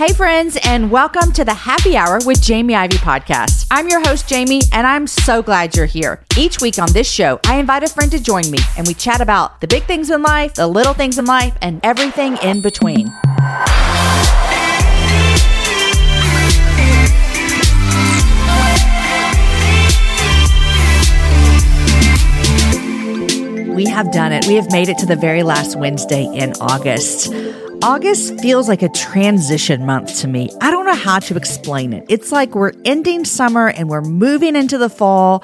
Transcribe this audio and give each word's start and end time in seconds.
Hey, 0.00 0.14
friends, 0.14 0.56
and 0.64 0.90
welcome 0.90 1.30
to 1.32 1.44
the 1.44 1.52
Happy 1.52 1.94
Hour 1.94 2.20
with 2.24 2.40
Jamie 2.40 2.74
Ivey 2.74 2.96
podcast. 2.96 3.66
I'm 3.70 3.86
your 3.86 4.00
host, 4.00 4.26
Jamie, 4.26 4.62
and 4.72 4.86
I'm 4.86 5.06
so 5.06 5.42
glad 5.42 5.76
you're 5.76 5.84
here. 5.84 6.24
Each 6.38 6.58
week 6.58 6.78
on 6.78 6.90
this 6.94 7.06
show, 7.06 7.38
I 7.44 7.58
invite 7.58 7.82
a 7.82 7.86
friend 7.86 8.10
to 8.12 8.18
join 8.18 8.50
me, 8.50 8.56
and 8.78 8.86
we 8.86 8.94
chat 8.94 9.20
about 9.20 9.60
the 9.60 9.66
big 9.66 9.82
things 9.82 10.08
in 10.08 10.22
life, 10.22 10.54
the 10.54 10.66
little 10.66 10.94
things 10.94 11.18
in 11.18 11.26
life, 11.26 11.54
and 11.60 11.80
everything 11.84 12.38
in 12.38 12.62
between. 12.62 13.08
We 23.74 23.84
have 23.84 24.10
done 24.12 24.32
it. 24.32 24.46
We 24.46 24.54
have 24.54 24.72
made 24.72 24.88
it 24.88 24.96
to 25.00 25.06
the 25.06 25.16
very 25.16 25.42
last 25.42 25.76
Wednesday 25.76 26.24
in 26.24 26.54
August. 26.58 27.30
August 27.82 28.38
feels 28.40 28.68
like 28.68 28.82
a 28.82 28.90
transition 28.90 29.86
month 29.86 30.18
to 30.18 30.28
me. 30.28 30.50
I 30.60 30.70
don't 30.70 30.84
know 30.84 30.94
how 30.94 31.18
to 31.18 31.34
explain 31.34 31.94
it. 31.94 32.04
It's 32.10 32.30
like 32.30 32.54
we're 32.54 32.72
ending 32.84 33.24
summer 33.24 33.68
and 33.68 33.88
we're 33.88 34.02
moving 34.02 34.54
into 34.54 34.76
the 34.76 34.90
fall. 34.90 35.42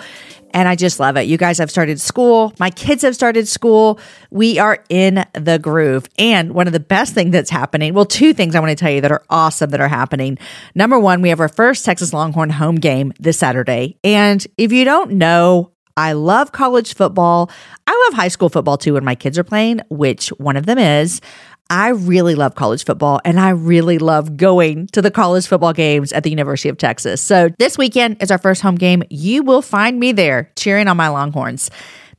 And 0.52 0.68
I 0.68 0.76
just 0.76 1.00
love 1.00 1.16
it. 1.16 1.22
You 1.22 1.38
guys 1.38 1.56
have 1.58 1.70
started 1.70 1.98
school. 1.98 2.52
My 2.58 2.68
kids 2.68 3.02
have 3.02 3.14
started 3.14 3.48
school. 3.48 3.98
We 4.30 4.58
are 4.58 4.84
in 4.90 5.24
the 5.32 5.58
groove. 5.58 6.08
And 6.18 6.52
one 6.52 6.66
of 6.66 6.74
the 6.74 6.80
best 6.80 7.14
things 7.14 7.32
that's 7.32 7.48
happening, 7.50 7.94
well, 7.94 8.04
two 8.04 8.34
things 8.34 8.54
I 8.54 8.60
want 8.60 8.70
to 8.70 8.76
tell 8.76 8.92
you 8.92 9.00
that 9.00 9.12
are 9.12 9.24
awesome 9.30 9.70
that 9.70 9.80
are 9.80 9.88
happening. 9.88 10.36
Number 10.74 10.98
one, 10.98 11.22
we 11.22 11.30
have 11.30 11.40
our 11.40 11.48
first 11.48 11.86
Texas 11.86 12.12
Longhorn 12.12 12.50
home 12.50 12.76
game 12.76 13.14
this 13.18 13.38
Saturday. 13.38 13.98
And 14.04 14.46
if 14.58 14.72
you 14.72 14.84
don't 14.84 15.12
know, 15.12 15.72
I 15.96 16.12
love 16.12 16.52
college 16.52 16.94
football. 16.94 17.50
I 17.86 18.06
love 18.06 18.14
high 18.14 18.28
school 18.28 18.50
football 18.50 18.76
too 18.76 18.92
when 18.94 19.04
my 19.04 19.14
kids 19.14 19.38
are 19.38 19.44
playing, 19.44 19.80
which 19.88 20.28
one 20.28 20.58
of 20.58 20.66
them 20.66 20.78
is. 20.78 21.22
I 21.68 21.88
really 21.88 22.34
love 22.36 22.54
college 22.54 22.84
football 22.84 23.20
and 23.24 23.40
I 23.40 23.50
really 23.50 23.98
love 23.98 24.36
going 24.36 24.86
to 24.88 25.02
the 25.02 25.10
college 25.10 25.46
football 25.46 25.72
games 25.72 26.12
at 26.12 26.22
the 26.22 26.30
University 26.30 26.68
of 26.68 26.78
Texas. 26.78 27.20
So 27.20 27.48
this 27.58 27.76
weekend 27.76 28.22
is 28.22 28.30
our 28.30 28.38
first 28.38 28.62
home 28.62 28.76
game. 28.76 29.02
You 29.10 29.42
will 29.42 29.62
find 29.62 29.98
me 29.98 30.12
there 30.12 30.50
cheering 30.56 30.86
on 30.86 30.96
my 30.96 31.08
Longhorns. 31.08 31.70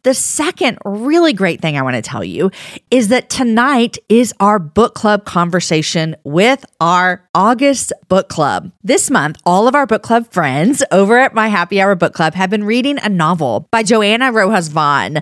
The 0.03 0.13
second 0.13 0.77
really 0.85 1.33
great 1.33 1.61
thing 1.61 1.77
I 1.77 1.81
want 1.81 1.95
to 1.95 2.01
tell 2.01 2.23
you 2.23 2.51
is 2.91 3.09
that 3.09 3.29
tonight 3.29 3.97
is 4.07 4.33
our 4.39 4.59
book 4.59 4.95
club 4.95 5.25
conversation 5.25 6.15
with 6.23 6.65
our 6.79 7.27
August 7.33 7.91
book 8.07 8.29
club. 8.29 8.71
This 8.83 9.09
month, 9.09 9.37
all 9.45 9.67
of 9.67 9.75
our 9.75 9.85
book 9.85 10.03
club 10.03 10.31
friends 10.31 10.83
over 10.91 11.17
at 11.17 11.33
my 11.33 11.47
Happy 11.49 11.81
Hour 11.81 11.95
book 11.95 12.13
club 12.13 12.35
have 12.35 12.49
been 12.49 12.63
reading 12.63 12.97
a 12.99 13.09
novel 13.09 13.67
by 13.71 13.83
Joanna 13.83 14.31
Rojas 14.31 14.69
Vaughn. 14.69 15.21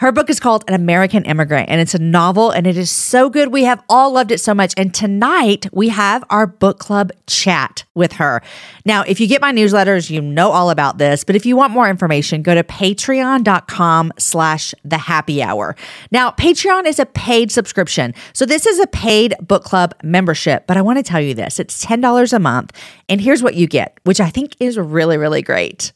Her 0.00 0.12
book 0.12 0.28
is 0.28 0.40
called 0.40 0.64
An 0.68 0.74
American 0.74 1.24
Immigrant, 1.24 1.68
and 1.68 1.80
it's 1.80 1.94
a 1.94 1.98
novel, 1.98 2.50
and 2.50 2.66
it 2.66 2.76
is 2.76 2.90
so 2.90 3.30
good. 3.30 3.52
We 3.52 3.64
have 3.64 3.82
all 3.88 4.12
loved 4.12 4.32
it 4.32 4.40
so 4.40 4.54
much. 4.54 4.74
And 4.76 4.92
tonight, 4.92 5.66
we 5.72 5.88
have 5.88 6.24
our 6.30 6.46
book 6.46 6.78
club 6.78 7.10
chat 7.26 7.84
with 7.94 8.12
her. 8.12 8.42
Now, 8.84 9.02
if 9.02 9.20
you 9.20 9.26
get 9.26 9.40
my 9.40 9.52
newsletters, 9.52 10.10
you 10.10 10.20
know 10.20 10.50
all 10.50 10.70
about 10.70 10.98
this, 10.98 11.24
but 11.24 11.36
if 11.36 11.46
you 11.46 11.56
want 11.56 11.72
more 11.72 11.88
information, 11.88 12.42
go 12.42 12.54
to 12.54 12.64
patreon.com 12.64 13.99
slash 14.18 14.74
the 14.84 14.98
happy 14.98 15.42
hour. 15.42 15.76
Now, 16.10 16.30
Patreon 16.30 16.86
is 16.86 16.98
a 16.98 17.06
paid 17.06 17.50
subscription. 17.50 18.14
So 18.32 18.46
this 18.46 18.66
is 18.66 18.78
a 18.80 18.86
paid 18.86 19.34
book 19.40 19.64
club 19.64 19.94
membership, 20.02 20.66
but 20.66 20.76
I 20.76 20.82
want 20.82 20.98
to 20.98 21.02
tell 21.02 21.20
you 21.20 21.34
this. 21.34 21.60
It's 21.60 21.84
$10 21.84 22.32
a 22.32 22.38
month. 22.38 22.72
And 23.08 23.20
here's 23.20 23.42
what 23.42 23.54
you 23.54 23.66
get, 23.66 23.98
which 24.04 24.20
I 24.20 24.30
think 24.30 24.56
is 24.60 24.78
really, 24.78 25.18
really 25.18 25.42
great 25.42 25.92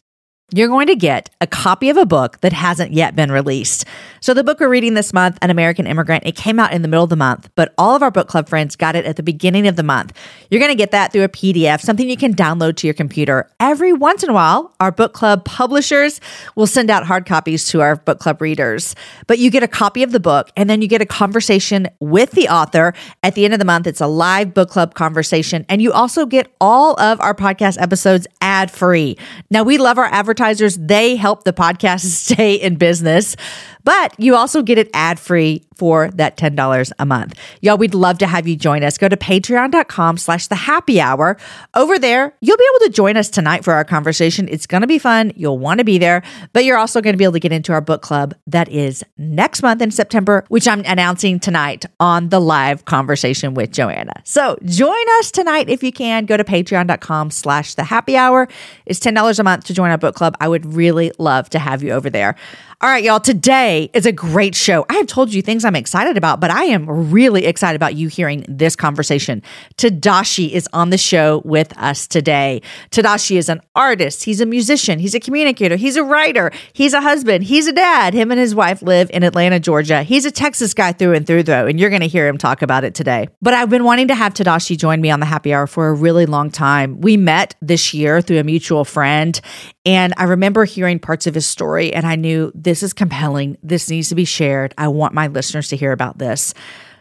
you're 0.52 0.68
going 0.68 0.88
to 0.88 0.94
get 0.94 1.30
a 1.40 1.46
copy 1.46 1.88
of 1.88 1.96
a 1.96 2.04
book 2.04 2.40
that 2.40 2.52
hasn't 2.52 2.92
yet 2.92 3.16
been 3.16 3.32
released. 3.32 3.86
So, 4.20 4.34
the 4.34 4.44
book 4.44 4.60
we're 4.60 4.68
reading 4.68 4.94
this 4.94 5.12
month, 5.12 5.38
An 5.40 5.50
American 5.50 5.86
Immigrant, 5.86 6.24
it 6.26 6.36
came 6.36 6.60
out 6.60 6.72
in 6.72 6.82
the 6.82 6.88
middle 6.88 7.04
of 7.04 7.10
the 7.10 7.16
month, 7.16 7.48
but 7.54 7.72
all 7.78 7.96
of 7.96 8.02
our 8.02 8.10
book 8.10 8.28
club 8.28 8.48
friends 8.48 8.76
got 8.76 8.94
it 8.94 9.06
at 9.06 9.16
the 9.16 9.22
beginning 9.22 9.66
of 9.66 9.76
the 9.76 9.82
month. 9.82 10.12
You're 10.50 10.60
going 10.60 10.72
to 10.72 10.76
get 10.76 10.90
that 10.90 11.12
through 11.12 11.24
a 11.24 11.28
PDF, 11.28 11.80
something 11.80 12.08
you 12.08 12.16
can 12.16 12.34
download 12.34 12.76
to 12.76 12.86
your 12.86 12.94
computer. 12.94 13.50
Every 13.58 13.92
once 13.92 14.22
in 14.22 14.30
a 14.30 14.32
while, 14.34 14.74
our 14.80 14.92
book 14.92 15.12
club 15.12 15.44
publishers 15.44 16.20
will 16.56 16.66
send 16.66 16.90
out 16.90 17.06
hard 17.06 17.26
copies 17.26 17.66
to 17.68 17.80
our 17.80 17.96
book 17.96 18.18
club 18.18 18.40
readers. 18.42 18.94
But 19.26 19.38
you 19.38 19.50
get 19.50 19.62
a 19.62 19.68
copy 19.68 20.02
of 20.02 20.12
the 20.12 20.20
book, 20.20 20.50
and 20.56 20.68
then 20.68 20.82
you 20.82 20.88
get 20.88 21.00
a 21.00 21.06
conversation 21.06 21.88
with 22.00 22.32
the 22.32 22.48
author. 22.48 22.92
At 23.22 23.34
the 23.34 23.44
end 23.46 23.54
of 23.54 23.58
the 23.58 23.66
month, 23.66 23.86
it's 23.86 24.00
a 24.00 24.06
live 24.06 24.52
book 24.52 24.68
club 24.68 24.94
conversation, 24.94 25.64
and 25.70 25.80
you 25.80 25.92
also 25.92 26.26
get 26.26 26.52
all 26.60 26.98
of 27.00 27.20
our 27.20 27.34
podcast 27.34 27.80
episodes 27.80 28.26
ad 28.40 28.70
free. 28.70 29.16
Now, 29.50 29.62
we 29.62 29.78
love 29.78 29.98
our 29.98 30.06
advertising 30.06 30.43
advertisers, 30.44 30.76
they 30.76 31.16
help 31.16 31.44
the 31.44 31.52
podcast 31.52 32.00
stay 32.04 32.54
in 32.54 32.76
business. 32.76 33.36
But 33.84 34.18
you 34.18 34.34
also 34.34 34.62
get 34.62 34.78
it 34.78 34.90
ad 34.94 35.20
free 35.20 35.62
for 35.76 36.10
that 36.12 36.36
$10 36.36 36.92
a 36.98 37.06
month. 37.06 37.38
Y'all, 37.60 37.76
we'd 37.76 37.94
love 37.94 38.18
to 38.18 38.26
have 38.26 38.46
you 38.46 38.56
join 38.56 38.82
us. 38.82 38.98
Go 38.98 39.08
to 39.08 39.16
patreon.com 39.16 40.18
slash 40.18 40.46
the 40.46 40.54
happy 40.54 41.00
hour. 41.00 41.36
Over 41.74 41.98
there, 41.98 42.34
you'll 42.40 42.56
be 42.56 42.66
able 42.76 42.86
to 42.86 42.92
join 42.92 43.16
us 43.16 43.28
tonight 43.28 43.64
for 43.64 43.72
our 43.72 43.84
conversation. 43.84 44.48
It's 44.48 44.66
going 44.66 44.80
to 44.82 44.86
be 44.86 44.98
fun. 44.98 45.32
You'll 45.36 45.58
want 45.58 45.78
to 45.78 45.84
be 45.84 45.98
there, 45.98 46.22
but 46.52 46.64
you're 46.64 46.78
also 46.78 47.00
going 47.00 47.14
to 47.14 47.18
be 47.18 47.24
able 47.24 47.32
to 47.34 47.40
get 47.40 47.52
into 47.52 47.72
our 47.72 47.80
book 47.80 48.02
club 48.02 48.34
that 48.46 48.68
is 48.68 49.04
next 49.18 49.62
month 49.62 49.82
in 49.82 49.90
September, 49.90 50.44
which 50.48 50.68
I'm 50.68 50.80
announcing 50.86 51.40
tonight 51.40 51.84
on 52.00 52.28
the 52.28 52.40
live 52.40 52.84
conversation 52.84 53.54
with 53.54 53.72
Joanna. 53.72 54.14
So 54.24 54.56
join 54.64 55.08
us 55.18 55.30
tonight 55.30 55.68
if 55.68 55.82
you 55.82 55.92
can. 55.92 56.26
Go 56.26 56.36
to 56.36 56.44
patreon.com 56.44 57.30
slash 57.30 57.74
the 57.74 57.84
happy 57.84 58.16
hour. 58.16 58.48
It's 58.86 59.00
$10 59.00 59.38
a 59.38 59.42
month 59.42 59.64
to 59.64 59.74
join 59.74 59.90
our 59.90 59.98
book 59.98 60.14
club. 60.14 60.36
I 60.40 60.48
would 60.48 60.74
really 60.74 61.12
love 61.18 61.50
to 61.50 61.58
have 61.58 61.82
you 61.82 61.92
over 61.92 62.10
there. 62.10 62.36
All 62.84 62.90
right, 62.90 63.02
y'all, 63.02 63.18
today 63.18 63.88
is 63.94 64.04
a 64.04 64.12
great 64.12 64.54
show. 64.54 64.84
I 64.90 64.96
have 64.96 65.06
told 65.06 65.32
you 65.32 65.40
things 65.40 65.64
I'm 65.64 65.74
excited 65.74 66.18
about, 66.18 66.38
but 66.38 66.50
I 66.50 66.64
am 66.64 67.10
really 67.10 67.46
excited 67.46 67.76
about 67.76 67.94
you 67.94 68.08
hearing 68.08 68.44
this 68.46 68.76
conversation. 68.76 69.42
Tedashii 69.78 70.50
is 70.50 70.68
on 70.74 70.90
the 70.90 70.98
show 70.98 71.40
with 71.46 71.74
us 71.78 72.06
today. 72.06 72.60
Tedashii 72.90 73.38
is 73.38 73.48
an 73.48 73.62
artist, 73.74 74.24
he's 74.24 74.42
a 74.42 74.44
musician, 74.44 74.98
he's 74.98 75.14
a 75.14 75.20
communicator, 75.20 75.76
he's 75.76 75.96
a 75.96 76.04
writer, 76.04 76.52
he's 76.74 76.92
a 76.92 77.00
husband, 77.00 77.44
he's 77.44 77.66
a 77.66 77.72
dad. 77.72 78.12
Him 78.12 78.30
and 78.30 78.38
his 78.38 78.54
wife 78.54 78.82
live 78.82 79.10
in 79.14 79.22
Atlanta, 79.22 79.58
Georgia. 79.58 80.02
He's 80.02 80.26
a 80.26 80.30
Texas 80.30 80.74
guy 80.74 80.92
through 80.92 81.14
and 81.14 81.26
through, 81.26 81.44
though, 81.44 81.66
and 81.66 81.80
you're 81.80 81.88
going 81.88 82.02
to 82.02 82.06
hear 82.06 82.28
him 82.28 82.36
talk 82.36 82.60
about 82.60 82.84
it 82.84 82.94
today. 82.94 83.28
But 83.40 83.54
I've 83.54 83.70
been 83.70 83.84
wanting 83.84 84.08
to 84.08 84.14
have 84.14 84.34
Tedashii 84.34 84.76
join 84.76 85.00
me 85.00 85.10
on 85.10 85.20
the 85.20 85.26
happy 85.26 85.54
hour 85.54 85.66
for 85.66 85.88
a 85.88 85.94
really 85.94 86.26
long 86.26 86.50
time. 86.50 87.00
We 87.00 87.16
met 87.16 87.54
this 87.62 87.94
year 87.94 88.20
through 88.20 88.40
a 88.40 88.44
mutual 88.44 88.84
friend, 88.84 89.40
and 89.86 90.12
I 90.18 90.24
remember 90.24 90.66
hearing 90.66 90.98
parts 90.98 91.26
of 91.26 91.34
his 91.34 91.46
story, 91.46 91.90
and 91.90 92.06
I 92.06 92.16
knew 92.16 92.52
this 92.54 92.73
is 92.82 92.92
compelling. 92.92 93.56
This 93.62 93.88
needs 93.88 94.08
to 94.08 94.14
be 94.14 94.24
shared. 94.24 94.74
I 94.76 94.88
want 94.88 95.14
my 95.14 95.26
listeners 95.26 95.68
to 95.68 95.76
hear 95.76 95.92
about 95.92 96.18
this. 96.18 96.54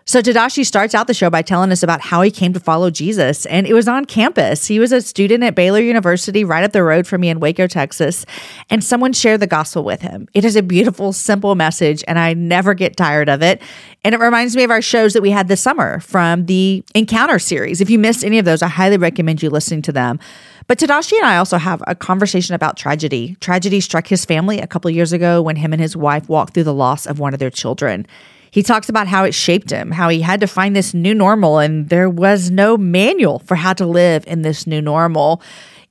So 0.06 0.22
Tedashii 0.22 0.66
starts 0.66 0.94
out 0.94 1.08
the 1.08 1.14
show 1.14 1.30
by 1.30 1.42
telling 1.42 1.72
us 1.72 1.82
about 1.82 2.02
how 2.02 2.22
he 2.24 2.30
came 2.30 2.52
to 2.52 2.60
follow 2.60 2.90
Jesus, 2.90 3.46
and 3.46 3.66
it 3.66 3.74
was 3.74 3.88
on 3.88 4.04
campus. 4.04 4.68
He 4.68 4.78
was 4.78 4.92
a 4.92 5.00
student 5.00 5.44
at 5.44 5.56
Baylor 5.56 5.80
University, 5.80 6.44
right 6.44 6.64
up 6.64 6.74
the 6.74 6.84
road 6.84 7.08
from 7.08 7.22
me 7.22 7.30
in 7.30 7.40
Waco, 7.40 7.68
Texas, 7.68 8.26
and 8.70 8.84
someone 8.84 9.14
shared 9.14 9.40
the 9.40 9.48
gospel 9.48 9.86
with 9.86 10.02
him. 10.02 10.28
It 10.34 10.44
is 10.44 10.58
a 10.58 10.62
beautiful, 10.62 11.14
simple 11.14 11.56
message, 11.56 12.04
and 12.06 12.20
I 12.20 12.34
never 12.34 12.74
get 12.74 12.98
tired 12.98 13.30
of 13.30 13.42
it. 13.42 13.62
And 14.04 14.14
it 14.14 14.20
reminds 14.20 14.58
me 14.58 14.64
of 14.64 14.72
our 14.72 14.82
shows 14.82 15.14
that 15.14 15.22
we 15.22 15.32
had 15.32 15.48
this 15.48 15.62
summer 15.62 16.02
from 16.02 16.48
the 16.48 16.84
Encounter 16.94 17.40
series. 17.40 17.80
If 17.80 17.90
you 17.90 17.98
missed 17.98 18.26
any 18.26 18.40
of 18.40 18.44
those, 18.44 18.62
I 18.62 18.68
highly 18.68 18.98
recommend 18.98 19.42
you 19.42 19.50
listening 19.50 19.84
to 19.84 19.94
them. 19.94 20.20
But 20.68 20.80
Tedashii 20.80 21.18
and 21.18 21.26
I 21.26 21.38
also 21.38 21.58
have 21.58 21.84
a 21.88 21.96
conversation 21.96 22.56
about 22.56 22.78
tragedy. 22.78 23.36
Tragedy 23.42 23.82
struck 23.82 24.08
his 24.08 24.26
family 24.26 24.60
a 24.60 24.68
couple 24.68 24.90
years 24.92 25.12
ago 25.12 25.42
when 25.42 25.58
him 25.58 25.74
and 25.74 25.82
his 25.82 25.98
wife 25.98 26.30
walked 26.30 26.54
through 26.54 26.64
the 26.64 26.74
loss 26.74 27.06
of 27.06 27.20
one 27.20 27.34
of 27.34 27.40
their 27.40 27.50
children. 27.50 28.08
He 28.52 28.62
talks 28.62 28.88
about 28.88 29.08
how 29.08 29.24
it 29.24 29.34
shaped 29.34 29.72
him, 29.72 29.92
how 29.92 30.10
he 30.10 30.22
had 30.22 30.40
to 30.42 30.48
find 30.48 30.76
this 30.76 30.94
new 30.94 31.16
normal, 31.16 31.58
and 31.58 31.90
there 31.90 32.10
was 32.10 32.52
no 32.52 32.78
manual 32.78 33.40
for 33.40 33.56
how 33.56 33.74
to 33.74 33.86
live 33.86 34.26
in 34.28 34.44
this 34.44 34.68
new 34.68 34.80
normal. 34.80 35.42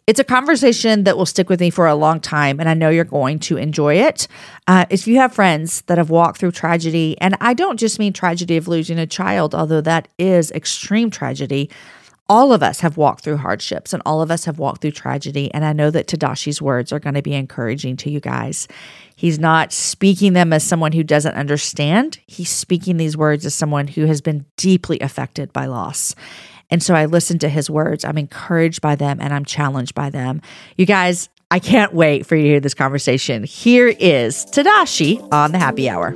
It's 0.06 0.20
a 0.20 0.24
conversation 0.24 1.04
that 1.04 1.16
will 1.16 1.26
stick 1.26 1.48
with 1.48 1.60
me 1.60 1.70
for 1.70 1.86
a 1.86 1.94
long 1.94 2.20
time, 2.20 2.60
and 2.60 2.68
I 2.68 2.74
know 2.74 2.88
you're 2.88 3.04
going 3.04 3.40
to 3.40 3.56
enjoy 3.56 3.96
it. 3.96 4.28
Uh, 4.66 4.84
if 4.90 5.06
you 5.06 5.16
have 5.18 5.34
friends 5.34 5.82
that 5.82 5.98
have 5.98 6.10
walked 6.10 6.38
through 6.38 6.52
tragedy, 6.52 7.16
and 7.20 7.36
I 7.40 7.54
don't 7.54 7.78
just 7.78 7.98
mean 7.98 8.12
tragedy 8.12 8.56
of 8.56 8.68
losing 8.68 8.98
a 8.98 9.06
child, 9.06 9.54
although 9.54 9.80
that 9.80 10.08
is 10.18 10.50
extreme 10.52 11.10
tragedy, 11.10 11.68
all 12.32 12.54
of 12.54 12.62
us 12.62 12.80
have 12.80 12.96
walked 12.96 13.22
through 13.22 13.36
hardships 13.36 13.92
and 13.92 14.02
all 14.06 14.22
of 14.22 14.30
us 14.30 14.46
have 14.46 14.58
walked 14.58 14.80
through 14.80 14.90
tragedy. 14.90 15.52
And 15.52 15.66
I 15.66 15.74
know 15.74 15.90
that 15.90 16.06
Tedashii's 16.06 16.62
words 16.62 16.90
are 16.90 16.98
going 16.98 17.12
to 17.12 17.20
be 17.20 17.34
encouraging 17.34 17.98
to 17.98 18.10
you 18.10 18.20
guys. 18.20 18.66
He's 19.16 19.38
not 19.38 19.70
speaking 19.70 20.32
them 20.32 20.50
as 20.50 20.64
someone 20.64 20.92
who 20.92 21.04
doesn't 21.04 21.34
understand, 21.34 22.20
he's 22.26 22.48
speaking 22.48 22.96
these 22.96 23.18
words 23.18 23.44
as 23.44 23.54
someone 23.54 23.86
who 23.86 24.06
has 24.06 24.22
been 24.22 24.46
deeply 24.56 24.98
affected 25.00 25.52
by 25.52 25.66
loss. 25.66 26.14
And 26.70 26.82
so 26.82 26.94
I 26.94 27.04
listen 27.04 27.38
to 27.40 27.50
his 27.50 27.68
words. 27.68 28.02
I'm 28.02 28.16
encouraged 28.16 28.80
by 28.80 28.96
them 28.96 29.20
and 29.20 29.34
I'm 29.34 29.44
challenged 29.44 29.94
by 29.94 30.08
them. 30.08 30.40
You 30.78 30.86
guys, 30.86 31.28
I 31.50 31.58
can't 31.58 31.92
wait 31.92 32.24
for 32.24 32.34
you 32.34 32.44
to 32.44 32.48
hear 32.48 32.60
this 32.60 32.72
conversation. 32.72 33.44
Here 33.44 33.88
is 33.88 34.46
Tedashii 34.46 35.30
on 35.30 35.52
the 35.52 35.58
happy 35.58 35.90
hour. 35.90 36.14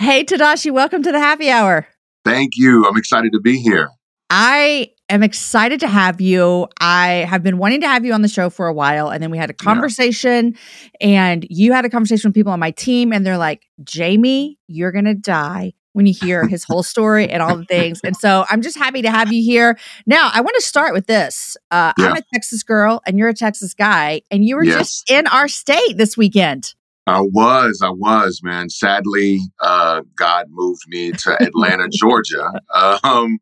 Hey, 0.00 0.24
Tedashii, 0.24 0.70
welcome 0.72 1.02
to 1.02 1.12
the 1.12 1.18
happy 1.18 1.50
hour. 1.50 1.86
Thank 2.24 2.52
you. 2.56 2.86
I'm 2.88 2.96
excited 2.96 3.32
to 3.32 3.38
be 3.38 3.60
here. 3.60 3.90
I 4.30 4.92
am 5.10 5.22
excited 5.22 5.78
to 5.80 5.88
have 5.88 6.22
you. 6.22 6.68
I 6.80 7.26
have 7.28 7.42
been 7.42 7.58
wanting 7.58 7.82
to 7.82 7.86
have 7.86 8.06
you 8.06 8.14
on 8.14 8.22
the 8.22 8.28
show 8.28 8.48
for 8.48 8.66
a 8.66 8.72
while. 8.72 9.10
And 9.10 9.22
then 9.22 9.30
we 9.30 9.36
had 9.36 9.50
a 9.50 9.52
conversation, 9.52 10.56
yeah. 11.02 11.06
and 11.06 11.46
you 11.50 11.74
had 11.74 11.84
a 11.84 11.90
conversation 11.90 12.30
with 12.30 12.34
people 12.34 12.50
on 12.50 12.58
my 12.58 12.70
team, 12.70 13.12
and 13.12 13.26
they're 13.26 13.36
like, 13.36 13.66
Jamie, 13.84 14.58
you're 14.68 14.90
going 14.90 15.04
to 15.04 15.14
die 15.14 15.74
when 15.92 16.06
you 16.06 16.14
hear 16.18 16.48
his 16.48 16.64
whole 16.64 16.82
story 16.94 17.28
and 17.28 17.42
all 17.42 17.54
the 17.54 17.66
things. 17.66 18.00
And 18.02 18.16
so 18.16 18.46
I'm 18.48 18.62
just 18.62 18.78
happy 18.78 19.02
to 19.02 19.10
have 19.10 19.30
you 19.30 19.44
here. 19.44 19.78
Now, 20.06 20.30
I 20.32 20.40
want 20.40 20.54
to 20.54 20.62
start 20.62 20.94
with 20.94 21.08
this. 21.08 21.58
Uh, 21.70 21.92
yeah. 21.98 22.06
I'm 22.06 22.16
a 22.16 22.22
Texas 22.32 22.62
girl 22.62 23.02
and 23.04 23.18
you're 23.18 23.28
a 23.28 23.34
Texas 23.34 23.74
guy, 23.74 24.22
and 24.30 24.46
you 24.46 24.56
were 24.56 24.64
yes. 24.64 24.78
just 24.78 25.10
in 25.10 25.26
our 25.26 25.46
state 25.46 25.98
this 25.98 26.16
weekend. 26.16 26.74
I 27.10 27.20
was, 27.20 27.80
I 27.82 27.90
was, 27.90 28.40
man. 28.42 28.70
Sadly, 28.70 29.40
uh, 29.60 30.02
God 30.16 30.46
moved 30.50 30.82
me 30.86 31.10
to 31.10 31.42
Atlanta, 31.42 31.88
Georgia, 31.92 32.52
um, 32.72 33.38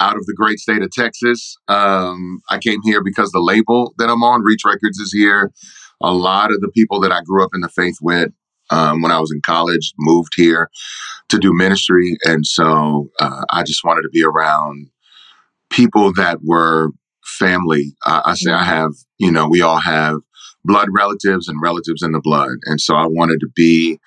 out 0.00 0.16
of 0.16 0.24
the 0.24 0.34
great 0.34 0.58
state 0.58 0.82
of 0.82 0.90
Texas. 0.90 1.56
Um, 1.68 2.40
I 2.48 2.58
came 2.58 2.80
here 2.82 3.04
because 3.04 3.30
the 3.30 3.40
label 3.40 3.94
that 3.98 4.08
I'm 4.08 4.22
on, 4.22 4.42
Reach 4.42 4.62
Records, 4.64 4.98
is 4.98 5.12
here. 5.12 5.52
A 6.00 6.12
lot 6.14 6.50
of 6.50 6.62
the 6.62 6.70
people 6.70 6.98
that 7.00 7.12
I 7.12 7.20
grew 7.22 7.44
up 7.44 7.50
in 7.52 7.60
the 7.60 7.68
faith 7.68 7.98
with 8.00 8.30
um, 8.70 9.02
when 9.02 9.12
I 9.12 9.20
was 9.20 9.30
in 9.30 9.42
college 9.44 9.92
moved 9.98 10.32
here 10.34 10.70
to 11.28 11.38
do 11.38 11.52
ministry. 11.52 12.16
And 12.24 12.46
so 12.46 13.10
uh, 13.20 13.44
I 13.50 13.64
just 13.64 13.84
wanted 13.84 14.02
to 14.02 14.10
be 14.10 14.24
around 14.24 14.88
people 15.68 16.12
that 16.14 16.38
were 16.42 16.90
family. 17.24 17.94
I, 18.06 18.22
I 18.24 18.34
say 18.34 18.50
I 18.50 18.56
mm-hmm. 18.56 18.64
have, 18.64 18.92
you 19.18 19.30
know, 19.30 19.46
we 19.46 19.60
all 19.60 19.78
have 19.78 20.20
blood 20.64 20.88
relatives 20.92 21.48
and 21.48 21.60
relatives 21.62 22.02
in 22.02 22.12
the 22.12 22.20
blood. 22.20 22.58
And 22.64 22.80
so 22.80 22.94
I 22.94 23.06
wanted 23.06 23.40
to 23.40 23.48
be 23.54 23.98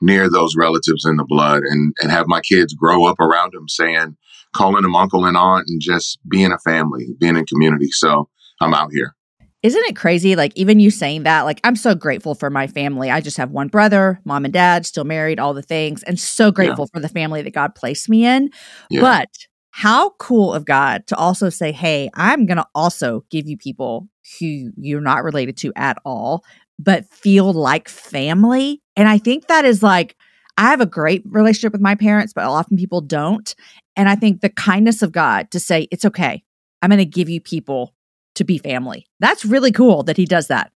near 0.00 0.28
those 0.28 0.56
relatives 0.56 1.04
in 1.04 1.16
the 1.16 1.24
blood 1.24 1.62
and, 1.62 1.94
and 2.00 2.10
have 2.10 2.26
my 2.26 2.40
kids 2.40 2.74
grow 2.74 3.04
up 3.04 3.20
around 3.20 3.52
them 3.52 3.68
saying, 3.68 4.16
calling 4.52 4.82
them 4.82 4.96
uncle 4.96 5.24
and 5.24 5.36
aunt 5.36 5.64
and 5.68 5.80
just 5.80 6.18
being 6.28 6.52
a 6.52 6.58
family, 6.58 7.08
being 7.18 7.36
in 7.36 7.46
community. 7.46 7.90
So 7.90 8.28
I'm 8.60 8.74
out 8.74 8.90
here. 8.92 9.14
Isn't 9.62 9.84
it 9.84 9.94
crazy? 9.94 10.34
Like, 10.34 10.52
even 10.56 10.80
you 10.80 10.90
saying 10.90 11.22
that, 11.22 11.42
like, 11.42 11.60
I'm 11.62 11.76
so 11.76 11.94
grateful 11.94 12.34
for 12.34 12.50
my 12.50 12.66
family. 12.66 13.12
I 13.12 13.20
just 13.20 13.36
have 13.36 13.52
one 13.52 13.68
brother, 13.68 14.20
mom 14.24 14.44
and 14.44 14.52
dad, 14.52 14.84
still 14.86 15.04
married, 15.04 15.38
all 15.38 15.54
the 15.54 15.62
things, 15.62 16.02
and 16.02 16.18
so 16.18 16.50
grateful 16.50 16.88
yeah. 16.92 16.98
for 16.98 17.00
the 17.00 17.08
family 17.08 17.42
that 17.42 17.54
God 17.54 17.76
placed 17.76 18.08
me 18.08 18.26
in. 18.26 18.50
Yeah. 18.90 19.02
But 19.02 19.28
how 19.72 20.10
cool 20.18 20.52
of 20.52 20.66
God 20.66 21.06
to 21.08 21.16
also 21.16 21.48
say, 21.48 21.72
hey, 21.72 22.10
I'm 22.14 22.44
going 22.46 22.58
to 22.58 22.66
also 22.74 23.24
give 23.30 23.48
you 23.48 23.56
people 23.56 24.06
who 24.38 24.70
you're 24.76 25.00
not 25.00 25.24
related 25.24 25.56
to 25.58 25.72
at 25.74 25.96
all, 26.04 26.44
but 26.78 27.06
feel 27.06 27.52
like 27.52 27.88
family. 27.88 28.82
And 28.96 29.08
I 29.08 29.16
think 29.16 29.48
that 29.48 29.64
is 29.64 29.82
like, 29.82 30.14
I 30.58 30.68
have 30.68 30.82
a 30.82 30.86
great 30.86 31.22
relationship 31.24 31.72
with 31.72 31.80
my 31.80 31.94
parents, 31.94 32.34
but 32.34 32.44
often 32.44 32.76
people 32.76 33.00
don't. 33.00 33.54
And 33.96 34.10
I 34.10 34.14
think 34.14 34.42
the 34.42 34.50
kindness 34.50 35.00
of 35.00 35.10
God 35.10 35.50
to 35.52 35.58
say, 35.58 35.88
it's 35.90 36.04
okay. 36.04 36.44
I'm 36.82 36.90
going 36.90 36.98
to 36.98 37.06
give 37.06 37.30
you 37.30 37.40
people 37.40 37.94
to 38.34 38.44
be 38.44 38.58
family. 38.58 39.06
That's 39.20 39.44
really 39.44 39.72
cool 39.72 40.02
that 40.02 40.18
he 40.18 40.26
does 40.26 40.48
that. 40.48 40.70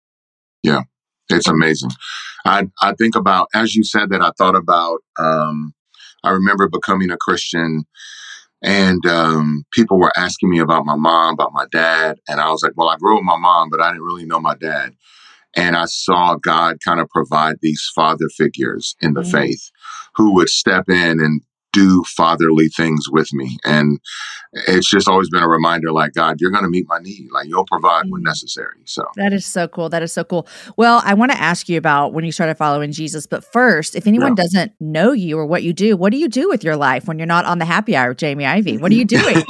Yeah, 0.62 0.82
it's 1.30 1.48
amazing. 1.48 1.90
I 2.44 2.68
I 2.80 2.92
think 2.94 3.16
about 3.16 3.48
as 3.54 3.74
you 3.74 3.84
said 3.84 4.10
that 4.10 4.20
I 4.20 4.32
thought 4.36 4.56
about 4.56 5.00
um, 5.18 5.74
I 6.22 6.30
remember 6.30 6.68
becoming 6.68 7.10
a 7.10 7.16
Christian 7.16 7.84
and 8.62 9.04
um, 9.06 9.64
people 9.72 9.98
were 9.98 10.12
asking 10.16 10.50
me 10.50 10.60
about 10.60 10.86
my 10.86 10.96
mom, 10.96 11.34
about 11.34 11.52
my 11.52 11.66
dad, 11.72 12.18
and 12.28 12.40
I 12.40 12.50
was 12.50 12.62
like, 12.62 12.72
well, 12.76 12.88
I 12.88 12.96
grew 12.96 13.14
up 13.14 13.20
with 13.20 13.26
my 13.26 13.38
mom, 13.38 13.70
but 13.70 13.80
I 13.80 13.90
didn't 13.90 14.04
really 14.04 14.24
know 14.24 14.40
my 14.40 14.54
dad. 14.54 14.94
And 15.54 15.76
I 15.76 15.84
saw 15.86 16.36
God 16.36 16.78
kind 16.84 17.00
of 17.00 17.08
provide 17.10 17.56
these 17.60 17.86
father 17.94 18.28
figures 18.36 18.94
in 19.00 19.14
the 19.14 19.20
mm-hmm. 19.20 19.30
faith 19.30 19.70
who 20.14 20.34
would 20.34 20.48
step 20.48 20.88
in 20.88 21.20
and 21.20 21.42
do 21.72 22.04
fatherly 22.16 22.68
things 22.68 23.06
with 23.10 23.32
me. 23.32 23.58
And 23.64 23.98
it's 24.52 24.88
just 24.88 25.08
always 25.08 25.30
been 25.30 25.42
a 25.42 25.48
reminder 25.48 25.90
like, 25.92 26.12
God, 26.12 26.36
you're 26.40 26.50
going 26.50 26.64
to 26.64 26.70
meet 26.70 26.86
my 26.88 26.98
need. 26.98 27.28
Like, 27.32 27.48
you'll 27.48 27.64
provide 27.64 28.10
when 28.10 28.20
mm. 28.20 28.26
necessary. 28.26 28.80
So 28.84 29.04
that 29.16 29.32
is 29.32 29.46
so 29.46 29.66
cool. 29.68 29.88
That 29.88 30.02
is 30.02 30.12
so 30.12 30.24
cool. 30.24 30.46
Well, 30.76 31.02
I 31.04 31.14
want 31.14 31.32
to 31.32 31.40
ask 31.40 31.68
you 31.68 31.78
about 31.78 32.12
when 32.12 32.24
you 32.24 32.32
started 32.32 32.56
following 32.56 32.92
Jesus. 32.92 33.26
But 33.26 33.44
first, 33.44 33.96
if 33.96 34.06
anyone 34.06 34.32
yeah. 34.36 34.42
doesn't 34.42 34.72
know 34.80 35.12
you 35.12 35.38
or 35.38 35.46
what 35.46 35.62
you 35.62 35.72
do, 35.72 35.96
what 35.96 36.12
do 36.12 36.18
you 36.18 36.28
do 36.28 36.48
with 36.48 36.62
your 36.62 36.76
life 36.76 37.08
when 37.08 37.18
you're 37.18 37.26
not 37.26 37.44
on 37.44 37.58
the 37.58 37.64
happy 37.64 37.96
hour 37.96 38.10
with 38.10 38.18
Jamie 38.18 38.46
Ivey? 38.46 38.76
What 38.76 38.92
are 38.92 38.96
you 38.96 39.04
doing? 39.04 39.42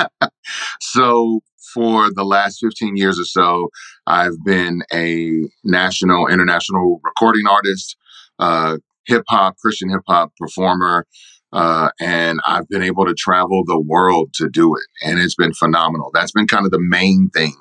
so, 0.80 1.40
for 1.74 2.12
the 2.12 2.24
last 2.24 2.58
15 2.60 2.96
years 2.96 3.18
or 3.20 3.24
so, 3.24 3.68
I've 4.06 4.42
been 4.44 4.82
a 4.92 5.30
national, 5.62 6.26
international 6.26 7.00
recording 7.04 7.46
artist, 7.46 7.96
uh, 8.40 8.78
hip 9.06 9.22
hop, 9.28 9.56
Christian 9.58 9.88
hip 9.90 10.02
hop 10.08 10.32
performer, 10.36 11.06
uh, 11.52 11.90
and 12.00 12.40
I've 12.46 12.68
been 12.68 12.82
able 12.82 13.06
to 13.06 13.14
travel 13.14 13.62
the 13.66 13.80
world 13.80 14.32
to 14.34 14.48
do 14.48 14.74
it. 14.76 14.84
And 15.02 15.18
it's 15.18 15.34
been 15.34 15.54
phenomenal. 15.54 16.10
That's 16.12 16.32
been 16.32 16.46
kind 16.46 16.64
of 16.64 16.70
the 16.70 16.80
main 16.80 17.30
thing 17.34 17.54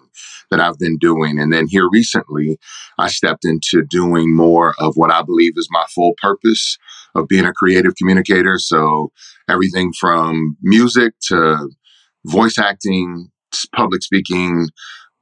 that 0.52 0.60
I've 0.60 0.80
been 0.80 0.98
doing. 0.98 1.40
And 1.40 1.54
then 1.54 1.68
here 1.68 1.88
recently, 1.92 2.58
I 2.98 3.08
stepped 3.08 3.46
into 3.46 3.84
doing 3.84 4.36
more 4.36 4.74
of 4.80 4.94
what 4.96 5.12
I 5.12 5.22
believe 5.22 5.54
is 5.56 5.68
my 5.72 5.86
full 5.94 6.14
purpose 6.22 6.78
of 7.16 7.28
being 7.28 7.46
a 7.46 7.54
creative 7.54 7.94
communicator. 7.96 8.58
So 8.60 9.12
everything 9.50 9.94
from 10.00 10.58
music 10.62 11.14
to 11.28 11.70
voice 12.26 12.58
acting, 12.58 13.30
public 13.76 14.04
speaking, 14.04 14.68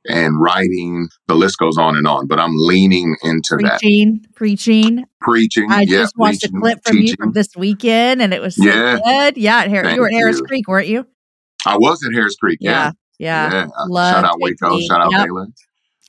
and 0.07 0.41
writing. 0.41 1.07
The 1.27 1.35
list 1.35 1.57
goes 1.57 1.77
on 1.77 1.95
and 1.95 2.07
on, 2.07 2.27
but 2.27 2.39
I'm 2.39 2.53
leaning 2.55 3.15
into 3.23 3.55
preaching, 3.57 4.21
that. 4.23 4.35
Preaching, 4.35 5.05
preaching. 5.21 5.71
I 5.71 5.81
yeah, 5.81 5.99
just 5.99 6.17
watched 6.17 6.41
preaching, 6.41 6.57
a 6.57 6.59
clip 6.59 6.79
from 6.85 6.95
teaching. 6.97 7.07
you 7.07 7.15
from 7.17 7.31
this 7.33 7.49
weekend, 7.55 8.21
and 8.21 8.33
it 8.33 8.41
was 8.41 8.55
so 8.55 8.63
yeah. 8.63 8.99
good. 9.03 9.37
Yeah, 9.37 9.59
at 9.59 9.69
you 9.69 10.01
were 10.01 10.07
at 10.07 10.13
Harris 10.13 10.39
you. 10.39 10.45
Creek, 10.45 10.67
weren't 10.67 10.87
you? 10.87 11.05
I 11.65 11.77
was 11.77 12.03
at 12.05 12.13
Harris 12.13 12.35
Creek. 12.35 12.59
Yeah, 12.61 12.91
yeah. 13.19 13.51
yeah. 13.51 13.67
yeah. 13.89 14.11
Shout 14.11 14.25
out 14.25 14.39
Waco. 14.39 14.79
Shout 14.79 15.01
out 15.01 15.11
yep. 15.11 15.25
Baylor. 15.25 15.47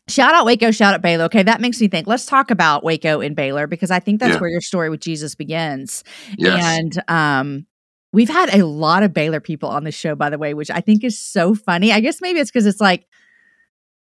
Shout 0.09 0.35
out 0.35 0.47
Waco, 0.47 0.71
shout 0.71 0.95
out 0.95 1.03
Baylor. 1.03 1.25
Okay, 1.25 1.43
that 1.43 1.61
makes 1.61 1.81
me 1.81 1.89
think. 1.89 2.07
Let's 2.07 2.25
talk 2.25 2.51
about 2.51 2.83
Waco 2.83 3.21
and 3.21 3.37
Baylor 3.37 3.67
because 3.67 3.91
I 3.91 4.01
think 4.01 4.21
that's 4.21 4.35
yeah. 4.35 4.41
where 4.41 4.49
your 4.49 4.63
story 4.63 4.89
with 4.89 5.01
Jesus 5.01 5.35
begins. 5.35 6.03
Yes. 6.39 6.79
And 6.79 7.03
um 7.09 7.67
we've 8.13 8.31
had 8.31 8.55
a 8.55 8.65
lot 8.65 9.03
of 9.03 9.13
Baylor 9.13 9.41
people 9.41 9.69
on 9.69 9.85
the 9.85 9.93
show 9.93 10.15
by 10.15 10.31
the 10.31 10.39
way, 10.39 10.55
which 10.55 10.71
I 10.71 10.81
think 10.81 11.05
is 11.05 11.19
so 11.19 11.55
funny. 11.55 11.93
I 11.93 12.01
guess 12.01 12.23
maybe 12.23 12.41
it's 12.41 12.51
cuz 12.51 12.65
it's 12.65 12.81
like 12.81 13.07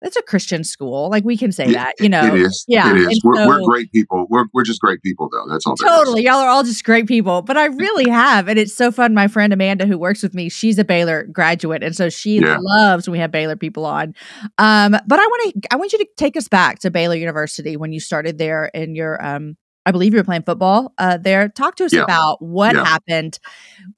it's 0.03 0.17
a 0.17 0.23
Christian 0.23 0.65
school. 0.65 1.09
Like 1.11 1.25
we 1.25 1.37
can 1.37 1.53
say 1.53 1.73
that, 1.73 1.95
you 2.01 2.09
know. 2.09 2.27
It 2.27 2.35
is. 2.35 2.65
Yeah. 2.69 2.91
It 2.91 3.13
is. 3.13 3.21
We're, 3.25 3.37
so, 3.37 3.49
we're, 3.49 3.63
great 3.63 3.93
people. 3.93 4.27
We're, 4.29 4.45
we're 4.53 4.65
just 4.65 4.81
great 4.81 5.03
people, 5.03 5.29
though. 5.31 5.47
That's 5.49 5.67
all. 5.67 5.77
Totally. 5.77 6.25
Y'all 6.25 6.37
are 6.37 6.49
all 6.49 6.65
just 6.65 6.85
great 6.85 7.07
people. 7.07 7.43
But 7.43 7.57
I 7.57 7.67
really 7.67 8.11
have. 8.11 8.49
And 8.49 8.59
it's 8.59 8.75
so 8.75 8.91
fun. 8.91 9.15
My 9.15 9.29
friend 9.29 9.53
Amanda, 9.53 9.87
who 9.87 9.99
works 9.99 10.23
with 10.23 10.35
me, 10.35 10.49
she's 10.49 10.79
a 10.79 10.85
Baylor 10.85 11.25
graduate. 11.25 11.83
And 11.83 11.95
so 11.95 12.09
she 12.09 12.41
yeah. 12.41 12.59
loves 12.61 13.07
when 13.07 13.13
we 13.13 13.19
have 13.19 13.31
Baylor 13.31 13.57
people 13.57 13.87
on. 13.87 14.15
Um, 14.59 14.97
but 15.07 15.19
I 15.19 15.27
want 15.27 15.55
to, 15.55 15.73
I 15.73 15.77
want 15.77 15.93
you 15.93 15.99
to 15.99 16.09
take 16.17 16.37
us 16.37 16.49
back 16.49 16.81
to 16.81 16.91
Baylor 16.91 17.17
University 17.17 17.77
when 17.77 17.93
you 17.93 18.01
started 18.01 18.39
there 18.39 18.67
in 18.67 18.95
your, 18.95 19.25
um, 19.25 19.57
I 19.85 19.91
believe 19.91 20.13
you 20.13 20.21
were 20.21 20.25
playing 20.25 20.45
football 20.45 20.93
uh, 20.99 21.17
there. 21.17 21.49
Talk 21.49 21.77
to 21.77 21.85
us 21.85 21.93
yeah. 21.93 22.03
about 22.03 22.41
what 22.41 22.75
yeah. 22.75 22.85
happened 22.85 23.39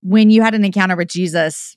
when 0.02 0.30
you 0.30 0.42
had 0.42 0.54
an 0.54 0.64
encounter 0.64 0.96
with 0.96 1.08
Jesus 1.08 1.76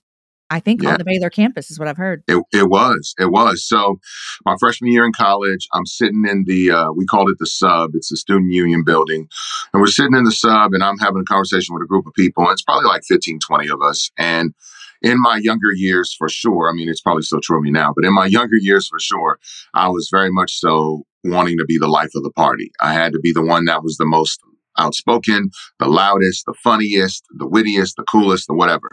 I 0.50 0.60
think 0.60 0.82
yeah. 0.82 0.92
on 0.92 0.98
the 0.98 1.04
Baylor 1.04 1.30
campus 1.30 1.70
is 1.70 1.80
what 1.80 1.88
I've 1.88 1.98
heard. 1.98 2.24
It, 2.28 2.42
it 2.54 2.70
was. 2.70 3.14
It 3.20 3.32
was. 3.32 3.68
So 3.68 4.00
my 4.46 4.56
freshman 4.60 4.92
year 4.92 5.06
in 5.06 5.12
college, 5.12 5.68
I'm 5.74 5.86
sitting 5.86 6.26
in 6.28 6.46
the, 6.46 6.72
uh, 6.72 6.92
we 6.92 7.06
called 7.06 7.30
it 7.30 7.38
the 7.40 7.46
sub. 7.46 7.92
It's 7.94 8.10
the 8.10 8.18
student 8.18 8.54
union 8.54 8.84
building. 8.86 9.28
And 9.74 9.82
we're 9.82 9.88
sitting 9.88 10.16
in 10.16 10.24
the 10.24 10.32
sub 10.32 10.74
and 10.74 10.84
I'm 10.84 10.98
having 11.00 11.22
a 11.22 11.26
conversation 11.26 11.74
with 11.74 11.84
a 11.84 11.88
group 11.88 12.08
of 12.08 12.14
people. 12.14 12.44
And 12.44 12.54
it's 12.54 12.62
probably 12.62 12.88
like 12.88 13.04
15, 13.08 13.40
20 13.40 13.70
of 13.70 13.82
us. 13.82 14.10
And 14.18 14.54
in 15.02 15.22
my 15.22 15.40
younger 15.42 15.72
years, 15.74 16.14
for 16.18 16.30
sure, 16.30 16.70
I 16.70 16.74
mean, 16.74 16.90
it's 16.90 17.02
probably 17.02 17.24
still 17.24 17.42
true 17.42 17.58
of 17.58 17.64
me 17.64 17.72
now, 17.72 17.94
but 17.96 18.06
in 18.06 18.14
my 18.14 18.26
younger 18.26 18.58
years, 18.58 18.88
for 18.88 19.00
sure, 19.00 19.40
I 19.74 19.90
was 19.90 20.10
very 20.12 20.32
much 20.32 20.54
so 20.54 21.04
wanting 21.24 21.58
to 21.58 21.66
be 21.66 21.78
the 21.78 21.88
life 21.88 22.12
of 22.16 22.24
the 22.24 22.32
party. 22.32 22.72
I 22.82 22.94
had 22.94 23.14
to 23.14 23.20
be 23.20 23.32
the 23.32 23.46
one 23.46 23.66
that 23.66 23.84
was 23.84 23.98
the 23.98 24.06
most 24.06 24.40
outspoken, 24.80 25.50
the 25.80 25.88
loudest, 25.88 26.46
the 26.46 26.54
funniest, 26.64 27.26
the 27.32 27.48
wittiest, 27.48 27.96
the 27.98 28.04
coolest, 28.04 28.48
the 28.48 28.54
whatever. 28.54 28.92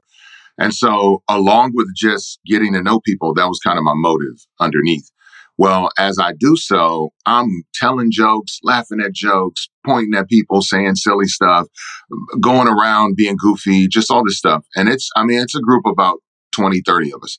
And 0.58 0.72
so, 0.72 1.22
along 1.28 1.72
with 1.74 1.88
just 1.96 2.38
getting 2.46 2.72
to 2.74 2.82
know 2.82 3.00
people, 3.00 3.34
that 3.34 3.48
was 3.48 3.60
kind 3.64 3.78
of 3.78 3.84
my 3.84 3.94
motive 3.94 4.36
underneath. 4.60 5.10
Well, 5.56 5.90
as 5.98 6.18
I 6.18 6.32
do 6.32 6.56
so, 6.56 7.10
I'm 7.26 7.62
telling 7.74 8.10
jokes, 8.10 8.58
laughing 8.64 9.00
at 9.00 9.12
jokes, 9.12 9.68
pointing 9.86 10.14
at 10.18 10.28
people, 10.28 10.62
saying 10.62 10.96
silly 10.96 11.26
stuff, 11.26 11.68
going 12.40 12.66
around 12.66 13.16
being 13.16 13.36
goofy, 13.36 13.86
just 13.86 14.10
all 14.10 14.24
this 14.24 14.38
stuff. 14.38 14.64
And 14.74 14.88
it's, 14.88 15.10
I 15.14 15.24
mean, 15.24 15.40
it's 15.40 15.54
a 15.54 15.60
group 15.60 15.86
of 15.86 15.92
about 15.92 16.18
20, 16.52 16.82
30 16.84 17.12
of 17.12 17.22
us. 17.22 17.38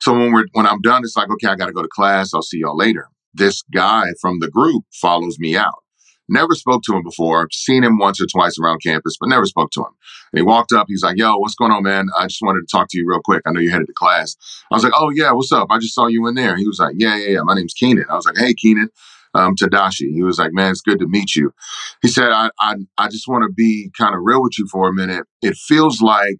So 0.00 0.12
when 0.12 0.32
we're, 0.32 0.46
when 0.52 0.66
I'm 0.66 0.80
done, 0.82 1.02
it's 1.02 1.16
like, 1.16 1.30
okay, 1.30 1.48
I 1.48 1.56
got 1.56 1.66
to 1.66 1.72
go 1.72 1.82
to 1.82 1.88
class. 1.88 2.32
I'll 2.32 2.42
see 2.42 2.58
y'all 2.58 2.76
later. 2.76 3.08
This 3.34 3.62
guy 3.74 4.06
from 4.20 4.38
the 4.38 4.50
group 4.50 4.84
follows 4.92 5.38
me 5.38 5.56
out. 5.56 5.82
Never 6.28 6.54
spoke 6.54 6.82
to 6.84 6.94
him 6.94 7.02
before, 7.02 7.48
seen 7.52 7.82
him 7.82 7.98
once 7.98 8.20
or 8.20 8.26
twice 8.26 8.58
around 8.58 8.82
campus, 8.82 9.16
but 9.18 9.28
never 9.28 9.46
spoke 9.46 9.70
to 9.72 9.80
him. 9.80 9.92
And 10.32 10.38
he 10.38 10.42
walked 10.42 10.72
up, 10.72 10.86
he's 10.88 11.02
like, 11.02 11.16
Yo, 11.16 11.36
what's 11.38 11.54
going 11.54 11.72
on, 11.72 11.82
man? 11.82 12.08
I 12.18 12.26
just 12.26 12.42
wanted 12.42 12.60
to 12.60 12.66
talk 12.70 12.88
to 12.90 12.98
you 12.98 13.06
real 13.08 13.20
quick. 13.24 13.42
I 13.46 13.52
know 13.52 13.60
you're 13.60 13.72
headed 13.72 13.86
to 13.86 13.94
class. 13.94 14.36
I 14.70 14.74
was 14.74 14.84
like, 14.84 14.92
Oh, 14.94 15.10
yeah, 15.10 15.32
what's 15.32 15.52
up? 15.52 15.68
I 15.70 15.78
just 15.78 15.94
saw 15.94 16.06
you 16.06 16.26
in 16.26 16.34
there. 16.34 16.56
He 16.56 16.66
was 16.66 16.78
like, 16.78 16.94
Yeah, 16.98 17.16
yeah, 17.16 17.28
yeah. 17.28 17.40
My 17.42 17.54
name's 17.54 17.74
Keenan. 17.74 18.06
I 18.10 18.14
was 18.14 18.26
like, 18.26 18.36
Hey, 18.36 18.54
Keenan. 18.54 18.90
Um, 19.34 19.54
Tedashii. 19.54 20.14
He 20.14 20.22
was 20.22 20.38
like, 20.38 20.52
man, 20.54 20.70
it's 20.70 20.80
good 20.80 20.98
to 21.00 21.06
meet 21.06 21.36
you. 21.36 21.52
He 22.00 22.08
said, 22.08 22.30
I, 22.30 22.50
I, 22.60 22.76
I 22.96 23.08
just 23.08 23.28
want 23.28 23.44
to 23.44 23.52
be 23.52 23.90
kind 23.96 24.14
of 24.14 24.22
real 24.24 24.42
with 24.42 24.58
you 24.58 24.66
for 24.72 24.88
a 24.88 24.92
minute. 24.92 25.26
It 25.42 25.54
feels 25.54 26.00
like 26.00 26.38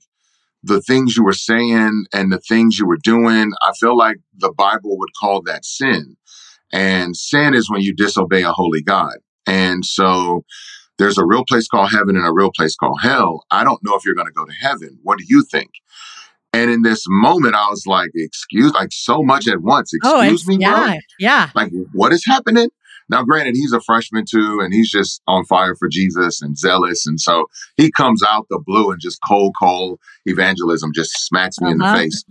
the 0.63 0.81
things 0.81 1.17
you 1.17 1.25
were 1.25 1.33
saying 1.33 2.05
and 2.13 2.33
the 2.33 2.41
things 2.41 2.79
you 2.79 2.87
were 2.87 2.99
doing, 3.03 3.53
I 3.63 3.73
feel 3.79 3.97
like 3.97 4.17
the 4.37 4.53
Bible 4.57 4.99
would 4.99 5.11
call 5.21 5.43
that 5.43 5.65
sin. 5.65 6.17
And 6.73 7.17
sin 7.17 7.55
is 7.55 7.71
when 7.71 7.81
you 7.81 7.95
disobey 7.95 8.43
a 8.43 8.53
holy 8.53 8.83
God. 8.83 9.17
And 9.49 9.85
so 9.85 10.45
there's 10.99 11.19
a 11.19 11.25
real 11.25 11.45
place 11.45 11.67
called 11.69 11.91
heaven 11.91 12.17
and 12.17 12.27
a 12.27 12.33
real 12.33 12.51
place 12.55 12.77
called 12.77 13.01
hell. 13.03 13.45
I 13.51 13.65
don't 13.65 13.81
know 13.85 13.95
if 13.95 14.05
you're 14.05 14.15
going 14.15 14.27
to 14.27 14.33
go 14.33 14.45
to 14.45 14.53
heaven. 14.53 14.99
What 15.03 15.19
do 15.19 15.25
you 15.27 15.43
think? 15.51 15.71
And 16.53 16.71
in 16.71 16.83
this 16.83 17.05
moment, 17.09 17.55
I 17.55 17.69
was 17.69 17.87
like, 17.87 18.11
excuse, 18.15 18.73
like 18.73 18.89
so 18.93 19.23
much 19.23 19.47
at 19.49 19.61
once. 19.61 19.93
Oh, 20.03 20.21
Excuse 20.21 20.41
it's, 20.43 20.49
me, 20.49 20.57
bro? 20.59 20.67
yeah, 20.87 20.99
yeah. 21.19 21.51
Like, 21.55 21.71
what 21.93 22.13
is 22.13 22.25
happening? 22.27 22.69
Now, 23.11 23.23
granted, 23.23 23.55
he's 23.55 23.73
a 23.73 23.81
freshman 23.81 24.25
too, 24.31 24.61
and 24.63 24.73
he's 24.73 24.91
just 24.91 25.23
on 25.27 25.45
fire 25.45 25.75
for 25.79 25.89
Jesus 25.89 26.43
and 26.43 26.59
zealous. 26.59 27.07
And 27.07 27.19
so 27.21 27.47
he 27.77 27.91
comes 27.91 28.23
out 28.23 28.47
the 28.51 28.61
blue 28.67 28.91
and 28.91 29.01
just 29.01 29.19
cold 29.27 29.55
call 29.59 29.99
evangelism 30.27 30.91
just 30.95 31.11
smacks 31.27 31.59
me 31.61 31.71
in 31.71 31.79
the 31.79 31.85
Uh-huh. 31.85 31.97
face. 31.99 32.25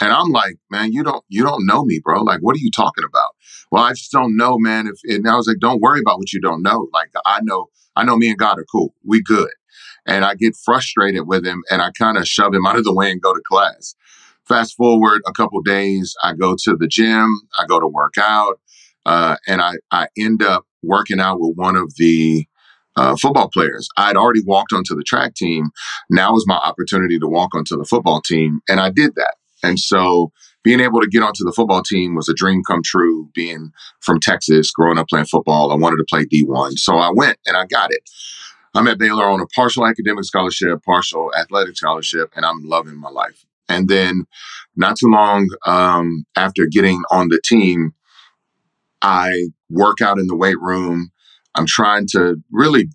And 0.00 0.12
I'm 0.12 0.30
like, 0.30 0.56
man, 0.70 0.92
you 0.92 1.02
don't 1.04 1.24
you 1.28 1.42
don't 1.44 1.66
know 1.66 1.84
me, 1.84 2.00
bro. 2.02 2.22
Like, 2.22 2.40
what 2.40 2.54
are 2.54 2.60
you 2.60 2.70
talking 2.70 3.04
about? 3.08 3.30
Well, 3.70 3.82
I 3.82 3.92
just 3.92 4.12
don't 4.12 4.36
know, 4.36 4.58
man. 4.58 4.86
If 4.86 4.98
and 5.04 5.28
I 5.28 5.36
was 5.36 5.46
like, 5.46 5.58
don't 5.58 5.80
worry 5.80 6.00
about 6.00 6.18
what 6.18 6.32
you 6.32 6.40
don't 6.40 6.62
know. 6.62 6.88
Like, 6.92 7.10
I 7.26 7.40
know, 7.42 7.66
I 7.96 8.04
know 8.04 8.16
me 8.16 8.30
and 8.30 8.38
God 8.38 8.58
are 8.58 8.66
cool. 8.70 8.94
We 9.04 9.22
good. 9.22 9.50
And 10.06 10.24
I 10.24 10.34
get 10.34 10.56
frustrated 10.56 11.26
with 11.26 11.46
him 11.46 11.62
and 11.70 11.82
I 11.82 11.90
kind 11.98 12.16
of 12.16 12.26
shove 12.26 12.54
him 12.54 12.66
out 12.66 12.76
of 12.76 12.84
the 12.84 12.94
way 12.94 13.10
and 13.10 13.20
go 13.20 13.34
to 13.34 13.42
class. 13.46 13.94
Fast 14.46 14.76
forward 14.76 15.20
a 15.26 15.32
couple 15.32 15.60
days, 15.60 16.14
I 16.22 16.32
go 16.32 16.56
to 16.64 16.74
the 16.74 16.88
gym, 16.88 17.28
I 17.58 17.66
go 17.66 17.78
to 17.78 17.86
work 17.86 18.14
out, 18.18 18.58
uh, 19.04 19.36
and 19.46 19.60
I, 19.60 19.74
I 19.90 20.08
end 20.16 20.42
up 20.42 20.64
working 20.82 21.20
out 21.20 21.38
with 21.38 21.54
one 21.56 21.76
of 21.76 21.94
the 21.96 22.46
uh, 22.96 23.14
football 23.16 23.50
players. 23.52 23.88
I'd 23.98 24.16
already 24.16 24.42
walked 24.44 24.72
onto 24.72 24.94
the 24.94 25.02
track 25.02 25.34
team. 25.34 25.68
Now 26.08 26.32
was 26.32 26.46
my 26.46 26.56
opportunity 26.56 27.18
to 27.18 27.28
walk 27.28 27.54
onto 27.54 27.76
the 27.76 27.84
football 27.84 28.22
team, 28.22 28.60
and 28.68 28.80
I 28.80 28.90
did 28.90 29.14
that. 29.16 29.36
And 29.62 29.78
so 29.78 30.32
being 30.68 30.80
able 30.80 31.00
to 31.00 31.08
get 31.08 31.22
onto 31.22 31.44
the 31.44 31.52
football 31.56 31.82
team 31.82 32.14
was 32.14 32.28
a 32.28 32.34
dream 32.34 32.62
come 32.62 32.82
true. 32.84 33.30
Being 33.34 33.72
from 34.00 34.20
Texas, 34.20 34.70
growing 34.70 34.98
up 34.98 35.08
playing 35.08 35.24
football, 35.24 35.72
I 35.72 35.74
wanted 35.76 35.96
to 35.96 36.04
play 36.06 36.26
D1. 36.26 36.72
So 36.72 36.98
I 36.98 37.10
went 37.10 37.38
and 37.46 37.56
I 37.56 37.64
got 37.64 37.90
it. 37.90 38.02
I'm 38.74 38.86
at 38.86 38.98
Baylor 38.98 39.24
on 39.24 39.40
a 39.40 39.46
partial 39.46 39.86
academic 39.86 40.24
scholarship, 40.24 40.84
partial 40.84 41.32
athletic 41.34 41.78
scholarship, 41.78 42.34
and 42.36 42.44
I'm 42.44 42.64
loving 42.64 42.98
my 42.98 43.08
life. 43.08 43.46
And 43.70 43.88
then 43.88 44.26
not 44.76 44.98
too 44.98 45.08
long 45.08 45.48
um, 45.64 46.26
after 46.36 46.66
getting 46.66 47.02
on 47.10 47.28
the 47.28 47.40
team, 47.42 47.94
I 49.00 49.46
work 49.70 50.02
out 50.02 50.18
in 50.18 50.26
the 50.26 50.36
weight 50.36 50.60
room. 50.60 51.12
I'm 51.54 51.64
trying 51.66 52.08
to 52.08 52.42
really 52.52 52.90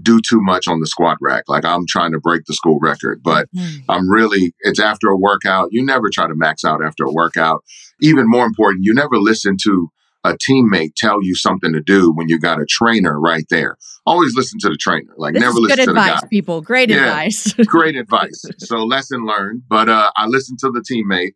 do 0.00 0.20
too 0.20 0.40
much 0.40 0.68
on 0.68 0.80
the 0.80 0.86
squat 0.86 1.18
rack. 1.20 1.44
Like 1.48 1.64
I'm 1.64 1.84
trying 1.88 2.12
to 2.12 2.20
break 2.20 2.42
the 2.46 2.54
school 2.54 2.78
record, 2.80 3.20
but 3.22 3.48
Mm. 3.56 3.82
I'm 3.88 4.10
really, 4.10 4.52
it's 4.60 4.78
after 4.80 5.08
a 5.08 5.16
workout. 5.16 5.68
You 5.72 5.84
never 5.84 6.08
try 6.12 6.26
to 6.28 6.34
max 6.34 6.64
out 6.64 6.84
after 6.84 7.04
a 7.04 7.12
workout. 7.12 7.64
Even 8.00 8.28
more 8.28 8.46
important, 8.46 8.84
you 8.84 8.94
never 8.94 9.16
listen 9.18 9.56
to 9.64 9.90
a 10.24 10.34
teammate 10.48 10.94
tell 10.96 11.22
you 11.22 11.34
something 11.34 11.72
to 11.72 11.80
do 11.80 12.12
when 12.12 12.28
you 12.28 12.38
got 12.38 12.60
a 12.60 12.66
trainer 12.68 13.18
right 13.20 13.46
there. 13.50 13.76
Always 14.04 14.34
listen 14.34 14.58
to 14.60 14.68
the 14.68 14.76
trainer. 14.76 15.12
Like 15.16 15.34
This 15.34 15.40
never 15.40 15.52
is 15.52 15.58
listen 15.60 15.76
good 15.78 15.84
to 15.86 15.92
the 15.92 16.00
guy. 16.00 16.20
people. 16.28 16.60
Great 16.60 16.90
Yeah. 16.90 17.06
advice. 17.06 17.52
Great 17.66 17.96
advice. 17.96 18.44
So 18.58 18.84
lesson 18.84 19.24
learned. 19.26 19.62
But 19.68 19.88
uh, 19.88 20.10
I 20.16 20.26
listened 20.26 20.58
to 20.60 20.70
the 20.70 20.80
teammate 20.80 21.32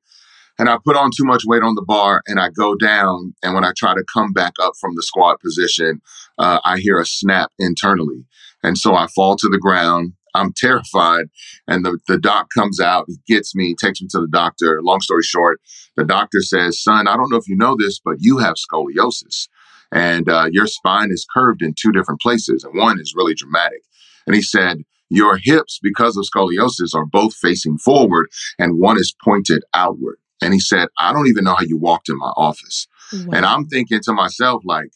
and 0.59 0.69
I 0.69 0.78
put 0.85 0.97
on 0.97 1.11
too 1.16 1.25
much 1.25 1.45
weight 1.47 1.62
on 1.62 1.75
the 1.75 1.83
bar 1.87 2.23
and 2.26 2.38
I 2.40 2.50
go 2.50 2.75
down. 2.75 3.35
And 3.42 3.54
when 3.54 3.64
I 3.64 3.73
try 3.76 3.95
to 3.95 4.04
come 4.12 4.33
back 4.33 4.52
up 4.61 4.73
from 4.81 4.95
the 4.97 5.02
squat 5.02 5.40
position, 5.40 6.00
uh, 6.38 6.59
I 6.64 6.78
hear 6.78 7.00
a 7.00 7.07
snap 7.07 7.50
internally. 7.59 8.25
And 8.62 8.78
so 8.78 8.95
I 8.95 9.07
fall 9.09 9.37
to 9.37 9.49
the 9.50 9.59
ground. 9.59 10.12
I'm 10.35 10.52
terrified. 10.54 11.26
And 11.69 11.85
the, 11.85 11.99
the 12.09 12.19
doc 12.19 12.49
comes 12.57 12.81
out, 12.81 13.07
he 13.07 13.16
gets 13.33 13.54
me, 13.54 13.75
takes 13.75 14.00
me 14.00 14.09
to 14.12 14.21
the 14.21 14.28
doctor. 14.28 14.81
Long 14.83 15.00
story 15.00 15.23
short, 15.23 15.61
the 15.97 16.04
doctor 16.04 16.40
says, 16.40 16.83
Son, 16.83 17.07
I 17.07 17.16
don't 17.16 17.31
know 17.31 17.37
if 17.37 17.49
you 17.49 17.57
know 17.57 17.76
this, 17.78 18.00
but 18.02 18.16
you 18.19 18.38
have 18.38 18.54
scoliosis. 18.54 19.49
And 19.92 20.28
uh, 20.28 20.49
your 20.50 20.66
spine 20.66 21.11
is 21.11 21.26
curved 21.33 21.61
in 21.61 21.75
two 21.78 21.92
different 21.92 22.21
places, 22.23 22.64
and 22.64 22.75
one 22.75 22.99
is 22.99 23.12
really 23.14 23.35
dramatic. 23.35 23.83
And 24.26 24.35
he 24.35 24.40
said, 24.40 24.78
Your 25.11 25.37
hips, 25.37 25.78
because 25.83 26.16
of 26.16 26.25
scoliosis, 26.25 26.95
are 26.95 27.04
both 27.04 27.35
facing 27.35 27.76
forward, 27.76 28.28
and 28.59 28.81
one 28.81 28.97
is 28.97 29.14
pointed 29.23 29.62
outward. 29.75 30.16
And 30.40 30.54
he 30.54 30.61
said, 30.61 30.88
I 30.99 31.12
don't 31.12 31.28
even 31.28 31.45
know 31.45 31.54
how 31.54 31.64
you 31.64 31.78
walked 31.78 32.09
in 32.09 32.16
my 32.19 32.33
office. 32.37 32.88
And 33.37 33.45
I'm 33.45 33.66
thinking 33.66 34.00
to 34.04 34.14
myself, 34.14 34.62
like, 34.64 34.92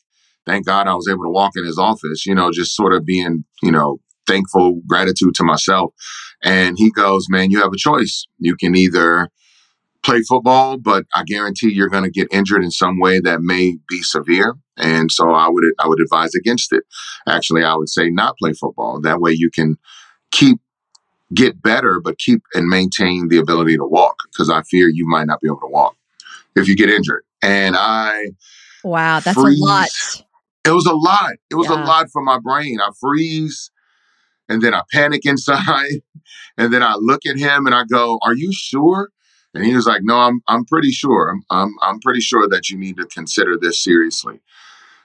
thank 0.47 0.67
God 0.67 0.87
I 0.87 0.95
was 0.95 1.09
able 1.09 1.25
to 1.25 1.31
walk 1.31 1.53
in 1.57 1.65
his 1.65 1.79
office, 1.79 2.25
you 2.27 2.35
know, 2.35 2.51
just 2.53 2.75
sort 2.75 2.93
of 2.93 3.05
being, 3.05 3.45
you 3.63 3.73
know, 3.73 3.99
thankful, 4.27 4.81
gratitude 4.87 5.35
to 5.35 5.45
myself. 5.45 5.93
And 6.43 6.77
he 6.79 6.91
goes, 6.91 7.27
man, 7.29 7.51
you 7.51 7.61
have 7.61 7.73
a 7.73 7.79
choice. 7.79 8.27
You 8.39 8.57
can 8.57 8.77
either 8.77 9.29
play 10.05 10.23
football, 10.23 10.79
but 10.79 11.05
I 11.15 11.25
guarantee 11.25 11.73
you're 11.73 11.89
going 11.89 12.05
to 12.05 12.11
get 12.11 12.29
injured 12.33 12.63
in 12.63 12.71
some 12.71 13.01
way 13.01 13.21
that 13.21 13.41
may 13.43 13.77
be 13.89 14.03
severe. 14.03 14.55
And 14.77 15.11
so 15.11 15.31
I 15.31 15.49
would, 15.49 15.65
I 15.81 15.89
would 15.89 16.01
advise 16.01 16.35
against 16.35 16.73
it. 16.73 16.85
Actually, 17.29 17.65
I 17.65 17.75
would 17.75 17.89
say 17.89 18.09
not 18.09 18.37
play 18.39 18.53
football. 18.53 19.01
That 19.01 19.21
way 19.21 19.33
you 19.33 19.51
can 19.51 19.77
keep, 20.31 20.59
get 21.35 21.61
better, 21.61 22.01
but 22.01 22.19
keep 22.19 22.43
and 22.55 22.69
maintain 22.69 23.29
the 23.29 23.39
ability 23.39 23.77
to 23.77 23.85
walk 23.85 24.17
because 24.31 24.49
I 24.49 24.63
fear 24.63 24.89
you 24.89 25.09
might 25.09 25.27
not 25.27 25.41
be 25.41 25.49
able 25.49 25.61
to 25.61 25.73
walk 25.73 25.97
if 26.55 26.69
you 26.69 26.77
get 26.77 26.89
injured. 26.89 27.25
And 27.43 27.75
I, 27.77 28.29
wow, 28.85 29.19
that's 29.21 29.41
freeze. 29.41 29.61
a 29.61 29.65
lot. 29.65 29.89
It 30.67 30.73
was 30.73 30.87
a 30.87 30.95
lot. 30.95 31.35
It 31.51 31.55
was 31.55 31.69
a 31.69 31.75
lot 31.75 32.11
for 32.11 32.23
my 32.23 32.39
brain. 32.39 32.79
I 32.81 32.91
freeze 33.01 33.71
and 34.49 34.63
then 34.63 34.75
I 34.75 34.83
panic 34.93 35.23
inside. 35.25 36.03
And 36.59 36.73
then 36.73 36.83
I 36.83 36.95
look 36.99 37.27
at 37.27 37.39
him 37.39 37.67
and 37.67 37.75
I 37.75 37.85
go, 37.85 38.19
Are 38.23 38.35
you 38.35 38.53
sure? 38.53 39.11
And 39.55 39.65
he 39.65 39.75
was 39.75 39.87
like, 39.87 40.03
No, 40.03 40.17
I'm 40.17 40.41
I'm 40.49 40.65
pretty 40.65 40.91
sure. 40.91 41.31
I'm 41.31 41.45
I'm 41.51 41.75
I'm 41.83 42.01
pretty 42.01 42.21
sure 42.21 42.49
that 42.49 42.69
you 42.69 42.79
need 42.79 42.97
to 42.97 43.07
consider 43.07 43.57
this 43.61 43.83
seriously. 43.83 44.41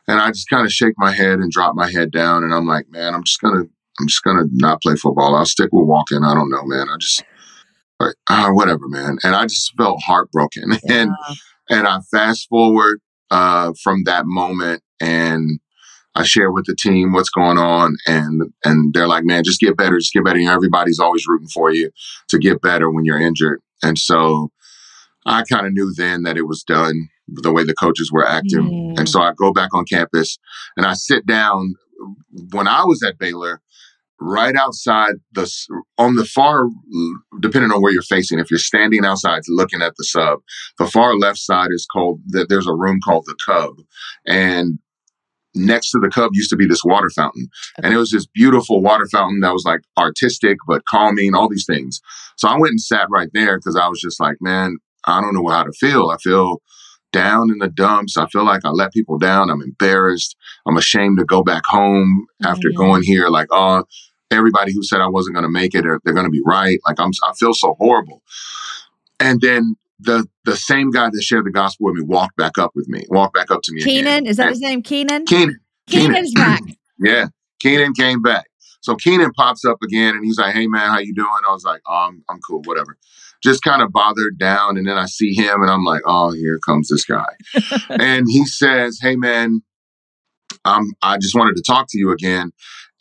And 0.07 0.19
I 0.19 0.29
just 0.29 0.49
kind 0.49 0.65
of 0.65 0.71
shake 0.71 0.95
my 0.97 1.11
head 1.11 1.39
and 1.39 1.51
drop 1.51 1.75
my 1.75 1.89
head 1.89 2.11
down 2.11 2.43
and 2.43 2.53
I'm 2.53 2.65
like, 2.65 2.89
man, 2.89 3.13
I'm 3.13 3.23
just 3.23 3.39
gonna 3.39 3.63
I'm 3.99 4.07
just 4.07 4.23
gonna 4.23 4.45
not 4.53 4.81
play 4.81 4.95
football. 4.95 5.35
I'll 5.35 5.45
stick 5.45 5.69
with 5.71 5.87
walking. 5.87 6.23
I 6.23 6.33
don't 6.33 6.49
know, 6.49 6.63
man. 6.65 6.87
I 6.89 6.95
just 6.99 7.23
like 7.99 8.15
ah, 8.29 8.49
whatever, 8.51 8.87
man. 8.87 9.17
And 9.23 9.35
I 9.35 9.43
just 9.43 9.73
felt 9.77 10.01
heartbroken. 10.03 10.73
And 10.89 11.11
and 11.69 11.87
I 11.87 11.99
fast 12.11 12.49
forward 12.49 12.99
uh, 13.29 13.71
from 13.81 14.03
that 14.03 14.25
moment 14.25 14.83
and 15.01 15.59
I 16.15 16.23
share 16.23 16.51
with 16.51 16.65
the 16.65 16.75
team 16.75 17.13
what's 17.13 17.29
going 17.29 17.57
on 17.57 17.95
and 18.05 18.53
and 18.63 18.93
they're 18.93 19.07
like, 19.07 19.23
man, 19.23 19.43
just 19.43 19.59
get 19.59 19.77
better, 19.77 19.97
just 19.97 20.13
get 20.13 20.25
better. 20.25 20.39
You 20.39 20.47
know, 20.47 20.53
everybody's 20.53 20.99
always 20.99 21.25
rooting 21.27 21.47
for 21.47 21.71
you 21.71 21.91
to 22.29 22.37
get 22.37 22.61
better 22.61 22.91
when 22.91 23.05
you're 23.05 23.19
injured. 23.19 23.61
And 23.81 23.97
so 23.97 24.51
I 25.25 25.43
kind 25.43 25.65
of 25.65 25.73
knew 25.73 25.93
then 25.95 26.23
that 26.23 26.37
it 26.37 26.47
was 26.47 26.63
done 26.63 27.09
the 27.27 27.53
way 27.53 27.63
the 27.63 27.73
coaches 27.73 28.11
were 28.11 28.27
acting. 28.27 28.63
Mm. 28.63 28.99
And 28.99 29.09
so 29.09 29.21
I 29.21 29.33
go 29.33 29.53
back 29.53 29.73
on 29.73 29.85
campus 29.85 30.37
and 30.75 30.85
I 30.85 30.93
sit 30.93 31.25
down 31.25 31.75
when 32.51 32.67
I 32.67 32.83
was 32.83 33.01
at 33.03 33.17
Baylor, 33.17 33.61
right 34.21 34.55
outside 34.55 35.15
the 35.31 35.51
on 35.97 36.15
the 36.15 36.23
far 36.23 36.65
depending 37.39 37.71
on 37.71 37.81
where 37.81 37.91
you're 37.91 38.03
facing 38.03 38.37
if 38.37 38.51
you're 38.51 38.59
standing 38.59 39.03
outside 39.03 39.41
looking 39.47 39.81
at 39.81 39.95
the 39.97 40.03
sub 40.03 40.39
the 40.77 40.85
far 40.85 41.15
left 41.15 41.39
side 41.39 41.69
is 41.71 41.87
called 41.91 42.21
th- 42.31 42.47
there's 42.47 42.67
a 42.67 42.73
room 42.73 42.99
called 43.03 43.25
the 43.25 43.35
cub 43.43 43.73
and 44.27 44.77
next 45.55 45.91
to 45.91 45.99
the 45.99 46.09
cub 46.09 46.31
used 46.33 46.49
to 46.49 46.55
be 46.55 46.65
this 46.67 46.83
water 46.83 47.09
fountain. 47.15 47.47
And 47.83 47.93
it 47.93 47.97
was 47.97 48.11
this 48.11 48.25
beautiful 48.25 48.81
water 48.81 49.07
fountain 49.11 49.39
that 49.41 49.53
was 49.53 49.63
like 49.65 49.81
artistic 49.97 50.57
but 50.67 50.85
calming 50.85 51.33
all 51.35 51.49
these 51.49 51.65
things. 51.65 51.99
So 52.37 52.47
i 52.47 52.57
went 52.57 52.71
and 52.71 52.81
sat 52.81 53.07
right 53.09 53.29
there 53.33 53.57
because 53.57 53.75
i 53.75 53.87
was 53.87 53.99
just 53.99 54.19
like 54.19 54.37
man 54.41 54.77
i 55.05 55.19
don't 55.21 55.33
know 55.33 55.47
how 55.49 55.63
to 55.63 55.71
feel. 55.73 56.09
I 56.09 56.17
feel 56.17 56.61
down 57.11 57.49
in 57.51 57.57
the 57.57 57.67
dumps. 57.67 58.15
I 58.17 58.25
feel 58.27 58.45
like 58.45 58.63
i 58.63 58.69
let 58.69 58.93
people 58.93 59.17
down. 59.17 59.49
I'm 59.49 59.61
embarrassed. 59.61 60.35
I'm 60.65 60.77
ashamed 60.77 61.17
to 61.19 61.25
go 61.25 61.43
back 61.43 61.63
home 61.65 62.25
after 62.45 62.69
Mhm. 62.69 62.75
going 62.77 63.03
here. 63.03 63.27
Like 63.27 63.47
oh 63.51 63.83
everybody 64.31 64.71
who 64.73 64.81
said 64.83 65.01
i 65.01 65.07
wasn't 65.09 65.35
going 65.35 65.43
to 65.43 65.49
make 65.51 65.75
it 65.75 65.85
are, 65.85 65.99
they're 66.05 66.13
going 66.13 66.25
to 66.25 66.29
be 66.31 66.41
right. 66.45 66.79
Like 66.87 66.99
i'm 66.99 67.11
i 67.27 67.33
feel 67.37 67.53
so 67.53 67.75
horrible. 67.79 68.21
And 69.19 69.41
then 69.41 69.75
the 70.01 70.25
the 70.45 70.55
same 70.55 70.91
guy 70.91 71.09
that 71.11 71.21
shared 71.21 71.45
the 71.45 71.51
gospel 71.51 71.87
with 71.87 71.95
me 71.95 72.03
walked 72.03 72.35
back 72.37 72.57
up 72.57 72.71
with 72.75 72.87
me 72.87 73.05
walked 73.09 73.33
back 73.33 73.51
up 73.51 73.61
to 73.63 73.73
me 73.73 73.81
Keenan, 73.81 74.25
is 74.25 74.37
that 74.37 74.49
his 74.49 74.59
name? 74.59 74.81
Keenan? 74.81 75.25
Keenan. 75.25 75.59
Keenan's 75.87 76.33
back. 76.33 76.61
Yeah. 77.03 77.29
Keenan 77.59 77.93
came 77.93 78.21
back. 78.21 78.45
So 78.81 78.95
Keenan 78.95 79.31
pops 79.33 79.65
up 79.65 79.77
again 79.83 80.13
and 80.13 80.23
he's 80.23 80.37
like, 80.37 80.53
Hey 80.53 80.67
man, 80.67 80.91
how 80.91 80.99
you 80.99 81.15
doing? 81.15 81.27
I 81.47 81.51
was 81.51 81.63
like, 81.63 81.81
um, 81.89 82.23
I'm 82.29 82.39
cool, 82.47 82.61
whatever. 82.65 82.95
Just 83.41 83.63
kind 83.63 83.81
of 83.81 83.91
bothered 83.91 84.37
down. 84.37 84.77
And 84.77 84.87
then 84.87 84.99
I 84.99 85.07
see 85.07 85.33
him 85.33 85.63
and 85.63 85.71
I'm 85.71 85.83
like, 85.83 86.03
oh, 86.05 86.31
here 86.31 86.59
comes 86.63 86.89
this 86.89 87.05
guy. 87.05 87.25
and 87.89 88.27
he 88.29 88.45
says, 88.45 88.99
Hey 89.01 89.15
man, 89.15 89.63
um, 90.63 90.91
I 91.01 91.17
just 91.17 91.35
wanted 91.35 91.55
to 91.55 91.63
talk 91.65 91.87
to 91.89 91.97
you 91.97 92.11
again. 92.11 92.51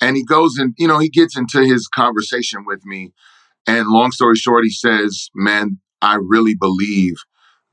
And 0.00 0.16
he 0.16 0.24
goes 0.24 0.56
and, 0.56 0.74
you 0.78 0.88
know, 0.88 0.98
he 0.98 1.10
gets 1.10 1.36
into 1.36 1.62
his 1.62 1.86
conversation 1.88 2.64
with 2.64 2.84
me. 2.86 3.12
And 3.66 3.88
long 3.88 4.12
story 4.12 4.36
short, 4.36 4.64
he 4.64 4.70
says, 4.70 5.28
Man, 5.34 5.78
I 6.02 6.16
really 6.20 6.54
believe 6.54 7.16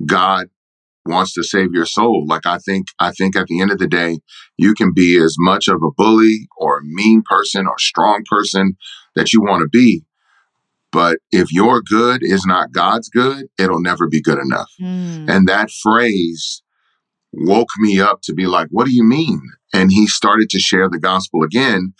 God 0.06 0.48
wants 1.06 1.34
to 1.34 1.44
save 1.44 1.74
your 1.74 1.86
soul. 1.86 2.26
Like 2.28 2.46
I 2.46 2.58
think, 2.58 2.88
I 3.00 3.12
think 3.12 3.36
at 3.36 3.48
the 3.48 3.62
end 3.62 3.72
of 3.72 3.78
the 3.78 3.88
day, 3.88 4.20
you 4.58 4.74
can 4.74 4.94
be 4.94 5.18
as 5.18 5.36
much 5.40 5.68
of 5.68 5.82
a 5.82 5.92
bully 5.96 6.48
or 6.58 6.80
a 6.80 6.84
mean 6.84 7.24
person 7.24 7.68
or 7.68 7.78
strong 7.80 8.24
person 8.30 8.78
that 9.16 9.34
you 9.34 9.42
want 9.42 9.62
to 9.62 9.70
be. 9.70 10.04
But 10.92 11.20
if 11.32 11.52
your 11.52 11.82
good 11.82 12.22
is 12.24 12.46
not 12.46 12.72
God's 12.72 13.10
good, 13.10 13.48
it'll 13.60 13.82
never 13.82 14.08
be 14.08 14.22
good 14.22 14.40
enough. 14.40 14.72
Mm. 14.80 15.30
And 15.30 15.48
that 15.48 15.70
phrase 15.70 16.62
woke 17.34 17.70
me 17.80 18.00
up 18.00 18.22
to 18.24 18.34
be 18.34 18.48
like, 18.48 18.68
what 18.72 18.86
do 18.86 18.94
you 18.94 19.04
mean? 19.04 19.42
And 19.74 19.92
he 19.92 20.08
started 20.08 20.50
to 20.50 20.60
share 20.60 20.90
the 20.90 21.00
gospel 21.00 21.44
again. 21.44 21.94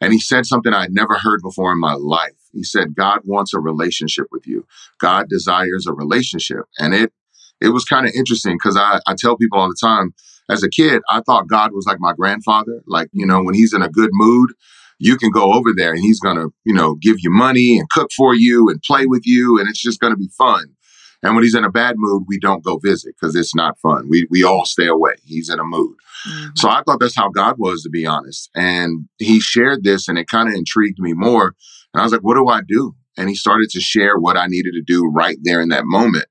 And 0.00 0.12
he 0.12 0.18
said 0.18 0.46
something 0.46 0.72
I'd 0.72 0.92
never 0.92 1.16
heard 1.18 1.40
before 1.42 1.72
in 1.72 1.80
my 1.80 1.94
life. 1.94 2.32
He 2.54 2.64
said, 2.64 2.94
God 2.94 3.20
wants 3.24 3.54
a 3.54 3.60
relationship 3.60 4.26
with 4.30 4.46
you. 4.46 4.66
God 5.00 5.28
desires 5.28 5.86
a 5.86 5.92
relationship. 5.92 6.64
And 6.78 6.94
it, 6.94 7.12
it 7.60 7.68
was 7.68 7.84
kind 7.84 8.06
of 8.06 8.12
interesting 8.14 8.56
because 8.56 8.76
I, 8.76 9.00
I 9.06 9.14
tell 9.18 9.36
people 9.36 9.58
all 9.58 9.68
the 9.68 9.76
time, 9.80 10.14
as 10.50 10.62
a 10.62 10.68
kid, 10.68 11.02
I 11.08 11.20
thought 11.20 11.48
God 11.48 11.72
was 11.72 11.86
like 11.86 11.98
my 12.00 12.12
grandfather. 12.12 12.82
Like, 12.86 13.08
you 13.12 13.26
know, 13.26 13.42
when 13.42 13.54
he's 13.54 13.72
in 13.72 13.82
a 13.82 13.88
good 13.88 14.10
mood, 14.12 14.52
you 14.98 15.16
can 15.16 15.30
go 15.30 15.52
over 15.52 15.70
there 15.74 15.92
and 15.92 16.00
he's 16.00 16.20
going 16.20 16.36
to, 16.36 16.52
you 16.64 16.74
know, 16.74 16.96
give 16.96 17.16
you 17.20 17.30
money 17.30 17.78
and 17.78 17.88
cook 17.90 18.10
for 18.16 18.34
you 18.34 18.68
and 18.68 18.82
play 18.82 19.06
with 19.06 19.22
you. 19.24 19.58
And 19.58 19.68
it's 19.68 19.80
just 19.80 20.00
going 20.00 20.12
to 20.12 20.18
be 20.18 20.28
fun. 20.36 20.74
And 21.22 21.34
when 21.34 21.42
he's 21.42 21.54
in 21.54 21.64
a 21.64 21.70
bad 21.70 21.94
mood, 21.96 22.24
we 22.28 22.38
don't 22.38 22.62
go 22.62 22.78
visit 22.78 23.14
because 23.18 23.34
it's 23.34 23.54
not 23.54 23.78
fun. 23.80 24.08
We, 24.10 24.26
we 24.30 24.44
all 24.44 24.66
stay 24.66 24.86
away. 24.86 25.14
He's 25.24 25.48
in 25.48 25.58
a 25.58 25.64
mood. 25.64 25.96
Mm-hmm. 26.28 26.50
So 26.56 26.68
I 26.68 26.82
thought 26.82 27.00
that's 27.00 27.16
how 27.16 27.30
God 27.30 27.56
was, 27.58 27.82
to 27.82 27.90
be 27.90 28.04
honest. 28.04 28.50
And 28.54 29.08
he 29.18 29.40
shared 29.40 29.84
this 29.84 30.06
and 30.06 30.18
it 30.18 30.28
kind 30.28 30.48
of 30.48 30.54
intrigued 30.54 30.98
me 30.98 31.14
more. 31.14 31.54
And 31.94 32.00
I 32.00 32.04
was 32.04 32.12
like, 32.12 32.22
what 32.22 32.34
do 32.34 32.48
I 32.48 32.60
do? 32.66 32.94
And 33.16 33.28
he 33.28 33.36
started 33.36 33.70
to 33.70 33.80
share 33.80 34.18
what 34.18 34.36
I 34.36 34.46
needed 34.48 34.72
to 34.72 34.82
do 34.84 35.06
right 35.06 35.38
there 35.42 35.60
in 35.60 35.68
that 35.68 35.84
moment. 35.86 36.26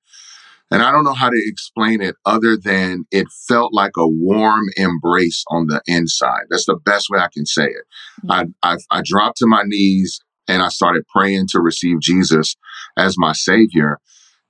And 0.69 0.81
I 0.81 0.91
don't 0.91 1.03
know 1.03 1.13
how 1.13 1.29
to 1.29 1.41
explain 1.45 2.01
it 2.01 2.15
other 2.25 2.57
than 2.57 3.05
it 3.11 3.27
felt 3.47 3.73
like 3.73 3.91
a 3.95 4.07
warm 4.07 4.65
embrace 4.75 5.43
on 5.49 5.67
the 5.67 5.81
inside. 5.85 6.45
That's 6.49 6.65
the 6.65 6.79
best 6.83 7.09
way 7.09 7.19
I 7.19 7.29
can 7.33 7.45
say 7.45 7.65
it. 7.65 7.85
Mm-hmm. 8.25 8.31
I, 8.63 8.73
I, 8.73 8.77
I 8.89 9.01
dropped 9.05 9.37
to 9.37 9.47
my 9.47 9.63
knees 9.65 10.19
and 10.47 10.61
I 10.61 10.69
started 10.69 11.03
praying 11.07 11.47
to 11.49 11.61
receive 11.61 11.99
Jesus 11.99 12.55
as 12.97 13.15
my 13.17 13.33
savior. 13.33 13.99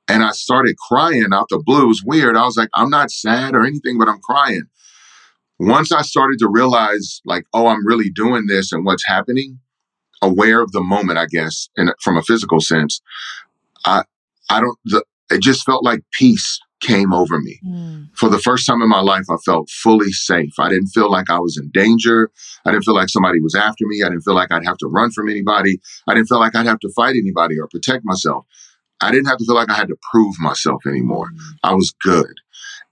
And 0.08 0.24
I 0.24 0.32
started 0.32 0.76
crying 0.78 1.28
out 1.34 1.48
the 1.50 1.62
blue. 1.64 1.84
It 1.84 1.88
was 1.88 2.04
weird. 2.06 2.36
I 2.36 2.46
was 2.46 2.58
like, 2.58 2.70
I'm 2.74 2.90
not 2.90 3.12
sad 3.12 3.54
or 3.54 3.66
anything, 3.66 4.00
but 4.00 4.10
I'm 4.10 4.20
crying. 4.20 4.64
Once 5.60 5.92
I 5.92 6.02
started 6.02 6.40
to 6.40 6.50
realize, 6.50 7.22
like, 7.26 7.44
oh, 7.54 7.68
I'm 7.68 7.86
really 7.86 8.10
doing 8.10 8.48
this 8.48 8.72
and 8.72 8.86
what's 8.86 9.06
happening, 9.06 9.60
aware 10.24 10.62
of 10.62 10.72
the 10.72 10.82
moment, 10.82 11.20
I 11.20 11.26
guess, 11.26 11.70
and 11.78 11.92
from 12.02 12.18
a 12.18 12.24
physical 12.24 12.60
sense, 12.60 13.02
I, 13.86 14.04
I 14.50 14.62
don't, 14.62 14.78
the, 14.86 15.04
it 15.30 15.42
just 15.42 15.66
felt 15.66 15.84
like 15.84 16.02
peace 16.12 16.60
came 16.84 17.14
over 17.14 17.40
me. 17.40 17.60
Mm. 17.66 18.10
For 18.16 18.30
the 18.30 18.40
first 18.40 18.68
time 18.68 18.82
in 18.82 18.90
my 18.90 19.02
life, 19.02 19.26
I 19.30 19.36
felt 19.46 19.70
fully 19.70 20.12
safe. 20.12 20.54
I 20.60 20.70
didn't 20.70 20.88
feel 20.88 21.10
like 21.10 21.30
I 21.30 21.40
was 21.40 21.58
in 21.58 21.70
danger. 21.72 22.30
I 22.66 22.72
didn't 22.72 22.84
feel 22.84 22.94
like 22.94 23.10
somebody 23.10 23.40
was 23.42 23.56
after 23.56 23.86
me. 23.88 24.04
I 24.04 24.10
didn't 24.10 24.24
feel 24.24 24.36
like 24.36 24.52
I'd 24.52 24.66
have 24.66 24.78
to 24.78 24.88
run 24.88 25.12
from 25.12 25.30
anybody. 25.30 25.80
I 26.08 26.14
didn't 26.14 26.28
feel 26.28 26.40
like 26.40 26.56
I'd 26.56 26.66
have 26.66 26.80
to 26.80 26.92
fight 26.96 27.16
anybody 27.16 27.58
or 27.60 27.68
protect 27.68 28.04
myself. 28.04 28.46
I 29.02 29.12
didn't 29.12 29.28
have 29.28 29.38
to 29.38 29.46
feel 29.46 29.56
like 29.56 29.70
I 29.70 29.76
had 29.76 29.88
to 29.88 29.98
prove 30.12 30.36
myself 30.40 30.86
anymore. 30.86 31.28
Mm. 31.28 31.40
I 31.64 31.74
was 31.74 31.94
good. 32.02 32.34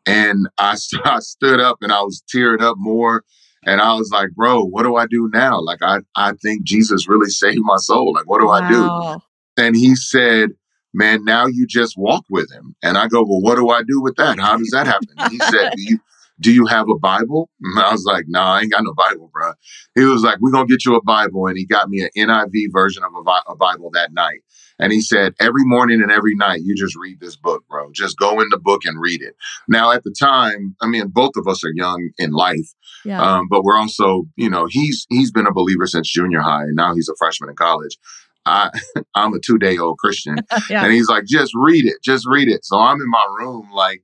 And 0.05 0.47
I, 0.57 0.77
I 1.05 1.19
stood 1.19 1.59
up 1.59 1.77
and 1.81 1.91
I 1.91 2.01
was 2.01 2.23
tearing 2.29 2.61
up 2.61 2.75
more. 2.77 3.23
And 3.65 3.79
I 3.79 3.93
was 3.93 4.09
like, 4.11 4.31
bro, 4.31 4.63
what 4.63 4.83
do 4.83 4.95
I 4.95 5.05
do 5.05 5.29
now? 5.31 5.61
Like, 5.61 5.81
I, 5.81 5.99
I 6.15 6.33
think 6.41 6.63
Jesus 6.63 7.07
really 7.07 7.29
saved 7.29 7.61
my 7.61 7.77
soul. 7.77 8.13
Like, 8.13 8.27
what 8.27 8.39
do 8.39 8.47
wow. 8.47 8.53
I 8.53 8.69
do? 8.69 9.63
And 9.63 9.75
he 9.75 9.95
said, 9.95 10.49
man, 10.93 11.23
now 11.23 11.45
you 11.45 11.67
just 11.67 11.97
walk 11.97 12.25
with 12.29 12.51
him. 12.51 12.75
And 12.81 12.97
I 12.97 13.07
go, 13.07 13.21
well, 13.21 13.41
what 13.41 13.55
do 13.55 13.69
I 13.69 13.83
do 13.83 14.01
with 14.01 14.15
that? 14.17 14.39
How 14.39 14.57
does 14.57 14.71
that 14.71 14.87
happen? 14.87 15.09
he 15.29 15.37
said, 15.39 15.73
do 15.75 15.81
you, 15.83 15.99
do 16.39 16.51
you 16.51 16.65
have 16.65 16.87
a 16.89 16.97
Bible? 16.97 17.49
And 17.61 17.83
I 17.83 17.91
was 17.91 18.03
like, 18.05 18.25
nah, 18.27 18.55
I 18.55 18.61
ain't 18.61 18.71
got 18.71 18.83
no 18.83 18.93
Bible, 18.93 19.29
bro. 19.31 19.53
He 19.95 20.03
was 20.03 20.23
like, 20.23 20.39
we're 20.39 20.51
going 20.51 20.67
to 20.67 20.71
get 20.71 20.85
you 20.85 20.95
a 20.95 21.03
Bible. 21.03 21.45
And 21.47 21.57
he 21.57 21.65
got 21.65 21.87
me 21.87 22.01
an 22.01 22.09
NIV 22.17 22.71
version 22.71 23.03
of 23.03 23.11
a, 23.13 23.51
a, 23.51 23.55
Bible 23.55 23.91
that 23.93 24.11
night. 24.11 24.41
And 24.81 24.91
he 24.91 24.99
said, 24.99 25.33
every 25.39 25.63
morning 25.63 26.01
and 26.01 26.11
every 26.11 26.35
night, 26.35 26.61
you 26.63 26.75
just 26.75 26.95
read 26.95 27.19
this 27.19 27.35
book, 27.35 27.63
bro. 27.69 27.91
Just 27.93 28.17
go 28.17 28.41
in 28.41 28.47
the 28.49 28.57
book 28.57 28.81
and 28.83 28.99
read 28.99 29.21
it. 29.21 29.35
Now, 29.67 29.91
at 29.91 30.03
the 30.03 30.13
time, 30.19 30.75
I 30.81 30.87
mean, 30.87 31.07
both 31.07 31.33
of 31.37 31.47
us 31.47 31.63
are 31.63 31.71
young 31.73 32.09
in 32.17 32.31
life, 32.31 32.67
yeah. 33.05 33.21
um, 33.21 33.47
but 33.47 33.63
we're 33.63 33.77
also, 33.77 34.23
you 34.35 34.49
know, 34.49 34.65
he's 34.67 35.05
he's 35.09 35.31
been 35.31 35.47
a 35.47 35.53
believer 35.53 35.85
since 35.85 36.11
junior 36.11 36.41
high, 36.41 36.63
and 36.63 36.75
now 36.75 36.95
he's 36.95 37.07
a 37.07 37.15
freshman 37.17 37.49
in 37.49 37.55
college. 37.55 37.97
I 38.45 38.71
I'm 39.15 39.33
a 39.33 39.39
two 39.39 39.57
day 39.57 39.77
old 39.77 39.97
Christian. 39.99 40.37
yeah. 40.69 40.83
And 40.83 40.91
he's 40.91 41.07
like, 41.07 41.25
just 41.25 41.51
read 41.55 41.85
it, 41.85 41.97
just 42.03 42.25
read 42.27 42.47
it. 42.47 42.65
So 42.65 42.77
I'm 42.77 42.99
in 42.99 43.09
my 43.09 43.25
room 43.39 43.69
like 43.71 44.03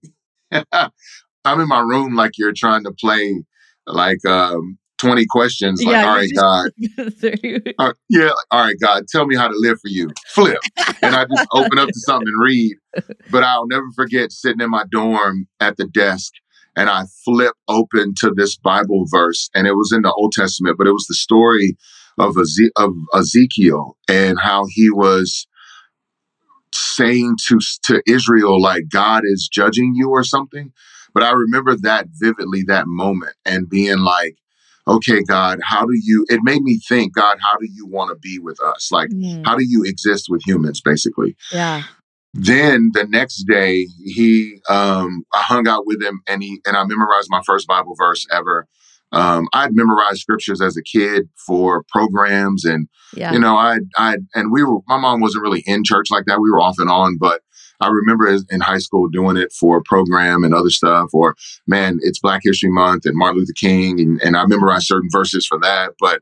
I'm 0.72 1.60
in 1.60 1.68
my 1.68 1.80
room 1.80 2.16
like 2.16 2.38
you're 2.38 2.54
trying 2.56 2.84
to 2.84 2.92
play 2.92 3.44
like 3.86 4.24
um 4.26 4.78
20 4.98 5.26
questions 5.30 5.84
like, 5.86 5.96
yeah, 5.96 6.08
all 6.08 6.16
right, 6.16 6.30
God. 6.36 6.72
uh, 7.80 7.94
yeah, 8.10 8.32
all 8.52 8.66
right, 8.66 8.76
God, 8.80 9.04
tell 9.10 9.26
me 9.26 9.36
how 9.36 9.48
to 9.48 9.56
live 9.58 9.80
for 9.80 9.90
you. 9.90 10.10
Flip. 10.28 10.58
and 11.02 11.16
I 11.16 11.26
just 11.26 11.46
open 11.54 11.78
up 11.78 11.90
to 11.90 12.00
something 12.00 12.28
and 12.28 12.44
read. 12.44 12.76
But 13.30 13.44
I'll 13.44 13.68
never 13.68 13.86
forget 13.96 14.32
sitting 14.32 14.62
in 14.62 14.70
my 14.70 14.86
dorm 14.90 15.48
at 15.60 15.78
the 15.78 15.86
desk 15.86 16.34
and 16.76 16.90
I 16.90 17.06
flip 17.26 17.54
open 17.68 18.14
to 18.20 18.32
this 18.36 18.56
Bible 18.58 19.06
verse 19.10 19.50
and 19.54 19.68
it 19.68 19.74
was 19.74 19.92
in 19.92 20.04
the 20.04 20.14
Old 20.14 20.32
Testament, 20.32 20.78
but 20.78 20.88
it 20.88 20.94
was 20.94 21.08
the 21.08 21.16
story 21.16 21.78
of, 22.18 22.38
Eze- 22.38 22.72
of 22.78 22.94
Ezekiel 23.14 23.98
and 24.08 24.40
how 24.40 24.66
he 24.70 24.90
was 24.90 25.48
saying 26.74 27.38
to 27.48 27.60
to 27.84 28.02
Israel 28.06 28.62
like 28.62 28.90
God 28.90 29.24
is 29.26 29.50
judging 29.52 29.94
you 29.96 30.10
or 30.10 30.24
something. 30.24 30.72
But 31.14 31.24
I 31.24 31.32
remember 31.32 31.76
that 31.76 32.08
vividly 32.12 32.64
that 32.68 32.86
moment 32.88 33.34
and 33.46 33.70
being 33.70 34.00
like, 34.00 34.36
okay, 34.88 35.22
God, 35.24 35.60
how 35.64 35.86
do 35.86 35.94
you? 35.94 36.26
It 36.30 36.42
made 36.44 36.62
me 36.62 36.80
think, 36.88 37.14
God, 37.14 37.38
how 37.42 37.58
do 37.58 37.68
you 37.72 37.86
want 37.86 38.10
to 38.10 38.16
be 38.16 38.40
with 38.40 38.62
us? 38.62 38.92
Like, 38.92 39.10
mm. 39.10 39.46
how 39.46 39.58
do 39.58 39.66
you 39.68 39.84
exist 39.84 40.28
with 40.30 40.42
humans, 40.46 40.82
basically? 40.82 41.36
Yeah. 41.52 41.84
Then 42.34 42.92
the 42.94 43.06
next 43.06 43.46
day, 43.48 43.88
he, 44.04 44.60
um, 44.70 45.24
I 45.34 45.42
hung 45.42 45.68
out 45.68 45.84
with 45.86 46.02
him, 46.02 46.22
and 46.28 46.44
he 46.44 46.60
and 46.66 46.78
I 46.78 46.84
memorized 46.84 47.30
my 47.30 47.42
first 47.46 47.68
Bible 47.68 47.96
verse 47.98 48.26
ever. 48.32 48.68
Um, 49.12 49.48
I'd 49.54 49.74
memorized 49.74 50.20
scriptures 50.20 50.62
as 50.62 50.76
a 50.76 50.84
kid 50.84 51.30
for 51.46 51.84
programs, 51.90 52.66
and 52.66 52.88
yeah. 53.16 53.32
you 53.32 53.40
know, 53.40 53.56
I, 53.56 53.80
I, 53.96 54.18
and 54.36 54.52
we 54.52 54.64
were. 54.64 54.80
My 54.88 54.98
mom 54.98 55.22
wasn't 55.22 55.44
really 55.44 55.64
in 55.66 55.84
church 55.84 56.08
like 56.12 56.26
that. 56.28 56.42
We 56.42 56.52
were 56.52 56.62
off 56.62 56.76
and 56.78 56.90
on, 56.90 57.18
but 57.18 57.42
I 57.80 57.90
remember 57.90 58.28
in 58.50 58.62
high 58.62 58.80
school 58.80 59.08
doing 59.08 59.38
it 59.38 59.54
for 59.54 59.78
a 59.78 59.84
program 59.84 60.44
and 60.44 60.54
other 60.54 60.70
stuff. 60.70 61.10
Or 61.14 61.36
man, 61.68 62.00
it's 62.02 62.20
Black 62.20 62.42
History 62.44 62.70
Month 62.70 63.06
and 63.06 63.16
Martin 63.16 63.40
Luther 63.40 63.54
King, 63.54 64.00
and, 64.00 64.22
and 64.22 64.36
I 64.36 64.46
memorized 64.46 64.88
certain 64.88 65.10
verses 65.12 65.46
for 65.46 65.60
that. 65.60 65.94
But 66.00 66.22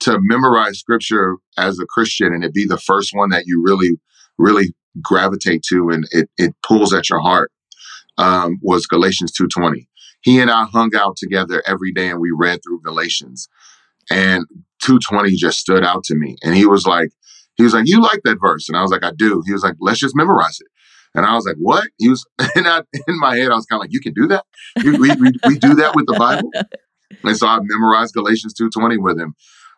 to 0.00 0.18
memorize 0.20 0.78
scripture 0.78 1.36
as 1.58 1.78
a 1.78 1.86
Christian 1.86 2.32
and 2.32 2.44
it 2.44 2.54
be 2.54 2.66
the 2.66 2.78
first 2.78 3.10
one 3.12 3.30
that 3.30 3.44
you 3.46 3.62
really, 3.62 3.98
really 4.38 4.74
gravitate 5.02 5.62
to 5.62 5.88
and 5.90 6.06
it, 6.10 6.28
it 6.36 6.54
pulls 6.66 6.92
at 6.92 7.08
your 7.08 7.20
heart 7.20 7.52
um, 8.18 8.58
was 8.62 8.86
Galatians 8.86 9.30
two 9.30 9.46
twenty 9.46 9.88
he 10.22 10.40
and 10.40 10.50
I 10.50 10.64
hung 10.64 10.94
out 10.94 11.16
together 11.16 11.62
every 11.66 11.92
day 11.92 12.08
and 12.10 12.20
we 12.20 12.30
read 12.30 12.60
through 12.62 12.82
Galatians. 12.82 13.48
And 14.10 14.44
220 14.82 15.34
just 15.36 15.58
stood 15.58 15.84
out 15.84 16.04
to 16.04 16.14
me. 16.14 16.36
And 16.42 16.54
he 16.54 16.66
was 16.66 16.86
like, 16.86 17.10
he 17.56 17.62
was 17.62 17.74
like, 17.74 17.86
you 17.86 18.00
like 18.00 18.20
that 18.24 18.38
verse? 18.40 18.68
And 18.68 18.76
I 18.76 18.82
was 18.82 18.90
like, 18.90 19.04
I 19.04 19.12
do. 19.16 19.42
He 19.46 19.52
was 19.52 19.62
like, 19.62 19.76
let's 19.80 20.00
just 20.00 20.16
memorize 20.16 20.58
it. 20.60 20.68
And 21.14 21.26
I 21.26 21.34
was 21.34 21.44
like, 21.44 21.56
what? 21.58 21.88
He 21.98 22.08
was, 22.08 22.24
and 22.54 22.68
I, 22.68 22.82
in 23.06 23.18
my 23.18 23.36
head, 23.36 23.50
I 23.50 23.56
was 23.56 23.66
kind 23.66 23.80
of 23.80 23.84
like, 23.84 23.92
you 23.92 24.00
can 24.00 24.14
do 24.14 24.28
that? 24.28 24.44
We, 24.84 24.92
we, 24.92 25.10
we, 25.16 25.32
we 25.46 25.58
do 25.58 25.74
that 25.74 25.94
with 25.94 26.06
the 26.06 26.16
Bible? 26.18 26.50
And 27.24 27.36
so 27.36 27.48
I 27.48 27.58
memorized 27.60 28.14
Galatians 28.14 28.54
2.20 28.54 29.02
with 29.02 29.18
him. 29.18 29.34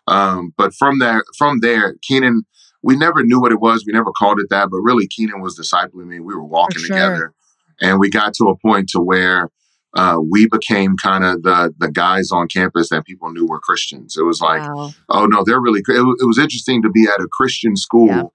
Um, 0.07 0.53
but 0.59 0.75
from 0.75 0.99
there, 0.99 1.25
from 1.39 1.61
there, 1.61 1.97
Keenan, 2.03 2.43
we 2.83 2.95
never 2.95 3.25
knew 3.25 3.41
what 3.41 3.53
it 3.53 3.61
was. 3.61 3.85
We 3.87 3.93
never 3.95 4.13
called 4.17 4.39
it 4.39 4.49
that, 4.51 4.69
but 4.71 4.77
really 4.83 5.09
Keenan 5.09 5.41
was 5.41 5.59
discipling 5.59 6.09
me. 6.09 6.21
We 6.21 6.35
were 6.35 6.45
walking 6.45 6.83
sure. 6.83 6.95
together 6.95 7.35
and 7.81 7.99
we 7.99 8.09
got 8.11 8.33
to 8.35 8.49
a 8.49 8.57
point 8.59 8.89
to 8.91 9.01
where 9.01 9.51
uh, 9.95 10.19
we 10.31 10.49
became 10.49 10.97
kind 10.97 11.25
of 11.25 11.43
the 11.43 11.75
the 11.79 11.91
guys 11.91 12.31
on 12.33 12.49
campus 12.49 12.89
that 12.89 13.05
people 13.05 13.31
knew 13.31 13.47
were 13.47 13.61
Christians. 13.61 14.17
It 14.17 14.23
was 14.23 14.41
like, 14.41 14.63
wow. 14.63 14.91
oh 15.11 15.27
no, 15.27 15.43
they're 15.45 15.61
really. 15.61 15.81
It, 15.81 16.17
it, 16.21 16.27
was 16.27 16.39
interesting 16.39 16.81
to 16.83 16.91
be 16.91 17.05
at 17.05 17.21
a 17.21 17.29
Christian 17.31 17.77
school. 17.77 18.33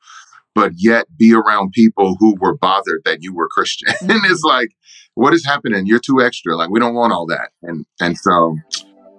But 0.57 0.71
yet 0.75 1.05
be 1.15 1.35
around 1.35 1.71
people 1.71 2.15
who 2.19 2.35
were 2.41 2.57
bothered 2.57 3.01
that 3.05 3.19
you 3.21 3.31
were 3.31 3.47
Christian. 3.47 3.93
And 4.09 4.25
it's 4.25 4.41
like, 4.41 4.69
what 5.13 5.35
is 5.35 5.45
happening? 5.45 5.85
You're 5.85 5.99
too 5.99 6.19
extra. 6.19 6.55
Like 6.55 6.71
we 6.71 6.79
don't 6.79 6.95
want 6.95 7.13
all 7.13 7.27
that. 7.27 7.51
And 7.61 7.85
and 8.01 8.17
so 8.17 8.57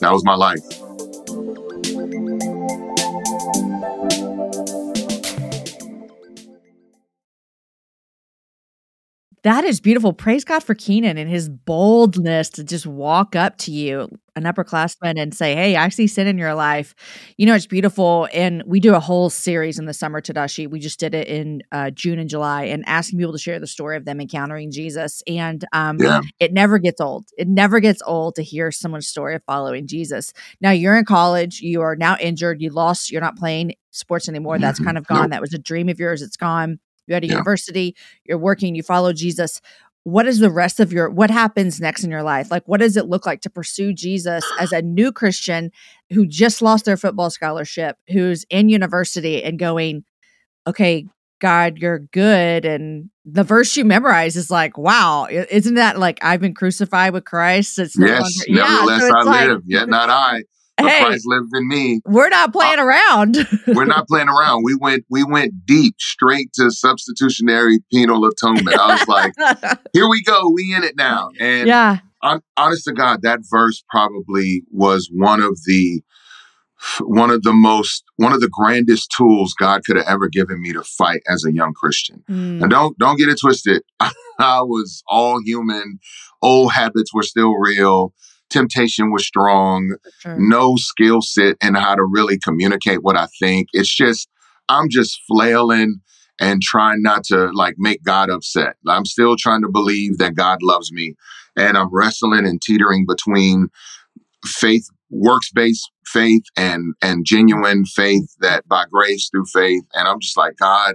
that 0.01 0.11
was 0.11 0.25
my 0.25 0.35
life. 0.35 0.59
That 9.43 9.65
is 9.65 9.81
beautiful. 9.81 10.13
Praise 10.13 10.45
God 10.45 10.63
for 10.63 10.75
Keenan 10.75 11.17
and 11.17 11.31
his 11.31 11.49
boldness 11.49 12.51
to 12.51 12.65
just 12.65 12.87
walk 12.87 13.37
up 13.37 13.57
to 13.59 13.71
you, 13.71 14.09
an 14.35 14.45
upperclassman, 14.45 15.21
and 15.21 15.33
say, 15.33 15.55
Hey, 15.55 15.77
I 15.77 15.89
see 15.91 16.07
sin 16.07 16.27
in 16.27 16.39
your 16.39 16.55
life. 16.55 16.95
You 17.37 17.47
know, 17.47 17.55
it's 17.55 17.67
beautiful. 17.67 18.29
And 18.33 18.63
we 18.67 18.81
do 18.81 18.95
a 18.95 19.01
whole 19.01 19.31
series 19.31 19.79
in 19.79 19.87
the 19.87 19.95
summer, 19.95 20.21
Tedashii. 20.21 20.69
We 20.69 20.81
just 20.81 20.99
did 20.99 21.15
it 21.15 21.29
in 21.29 21.63
uh, 21.71 21.91
June 21.91 22.19
and 22.19 22.29
July 22.29 22.65
and 22.65 22.85
asking 22.87 23.19
people 23.19 23.33
to 23.33 23.39
share 23.39 23.61
the 23.61 23.67
story 23.67 23.97
of 23.97 24.05
them 24.05 24.21
encountering 24.21 24.73
Jesus. 24.73 25.23
And 25.27 25.65
um, 25.73 25.99
yeah. 26.01 26.21
it 26.41 26.53
never 26.53 26.79
gets 26.79 27.01
old. 27.01 27.29
It 27.39 27.49
never 27.49 27.79
gets 27.81 28.03
old 28.05 28.35
to 28.37 28.43
hear 28.43 28.73
someone's 28.73 29.09
story 29.09 29.37
of 29.37 29.43
following 29.45 29.87
Jesus. 29.87 30.33
Now, 30.61 30.71
you're 30.73 30.97
in 30.97 31.05
college, 31.05 31.61
you 31.61 31.81
are 31.83 31.95
now 31.95 32.17
injured, 32.21 32.61
you 32.61 32.71
lost, 32.71 33.13
you're 33.13 33.21
not 33.21 33.37
playing 33.37 33.75
sports 33.93 34.29
anymore. 34.29 34.59
That's 34.59 34.79
mm-hmm. 34.79 34.87
kind 34.87 34.99
of 34.99 35.07
gone. 35.07 35.23
Nope. 35.23 35.31
That 35.31 35.41
was 35.41 35.55
a 35.55 35.59
dream 35.59 35.89
of 35.89 36.01
yours, 36.01 36.23
it's 36.23 36.37
gone 36.37 36.81
you're 37.09 37.17
at 37.17 37.25
a 37.25 37.27
yeah. 37.27 37.33
university, 37.33 37.97
you're 38.25 38.39
working, 38.39 38.75
you 38.75 38.83
follow 38.83 39.13
Jesus. 39.13 39.61
what 40.05 40.27
is 40.27 40.39
the 40.39 40.51
rest 40.51 40.81
of 40.81 40.93
your 40.93 41.11
what 41.11 41.31
happens 41.31 41.81
next 41.81 42.05
in 42.05 42.11
your 42.11 42.23
life 42.23 42.51
like 42.51 42.67
what 42.67 42.81
does 42.81 42.97
it 42.97 43.07
look 43.07 43.27
like 43.27 43.43
to 43.43 43.51
pursue 43.51 43.93
jesus 43.93 44.45
as 44.59 44.73
a 44.73 44.81
new 44.81 45.13
christian 45.13 45.71
who 46.11 46.25
just 46.25 46.63
lost 46.63 46.85
their 46.85 46.97
football 46.97 47.29
scholarship 47.29 47.97
who's 48.09 48.47
in 48.49 48.69
university 48.71 49.43
and 49.43 49.59
going 49.59 50.05
okay 50.67 51.05
god 51.41 51.79
you're 51.79 51.99
good 51.99 52.65
and 52.65 53.11
the 53.25 53.45
verse 53.45 53.77
you 53.77 53.85
memorize 53.85 54.37
is 54.37 54.51
like 54.51 54.79
wow 54.79 55.27
isn't 55.29 55.75
that 55.75 55.99
like 55.99 56.19
i've 56.23 56.41
been 56.41 56.55
crucified 56.55 57.13
with 57.13 57.25
christ 57.25 57.79
it's 57.79 57.99
no 57.99 58.07
yes 58.07 58.23
longer, 58.49 58.63
nevertheless 58.63 59.03
yeah, 59.03 59.09
so 59.09 59.15
i 59.17 59.23
like, 59.25 59.49
live 59.49 59.63
yet 59.67 59.89
not 59.89 60.09
i 60.09 60.43
hey, 60.87 61.05
Christ 61.05 61.25
lives 61.27 61.51
in 61.55 61.69
me. 61.69 62.01
We're 62.07 62.29
not 62.29 62.53
playing 62.53 62.79
uh, 62.79 62.85
around. 62.85 63.37
we're 63.69 63.85
not 63.85 64.07
playing 64.07 64.29
around. 64.29 64.63
We 64.65 64.77
went 64.81 65.05
we 65.11 65.25
went 65.25 65.67
deep, 65.67 65.97
straight 65.99 66.53
to 66.55 66.71
substitutionary 66.71 67.81
penal 67.93 68.25
atonement. 68.25 68.79
I 68.79 68.95
was 68.95 69.09
like, 69.09 69.79
here 69.93 70.09
we 70.09 70.23
go. 70.23 70.51
We 70.51 70.75
in 70.75 70.85
it 70.85 70.97
now. 70.97 71.31
And 71.41 71.69
yeah. 71.69 71.99
On, 72.21 72.41
honest 72.57 72.85
to 72.87 72.93
God, 72.93 73.23
that 73.23 73.41
verse 73.49 73.85
probably 73.89 74.63
was 74.73 75.09
one 75.13 75.41
of 75.41 75.57
the 75.67 76.03
one 77.01 77.31
of 77.31 77.43
the 77.43 77.53
most 77.53 78.05
one 78.17 78.33
of 78.33 78.41
the 78.41 78.49
grandest 78.49 79.13
tools 79.17 79.55
God 79.55 79.85
could 79.85 79.97
have 79.97 80.07
ever 80.07 80.29
given 80.29 80.61
me 80.61 80.73
to 80.73 80.83
fight 80.83 81.23
as 81.29 81.45
a 81.45 81.53
young 81.53 81.73
Christian. 81.75 82.23
Mm. 82.29 82.63
And 82.63 82.71
don't 82.71 82.99
don't 82.99 83.19
get 83.19 83.29
it 83.29 83.41
twisted. 83.41 83.83
I 84.39 84.63
was 84.63 85.03
all 85.09 85.41
human. 85.43 85.99
Old 86.43 86.73
habits 86.73 87.13
were 87.13 87.25
still 87.25 87.55
real 87.57 88.13
temptation 88.51 89.11
was 89.11 89.27
strong, 89.27 89.97
sure. 90.21 90.37
no 90.39 90.77
skill 90.77 91.23
set 91.23 91.57
in 91.63 91.75
how 91.75 91.95
to 91.95 92.05
really 92.05 92.39
communicate 92.39 93.03
what 93.03 93.17
I 93.17 93.27
think. 93.39 93.69
It's 93.73 93.95
just, 93.95 94.29
I'm 94.69 94.89
just 94.89 95.21
flailing 95.27 96.01
and 96.41 96.63
trying 96.63 97.03
not 97.03 97.25
to 97.25 97.51
like 97.53 97.75
make 97.79 98.03
God 98.03 98.31
upset. 98.31 98.77
I'm 98.87 99.05
still 99.05 99.37
trying 99.37 99.63
to 99.63 99.69
believe 99.69 100.19
that 100.19 100.35
God 100.35 100.59
loves 100.63 100.93
me. 100.93 101.15
And 101.57 101.77
I'm 101.77 101.93
wrestling 101.93 102.47
and 102.47 102.63
teetering 102.63 103.07
between 103.07 103.69
faith, 104.45 104.89
works 105.11 105.51
based 105.51 105.91
faith 106.07 106.45
and, 106.57 106.95
and 107.03 107.27
genuine 107.27 107.85
faith 107.85 108.35
that 108.41 108.67
by 108.69 108.85
grace 108.91 109.29
through 109.29 109.47
faith. 109.47 109.83
And 109.95 110.07
I'm 110.07 110.21
just 110.21 110.37
like, 110.37 110.57
God, 110.57 110.95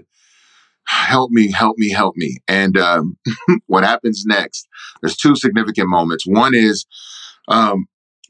help 0.85 1.31
me, 1.31 1.51
help 1.51 1.77
me, 1.77 1.91
help 1.91 2.15
me. 2.15 2.37
And 2.47 2.77
um, 2.77 3.17
what 3.67 3.83
happens 3.83 4.23
next? 4.25 4.67
There's 5.01 5.17
two 5.17 5.35
significant 5.35 5.89
moments. 5.89 6.25
One 6.25 6.53
is 6.55 6.85
um, 7.47 7.85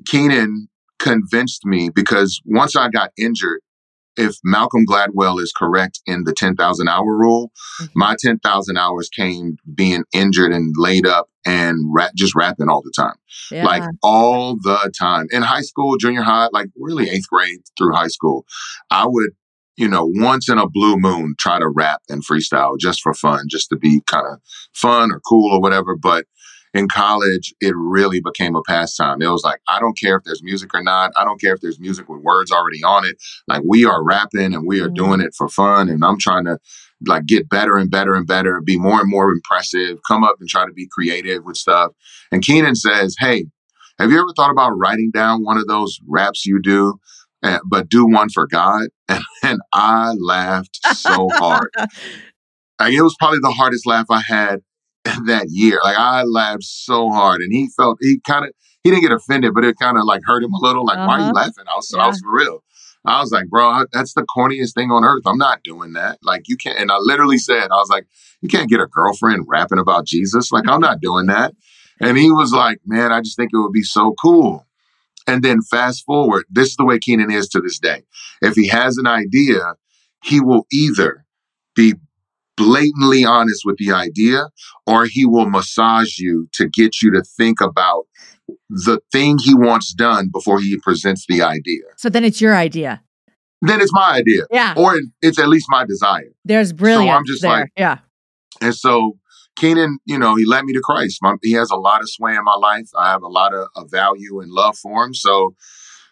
Keenan 0.06 0.68
convinced 1.00 1.66
me 1.66 1.90
because 1.94 2.42
once 2.46 2.76
I 2.76 2.90
got 2.90 3.12
injured, 3.18 3.60
if 4.16 4.36
Malcolm 4.44 4.86
Gladwell 4.86 5.42
is 5.42 5.52
correct 5.52 6.02
in 6.06 6.24
the 6.24 6.34
10,000 6.34 6.88
hour 6.88 7.06
rule, 7.06 7.52
mm-hmm. 7.82 7.92
my 7.96 8.16
10,000 8.20 8.78
hours 8.78 9.10
came 9.10 9.58
being 9.74 10.04
injured 10.14 10.52
and 10.52 10.74
laid 10.78 11.08
up 11.08 11.30
and 11.46 11.80
rap, 11.94 12.12
just 12.16 12.36
rapping 12.36 12.70
all 12.70 12.82
the 12.82 12.94
time. 12.96 13.16
Yeah. 13.52 13.66
Like 13.66 13.84
all 14.02 14.56
the 14.56 14.92
time. 14.98 15.28
In 15.32 15.42
high 15.42 15.62
school, 15.62 15.98
junior 15.98 16.22
high, 16.22 16.50
like 16.54 16.68
really 16.78 17.10
eighth 17.10 17.28
grade 17.28 17.60
through 17.78 17.94
high 17.94 18.08
school, 18.08 18.46
I 18.90 19.06
would, 19.08 19.32
you 19.76 19.88
know, 19.88 20.10
once 20.14 20.48
in 20.50 20.60
a 20.60 20.70
blue 20.70 20.98
moon 20.98 21.34
try 21.40 21.60
to 21.60 21.68
rap 21.68 22.02
and 22.08 22.24
freestyle 22.26 22.78
just 22.80 23.02
for 23.02 23.14
fun, 23.14 23.48
just 23.50 23.70
to 23.70 23.76
be 23.76 24.02
kind 24.06 24.28
of 24.28 24.40
fun 24.74 25.12
or 25.12 25.20
cool 25.28 25.52
or 25.52 25.60
whatever. 25.60 25.96
But 25.96 26.26
in 26.74 26.88
college, 26.88 27.54
it 27.62 27.74
really 27.76 28.20
became 28.20 28.56
a 28.56 28.62
pastime. 28.64 29.22
It 29.22 29.28
was 29.28 29.44
like, 29.44 29.60
I 29.68 29.80
don't 29.80 29.98
care 29.98 30.18
if 30.18 30.24
there's 30.24 30.44
music 30.44 30.72
or 30.74 30.82
not. 30.82 31.12
I 31.16 31.24
don't 31.24 31.40
care 31.40 31.54
if 31.54 31.62
there's 31.62 31.80
music 31.80 32.10
with 32.10 32.22
words 32.22 32.52
already 32.52 32.84
on 32.84 33.06
it. 33.06 33.18
Like 33.48 33.62
we 33.66 33.86
are 33.86 34.04
rapping 34.04 34.56
and 34.56 34.66
we 34.68 34.80
are 34.80 34.86
mm-hmm. 34.86 34.96
doing 34.96 35.22
it 35.22 35.36
for 35.38 35.48
fun. 35.48 35.88
And 35.88 36.04
I'm 36.04 36.18
trying 36.18 36.46
to 36.46 36.58
like 37.06 37.26
get 37.26 37.50
better 37.50 37.78
and 37.78 37.92
better 37.92 38.16
and 38.16 38.26
better, 38.26 38.60
be 38.62 38.78
more 38.80 39.02
and 39.02 39.10
more 39.10 39.32
impressive, 39.32 40.00
come 40.08 40.24
up 40.24 40.38
and 40.40 40.50
try 40.50 40.66
to 40.66 40.74
be 40.74 40.88
creative 40.88 41.44
with 41.44 41.58
stuff. 41.58 41.92
And 42.32 42.42
Keenan 42.42 42.76
says, 42.76 43.16
Hey, 43.20 43.46
have 44.00 44.10
you 44.10 44.20
ever 44.20 44.34
thought 44.36 44.52
about 44.52 44.78
writing 44.78 45.12
down 45.14 45.44
one 45.44 45.58
of 45.58 45.68
those 45.68 46.00
raps 46.08 46.46
you 46.46 46.60
do, 46.62 46.96
uh, 47.44 47.60
but 47.70 47.90
do 47.90 48.06
one 48.06 48.30
for 48.30 48.48
God? 48.48 48.88
And, 49.10 49.24
and 49.44 49.60
I 49.74 50.14
laughed 50.18 50.80
so 50.96 51.28
hard. 51.34 51.70
like, 52.80 52.94
it 52.94 53.02
was 53.02 53.16
probably 53.20 53.40
the 53.42 53.52
hardest 53.52 53.86
laugh 53.86 54.06
I 54.10 54.22
had 54.22 54.62
that 55.26 55.48
year. 55.50 55.80
Like 55.84 55.98
I 55.98 56.24
laughed 56.24 56.64
so 56.64 57.10
hard, 57.10 57.42
and 57.42 57.52
he 57.52 57.70
felt 57.76 57.98
he 58.02 58.20
kind 58.26 58.46
of 58.46 58.52
he 58.84 58.90
didn't 58.90 59.04
get 59.04 59.12
offended, 59.12 59.54
but 59.54 59.66
it 59.66 59.78
kind 59.80 59.98
of 59.98 60.06
like 60.06 60.22
hurt 60.26 60.44
him 60.44 60.54
a 60.54 60.60
little. 60.60 60.86
Like, 60.86 60.98
uh-huh. 60.98 61.08
why 61.08 61.20
are 61.20 61.28
you 61.28 61.34
laughing? 61.34 61.66
I 61.68 61.76
was 61.76 61.92
yeah. 61.94 62.04
I 62.04 62.08
was 62.08 62.20
for 62.20 62.36
real. 62.36 62.64
I 63.06 63.20
was 63.20 63.32
like, 63.32 63.50
bro, 63.50 63.86
that's 63.92 64.14
the 64.14 64.26
corniest 64.36 64.76
thing 64.76 64.90
on 64.90 65.04
earth. 65.04 65.24
I'm 65.26 65.38
not 65.38 65.62
doing 65.64 65.94
that. 65.94 66.20
Like, 66.24 66.48
you 66.48 66.56
can't. 66.56 66.80
And 66.80 66.90
I 66.90 66.98
literally 67.00 67.38
said, 67.38 67.66
I 67.70 67.76
was 67.76 67.90
like, 67.90 68.06
you 68.42 68.48
can't 68.48 68.70
get 68.70 68.80
a 68.80 68.88
girlfriend 68.88 69.46
rapping 69.48 69.80
about 69.80 70.06
Jesus. 70.06 70.54
Like, 70.54 70.70
I'm 70.70 70.80
not 70.80 71.02
doing 71.02 71.26
that. 71.26 71.54
And 72.00 72.18
he 72.18 72.32
was 72.32 72.54
like, 72.54 72.80
man, 72.86 73.12
I 73.12 73.20
just 73.20 73.36
think 73.36 73.52
it 73.54 73.58
would 73.58 73.74
be 73.74 73.84
so 73.84 74.16
cool. 74.22 74.66
And 75.28 75.44
then 75.44 75.62
fast 75.62 76.06
forward, 76.06 76.46
this 76.50 76.70
is 76.70 76.76
the 76.76 76.86
way 76.86 76.98
Keenan 77.00 77.32
is 77.32 77.50
to 77.50 77.62
this 77.62 77.80
day. 77.80 78.04
If 78.42 78.56
he 78.56 78.68
has 78.68 78.98
an 78.98 79.08
idea, 79.08 79.76
he 80.24 80.40
will 80.40 80.66
either 80.72 81.26
be 81.76 81.96
blatantly 82.56 83.26
honest 83.26 83.62
with 83.66 83.78
the 83.78 83.92
idea, 83.92 84.50
or 84.86 85.06
he 85.06 85.26
will 85.26 85.50
massage 85.50 86.18
you 86.18 86.48
to 86.54 86.68
get 86.68 87.02
you 87.02 87.12
to 87.12 87.24
think 87.24 87.62
about 87.62 88.06
the 88.70 89.00
thing 89.12 89.38
he 89.38 89.56
wants 89.56 89.94
done 89.94 90.30
before 90.32 90.60
he 90.60 90.78
presents 90.84 91.26
the 91.28 91.42
idea. 91.42 91.84
So 91.98 92.10
then 92.10 92.24
it's 92.24 92.42
your 92.42 92.56
idea. 92.56 93.02
Then 93.62 93.80
it's 93.80 93.94
my 93.94 94.12
idea. 94.12 94.44
Yeah. 94.52 94.74
Or 94.76 95.00
it's 95.22 95.40
at 95.40 95.48
least 95.48 95.68
my 95.70 95.86
desire. 95.86 96.32
There's 96.44 96.74
brilliant. 96.74 97.10
So 97.10 97.16
I'm 97.16 97.26
just 97.26 97.42
there. 97.42 97.52
like, 97.52 97.72
yeah. 97.78 98.00
And 98.62 98.76
so 98.76 99.18
Keenan, 99.56 100.00
you 100.06 100.18
know, 100.18 100.36
he 100.36 100.46
led 100.46 100.66
me 100.66 100.74
to 100.74 100.82
Christ. 100.82 101.20
My, 101.22 101.36
he 101.42 101.54
has 101.54 101.70
a 101.72 101.76
lot 101.76 102.02
of 102.02 102.10
sway 102.10 102.36
in 102.36 102.44
my 102.44 102.56
life. 102.56 102.90
I 102.98 103.12
have 103.12 103.24
a 103.24 103.28
lot 103.28 103.54
of, 103.54 103.68
of 103.76 103.90
value 103.90 104.40
and 104.42 104.52
love 104.52 104.78
for 104.78 105.06
him. 105.06 105.14
So 105.14 105.56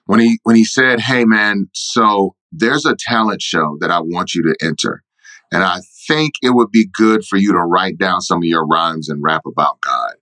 when 0.06 0.20
he 0.20 0.40
when 0.44 0.56
he 0.56 0.64
said, 0.64 1.00
"Hey, 1.00 1.26
man, 1.26 1.70
so 1.74 2.36
there's 2.52 2.86
a 2.86 2.96
talent 2.98 3.42
show 3.42 3.78
that 3.80 3.92
I 3.92 4.00
want 4.00 4.34
you 4.34 4.44
to 4.44 4.56
enter," 4.66 5.04
and 5.52 5.64
I 5.64 5.80
think 6.12 6.34
it 6.42 6.52
would 6.52 6.72
be 6.72 6.88
good 6.94 7.24
for 7.26 7.38
you 7.38 7.52
to 7.54 7.60
write 7.60 7.98
down 7.98 8.22
some 8.22 8.40
of 8.40 8.44
your 8.44 8.66
rhymes 8.66 9.10
and 9.10 9.24
rap 9.24 9.44
about 9.46 9.80
God. 9.82 10.14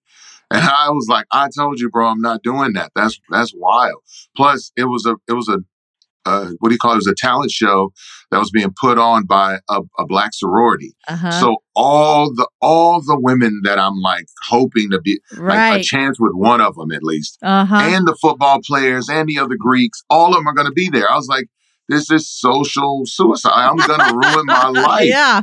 And 0.51 0.63
I 0.63 0.89
was 0.89 1.07
like, 1.09 1.25
I 1.31 1.49
told 1.55 1.79
you, 1.79 1.89
bro, 1.89 2.07
I'm 2.07 2.21
not 2.21 2.43
doing 2.43 2.73
that. 2.73 2.91
That's 2.95 3.19
that's 3.29 3.53
wild. 3.55 4.01
Plus, 4.35 4.71
it 4.75 4.85
was 4.85 5.05
a 5.05 5.15
it 5.27 5.33
was 5.33 5.47
a 5.47 5.59
uh, 6.25 6.51
what 6.59 6.69
do 6.69 6.75
you 6.75 6.79
call 6.79 6.91
it? 6.91 6.95
It 6.95 6.97
was 6.97 7.07
a 7.07 7.15
talent 7.15 7.51
show 7.51 7.91
that 8.29 8.39
was 8.39 8.51
being 8.51 8.73
put 8.79 8.97
on 8.97 9.25
by 9.25 9.59
a, 9.69 9.81
a 9.97 10.05
black 10.05 10.31
sorority. 10.33 10.93
Uh-huh. 11.07 11.31
So 11.31 11.57
all 11.75 12.33
the 12.33 12.47
all 12.61 13.01
the 13.01 13.17
women 13.19 13.61
that 13.63 13.79
I'm 13.79 13.99
like 14.01 14.25
hoping 14.43 14.89
to 14.91 14.99
be 14.99 15.19
right. 15.37 15.71
like 15.71 15.81
a 15.81 15.83
chance 15.83 16.19
with 16.19 16.33
one 16.33 16.61
of 16.61 16.75
them 16.75 16.91
at 16.91 17.03
least, 17.03 17.37
uh-huh. 17.41 17.75
and 17.75 18.07
the 18.07 18.17
football 18.21 18.59
players 18.65 19.07
and 19.09 19.27
the 19.27 19.39
other 19.39 19.55
Greeks, 19.57 20.03
all 20.09 20.29
of 20.29 20.35
them 20.35 20.47
are 20.47 20.53
going 20.53 20.67
to 20.67 20.73
be 20.73 20.89
there. 20.89 21.09
I 21.09 21.15
was 21.15 21.27
like, 21.27 21.45
this 21.89 22.09
is 22.09 22.29
social 22.29 23.01
suicide. 23.05 23.51
I'm 23.53 23.77
to 23.77 24.13
ruin 24.13 24.45
my 24.45 24.67
life. 24.69 25.05
yeah 25.07 25.41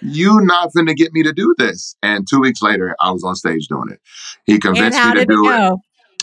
you 0.00 0.40
not 0.42 0.70
finna 0.76 0.94
get 0.94 1.12
me 1.12 1.22
to 1.22 1.32
do 1.32 1.54
this. 1.58 1.96
And 2.02 2.26
two 2.28 2.40
weeks 2.40 2.62
later, 2.62 2.94
I 3.00 3.10
was 3.10 3.24
on 3.24 3.34
stage 3.34 3.66
doing 3.68 3.88
it. 3.90 4.00
He 4.44 4.58
convinced 4.58 4.98
me 5.04 5.14
to 5.14 5.26
do 5.26 5.50
it, 5.50 5.60
it 5.60 5.72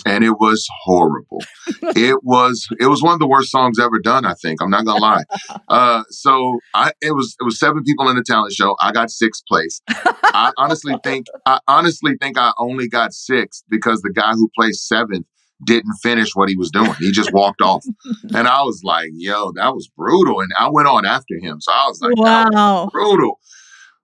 and 0.05 0.23
it 0.23 0.39
was 0.39 0.67
horrible. 0.83 1.41
it 1.95 2.23
was 2.23 2.67
it 2.79 2.88
was 2.88 3.01
one 3.01 3.13
of 3.13 3.19
the 3.19 3.27
worst 3.27 3.51
songs 3.51 3.79
ever 3.79 3.99
done. 3.99 4.25
I 4.25 4.33
think 4.35 4.61
I'm 4.61 4.69
not 4.69 4.85
gonna 4.85 5.01
lie. 5.01 5.23
Uh, 5.67 6.03
so 6.09 6.59
I 6.75 6.91
it 7.01 7.13
was 7.15 7.35
it 7.39 7.43
was 7.43 7.59
seven 7.59 7.83
people 7.83 8.07
in 8.09 8.15
the 8.15 8.23
talent 8.23 8.53
show. 8.53 8.75
I 8.81 8.91
got 8.91 9.09
sixth 9.09 9.43
place. 9.47 9.81
I 9.88 10.51
honestly 10.57 10.95
think 11.03 11.25
I 11.45 11.59
honestly 11.67 12.15
think 12.21 12.38
I 12.38 12.51
only 12.59 12.88
got 12.88 13.13
sixth 13.13 13.63
because 13.67 14.01
the 14.01 14.11
guy 14.11 14.33
who 14.33 14.47
placed 14.55 14.88
seventh 14.88 15.25
didn't 15.63 15.94
finish 16.04 16.36
what 16.36 16.50
he 16.50 16.58
was 16.58 16.70
doing. 16.72 16.94
He 17.00 17.12
just 17.12 17.34
walked 17.34 17.62
off. 17.62 17.84
And 18.34 18.48
I 18.48 18.63
was 18.63 18.82
like, 18.84 19.10
yo, 19.13 19.52
that 19.54 19.74
was 19.74 19.88
brutal. 19.96 20.41
And 20.41 20.52
I 20.58 20.70
went 20.70 20.88
on 20.88 21.06
after 21.06 21.36
him. 21.39 21.62
So 21.62 21.72
I 21.72 21.86
was 21.88 22.02
like, 22.02 22.18
wow. 22.18 22.89
brutal 22.91 23.39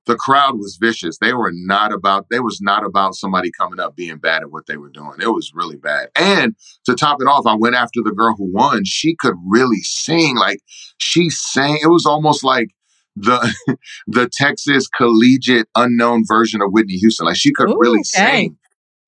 the 0.05 0.15
crowd 0.15 0.57
was 0.57 0.77
vicious. 0.79 1.17
They 1.19 1.33
were 1.33 1.51
not 1.53 1.93
about, 1.93 2.27
they 2.29 2.39
was 2.39 2.59
not 2.61 2.85
about 2.85 3.15
somebody 3.15 3.51
coming 3.51 3.79
up 3.79 3.95
being 3.95 4.17
bad 4.17 4.41
at 4.41 4.51
what 4.51 4.65
they 4.65 4.77
were 4.77 4.89
doing. 4.89 5.19
It 5.21 5.27
was 5.27 5.51
really 5.53 5.77
bad. 5.77 6.09
And 6.15 6.55
to 6.85 6.95
top 6.95 7.21
it 7.21 7.25
off, 7.25 7.45
I 7.45 7.55
went 7.55 7.75
after 7.75 8.01
the 8.03 8.11
girl 8.11 8.35
who 8.35 8.51
won. 8.51 8.83
She 8.85 9.15
could 9.15 9.35
really 9.47 9.81
sing. 9.81 10.35
Like 10.37 10.59
she 10.97 11.29
sang, 11.29 11.79
it 11.81 11.87
was 11.87 12.05
almost 12.05 12.43
like 12.43 12.69
the 13.15 13.53
the 14.07 14.29
Texas 14.31 14.87
collegiate 14.87 15.67
unknown 15.75 16.23
version 16.27 16.61
of 16.61 16.71
Whitney 16.71 16.95
Houston. 16.95 17.27
Like 17.27 17.37
she 17.37 17.53
could 17.53 17.69
Ooh, 17.69 17.77
really 17.79 17.99
okay. 17.99 18.03
sing. 18.03 18.57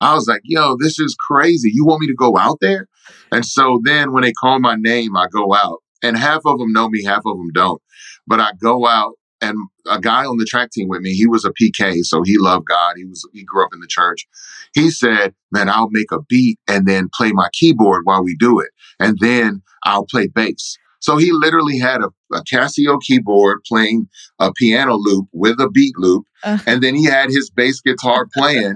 I 0.00 0.14
was 0.14 0.26
like, 0.28 0.42
yo, 0.44 0.76
this 0.78 0.98
is 0.98 1.16
crazy. 1.18 1.70
You 1.72 1.84
want 1.84 2.00
me 2.00 2.06
to 2.08 2.14
go 2.14 2.36
out 2.36 2.58
there? 2.60 2.88
And 3.32 3.44
so 3.44 3.80
then 3.84 4.12
when 4.12 4.22
they 4.22 4.32
call 4.32 4.60
my 4.60 4.76
name, 4.78 5.16
I 5.16 5.26
go 5.32 5.54
out. 5.54 5.82
And 6.02 6.16
half 6.16 6.42
of 6.44 6.58
them 6.58 6.72
know 6.72 6.88
me, 6.88 7.02
half 7.04 7.22
of 7.24 7.36
them 7.36 7.50
don't. 7.54 7.80
But 8.26 8.40
I 8.40 8.52
go 8.60 8.86
out 8.86 9.14
and 9.40 9.56
a 9.90 10.00
guy 10.00 10.24
on 10.24 10.38
the 10.38 10.44
track 10.44 10.70
team 10.70 10.88
with 10.88 11.02
me, 11.02 11.12
he 11.12 11.26
was 11.26 11.44
a 11.44 11.52
PK, 11.52 12.04
so 12.04 12.22
he 12.22 12.38
loved 12.38 12.66
God. 12.66 12.94
He 12.96 13.04
was 13.04 13.28
he 13.32 13.44
grew 13.44 13.64
up 13.64 13.74
in 13.74 13.80
the 13.80 13.86
church. 13.86 14.26
He 14.74 14.90
said, 14.90 15.34
"Man, 15.52 15.68
I'll 15.68 15.90
make 15.90 16.10
a 16.12 16.22
beat 16.22 16.58
and 16.68 16.86
then 16.86 17.10
play 17.14 17.32
my 17.32 17.48
keyboard 17.52 18.02
while 18.04 18.24
we 18.24 18.36
do 18.36 18.60
it, 18.60 18.70
and 18.98 19.18
then 19.20 19.62
I'll 19.84 20.06
play 20.06 20.28
bass." 20.28 20.78
So 21.04 21.18
he 21.18 21.32
literally 21.32 21.78
had 21.78 22.00
a, 22.00 22.08
a 22.32 22.42
Casio 22.50 22.98
keyboard 22.98 23.60
playing 23.68 24.08
a 24.38 24.50
piano 24.54 24.94
loop 24.94 25.26
with 25.34 25.60
a 25.60 25.68
beat 25.68 25.92
loop. 25.98 26.24
Uh. 26.42 26.56
And 26.66 26.82
then 26.82 26.94
he 26.94 27.04
had 27.04 27.28
his 27.28 27.50
bass 27.50 27.82
guitar 27.82 28.26
playing. 28.34 28.72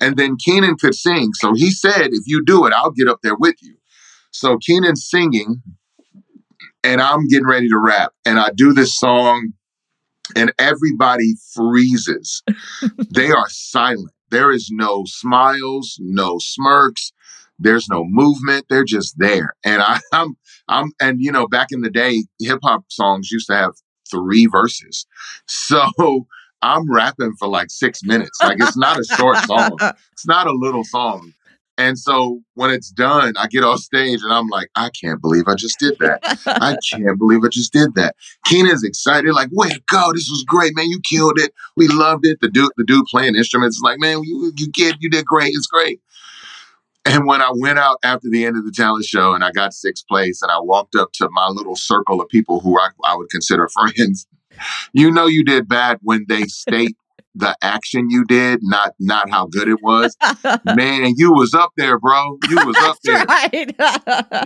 and 0.00 0.16
then 0.16 0.36
Keenan 0.44 0.76
could 0.76 0.96
sing. 0.96 1.30
So 1.34 1.54
he 1.54 1.70
said, 1.70 2.08
if 2.10 2.24
you 2.26 2.44
do 2.44 2.66
it, 2.66 2.72
I'll 2.72 2.90
get 2.90 3.06
up 3.06 3.20
there 3.22 3.36
with 3.36 3.54
you. 3.62 3.76
So 4.32 4.58
Keenan's 4.58 5.08
singing 5.08 5.62
and 6.82 7.00
I'm 7.00 7.28
getting 7.28 7.46
ready 7.46 7.68
to 7.68 7.78
rap. 7.78 8.12
And 8.26 8.40
I 8.40 8.50
do 8.56 8.72
this 8.72 8.98
song 8.98 9.52
and 10.34 10.52
everybody 10.58 11.34
freezes. 11.54 12.42
they 13.14 13.30
are 13.30 13.48
silent. 13.50 14.10
There 14.32 14.50
is 14.50 14.68
no 14.72 15.04
smiles, 15.06 15.96
no 16.00 16.38
smirks. 16.40 17.12
There's 17.58 17.88
no 17.88 18.04
movement. 18.04 18.66
They're 18.68 18.84
just 18.84 19.18
there. 19.18 19.54
And 19.64 19.82
I, 19.82 20.00
I'm, 20.12 20.36
I'm, 20.68 20.92
and 21.00 21.20
you 21.20 21.32
know, 21.32 21.48
back 21.48 21.68
in 21.70 21.80
the 21.80 21.90
day, 21.90 22.24
hip 22.38 22.60
hop 22.62 22.84
songs 22.88 23.30
used 23.30 23.48
to 23.48 23.56
have 23.56 23.72
three 24.10 24.46
verses. 24.46 25.06
So 25.46 25.82
I'm 26.62 26.92
rapping 26.92 27.34
for 27.38 27.48
like 27.48 27.70
six 27.70 28.02
minutes. 28.02 28.38
Like 28.42 28.58
it's 28.60 28.76
not 28.76 28.98
a 28.98 29.04
short 29.04 29.38
song. 29.38 29.78
It's 30.12 30.26
not 30.26 30.48
a 30.48 30.52
little 30.52 30.82
song. 30.82 31.32
And 31.78 31.96
so 31.96 32.40
when 32.54 32.70
it's 32.70 32.90
done, 32.90 33.34
I 33.38 33.46
get 33.46 33.62
off 33.62 33.78
stage 33.78 34.18
and 34.24 34.32
I'm 34.32 34.48
like, 34.48 34.68
I 34.74 34.90
can't 35.00 35.22
believe 35.22 35.44
I 35.46 35.54
just 35.54 35.78
did 35.78 35.96
that. 36.00 36.18
I 36.44 36.76
can't 36.90 37.16
believe 37.16 37.44
I 37.44 37.48
just 37.48 37.72
did 37.72 37.94
that. 37.94 38.16
Keenan's 38.46 38.82
excited, 38.82 39.32
like, 39.32 39.48
way 39.52 39.68
to 39.68 39.80
go. 39.88 40.12
This 40.12 40.28
was 40.28 40.44
great, 40.44 40.74
man. 40.74 40.90
You 40.90 41.00
killed 41.08 41.38
it. 41.38 41.52
We 41.76 41.86
loved 41.86 42.26
it. 42.26 42.40
The 42.40 42.48
dude, 42.48 42.72
the 42.76 42.82
dude 42.82 43.06
playing 43.06 43.36
instruments 43.36 43.76
is 43.76 43.82
like, 43.82 44.00
man, 44.00 44.24
you, 44.24 44.52
you 44.56 44.72
kid, 44.72 44.96
you 44.98 45.08
did 45.08 45.24
great. 45.24 45.54
It's 45.54 45.68
great. 45.68 46.00
And 47.08 47.26
when 47.26 47.40
I 47.40 47.50
went 47.54 47.78
out 47.78 47.98
after 48.02 48.28
the 48.30 48.44
end 48.44 48.58
of 48.58 48.64
the 48.64 48.72
talent 48.72 49.06
show 49.06 49.32
and 49.32 49.42
I 49.42 49.50
got 49.50 49.72
sixth 49.72 50.06
place 50.08 50.42
and 50.42 50.50
I 50.50 50.60
walked 50.60 50.94
up 50.94 51.12
to 51.14 51.28
my 51.32 51.48
little 51.48 51.74
circle 51.74 52.20
of 52.20 52.28
people 52.28 52.60
who 52.60 52.78
I, 52.78 52.88
I 53.04 53.16
would 53.16 53.30
consider 53.30 53.68
friends, 53.72 54.26
you 54.92 55.10
know 55.10 55.26
you 55.26 55.42
did 55.42 55.68
bad 55.68 55.98
when 56.02 56.26
they 56.28 56.42
state 56.44 56.96
the 57.34 57.56
action 57.62 58.10
you 58.10 58.24
did, 58.24 58.60
not 58.62 58.94
not 58.98 59.30
how 59.30 59.46
good 59.46 59.68
it 59.68 59.80
was. 59.82 60.16
man, 60.64 61.14
you 61.16 61.32
was 61.32 61.54
up 61.54 61.72
there, 61.76 61.98
bro. 61.98 62.36
You 62.48 62.66
was 62.66 62.76
up 62.80 62.96
there. 63.04 63.24
Right. 63.24 63.74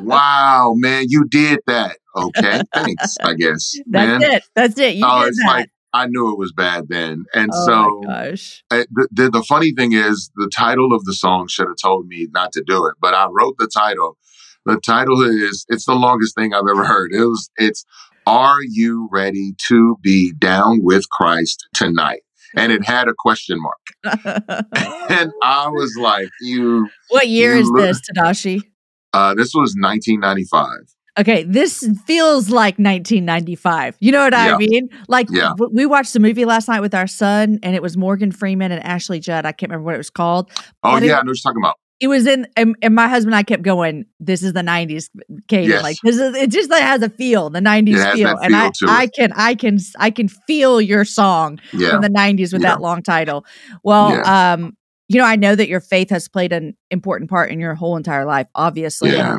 wow, 0.03 0.75
man, 0.77 1.07
you 1.09 1.27
did 1.29 1.61
that. 1.66 1.96
Okay, 2.14 2.61
thanks. 2.75 3.16
I 3.22 3.35
guess. 3.35 3.75
That's 3.87 4.22
man. 4.22 4.22
it. 4.22 4.44
That's 4.55 4.79
it. 4.79 4.96
You 4.96 5.05
oh, 5.07 5.22
it's 5.27 5.38
that. 5.38 5.46
like 5.48 5.70
I 5.94 6.07
knew 6.07 6.33
it 6.33 6.38
was 6.38 6.52
bad 6.52 6.88
then, 6.88 7.24
and 7.35 7.50
oh 7.52 7.66
so 7.66 8.00
gosh. 8.07 8.64
I, 8.70 8.87
the, 8.90 9.09
the 9.12 9.31
the 9.31 9.42
funny 9.42 9.72
thing 9.72 9.92
is, 9.92 10.31
the 10.37 10.50
title 10.55 10.94
of 10.94 11.05
the 11.05 11.14
song 11.14 11.48
should 11.48 11.68
have 11.68 11.76
told 11.83 12.07
me 12.07 12.28
not 12.33 12.52
to 12.52 12.62
do 12.66 12.87
it, 12.87 12.94
but 13.00 13.14
I 13.14 13.28
wrote 13.31 13.57
the 13.59 13.68
title. 13.72 14.16
The 14.64 14.81
title 14.81 15.22
is 15.22 15.66
it's 15.68 15.87
the 15.87 15.94
longest 15.94 16.35
thing 16.35 16.55
I've 16.55 16.68
ever 16.70 16.85
heard. 16.85 17.12
It 17.12 17.24
was 17.24 17.50
it's 17.57 17.85
Are 18.26 18.59
you 18.62 19.09
ready 19.12 19.55
to 19.68 19.96
be 20.00 20.33
down 20.33 20.81
with 20.83 21.09
Christ 21.11 21.66
tonight? 21.74 22.22
and 22.57 22.70
it 22.72 22.85
had 22.85 23.09
a 23.09 23.14
question 23.18 23.59
mark. 23.61 23.78
and 25.11 25.33
I 25.42 25.68
was 25.68 25.96
like, 25.98 26.28
"You." 26.40 26.88
What 27.09 27.28
year 27.28 27.55
you 27.55 27.61
is 27.62 27.68
look- 27.70 27.81
this, 27.87 28.00
Tedashii? 28.11 28.62
Uh, 29.14 29.35
this 29.35 29.52
was 29.55 29.74
1995. 29.78 30.68
Okay, 31.18 31.42
this 31.42 31.87
feels 32.07 32.48
like 32.48 32.79
1995. 32.79 33.96
You 34.01 34.12
know 34.12 34.25
what 34.25 34.33
yeah. 34.33 34.55
I 34.55 34.57
mean? 34.57 34.88
Like 35.09 35.29
yeah. 35.31 35.53
w- 35.59 35.70
we 35.72 35.85
watched 35.85 36.14
the 36.14 36.20
movie 36.20 36.46
last 36.46 36.68
night 36.68 36.81
with 36.81 36.94
our 36.94 37.07
son, 37.07 37.59
and 37.62 37.77
it 37.77 37.83
was 37.83 37.96
Morgan 37.96 38.33
Freeman 38.33 38.72
and 38.72 38.83
Ashley 38.83 39.20
Judd. 39.20 39.44
I 39.44 39.53
can't 39.53 39.70
remember 39.70 39.85
what 39.85 39.94
it 39.94 39.98
was 39.98 40.11
called. 40.11 40.51
Oh 40.83 40.92
yeah, 40.92 40.96
it, 40.96 41.03
I 41.03 41.07
know 41.07 41.16
what 41.16 41.27
you're 41.27 41.35
talking 41.35 41.62
about 41.62 41.77
it 42.03 42.09
was 42.09 42.27
in 42.27 42.48
and, 42.57 42.75
and, 42.83 42.96
my 42.96 43.07
husband 43.07 43.33
and 43.33 43.38
I 43.38 43.44
kept 43.44 43.62
going, 43.62 44.07
this 44.18 44.42
is 44.42 44.55
the 44.55 44.61
90s 44.61 45.09
Kate. 45.46 45.68
Yes. 45.68 45.85
Like 45.85 45.96
this 46.03 46.16
is 46.16 46.35
it 46.35 46.51
just 46.51 46.68
like 46.68 46.83
has 46.83 47.01
a 47.01 47.09
feel, 47.09 47.48
the 47.48 47.61
90s 47.61 48.12
feel. 48.14 48.37
And 48.38 48.57
I, 48.57 48.72
I 48.88 49.07
can 49.07 49.33
I 49.37 49.55
can 49.55 49.79
I 49.98 50.11
can 50.11 50.27
feel 50.27 50.81
your 50.81 51.05
song 51.05 51.61
yeah. 51.72 51.90
from 51.90 52.03
the 52.03 52.11
90s 52.11 52.53
with 52.53 52.62
yeah. 52.62 52.70
that 52.70 52.81
long 52.81 53.05
title. 53.05 53.46
Well, 53.85 54.27
um, 54.27 54.77
you 55.07 55.18
know, 55.18 55.25
I 55.25 55.37
know 55.37 55.55
that 55.55 55.68
your 55.68 55.79
faith 55.79 56.11
has 56.11 56.27
played 56.27 56.53
an 56.53 56.77
important 56.90 57.31
part 57.31 57.53
in 57.53 57.61
your 57.61 57.77
whole 57.77 57.96
entire 57.96 58.25
life, 58.25 58.48
obviously. 58.57 59.12
Yeah. 59.12 59.38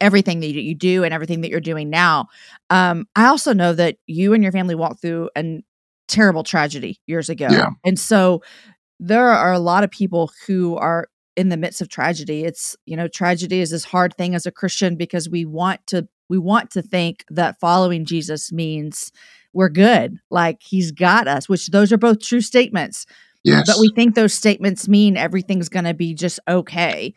Everything 0.00 0.40
that 0.40 0.46
you 0.48 0.74
do 0.74 1.04
and 1.04 1.14
everything 1.14 1.40
that 1.42 1.50
you're 1.50 1.60
doing 1.60 1.90
now. 1.90 2.26
Um, 2.70 3.06
I 3.16 3.26
also 3.26 3.52
know 3.52 3.72
that 3.72 3.96
you 4.06 4.32
and 4.32 4.42
your 4.42 4.52
family 4.52 4.74
walked 4.74 5.00
through 5.00 5.30
a 5.36 5.62
terrible 6.08 6.42
tragedy 6.42 7.00
years 7.06 7.28
ago. 7.28 7.48
Yeah. 7.50 7.70
And 7.84 7.98
so 7.98 8.42
there 9.00 9.28
are 9.28 9.52
a 9.52 9.58
lot 9.58 9.84
of 9.84 9.90
people 9.90 10.30
who 10.46 10.76
are 10.76 11.08
in 11.36 11.48
the 11.48 11.56
midst 11.56 11.80
of 11.80 11.88
tragedy 11.88 12.44
it's 12.44 12.76
you 12.86 12.96
know 12.96 13.08
tragedy 13.08 13.60
is 13.60 13.70
this 13.70 13.84
hard 13.84 14.14
thing 14.16 14.34
as 14.34 14.46
a 14.46 14.52
christian 14.52 14.94
because 14.94 15.28
we 15.28 15.44
want 15.44 15.84
to 15.86 16.06
we 16.28 16.38
want 16.38 16.70
to 16.70 16.80
think 16.80 17.24
that 17.28 17.58
following 17.58 18.04
jesus 18.04 18.52
means 18.52 19.10
we're 19.52 19.68
good 19.68 20.16
like 20.30 20.62
he's 20.62 20.92
got 20.92 21.26
us 21.26 21.48
which 21.48 21.68
those 21.68 21.92
are 21.92 21.98
both 21.98 22.20
true 22.20 22.40
statements 22.40 23.04
yes 23.42 23.66
but 23.66 23.80
we 23.80 23.90
think 23.96 24.14
those 24.14 24.32
statements 24.32 24.86
mean 24.86 25.16
everything's 25.16 25.68
going 25.68 25.84
to 25.84 25.94
be 25.94 26.14
just 26.14 26.38
okay 26.46 27.12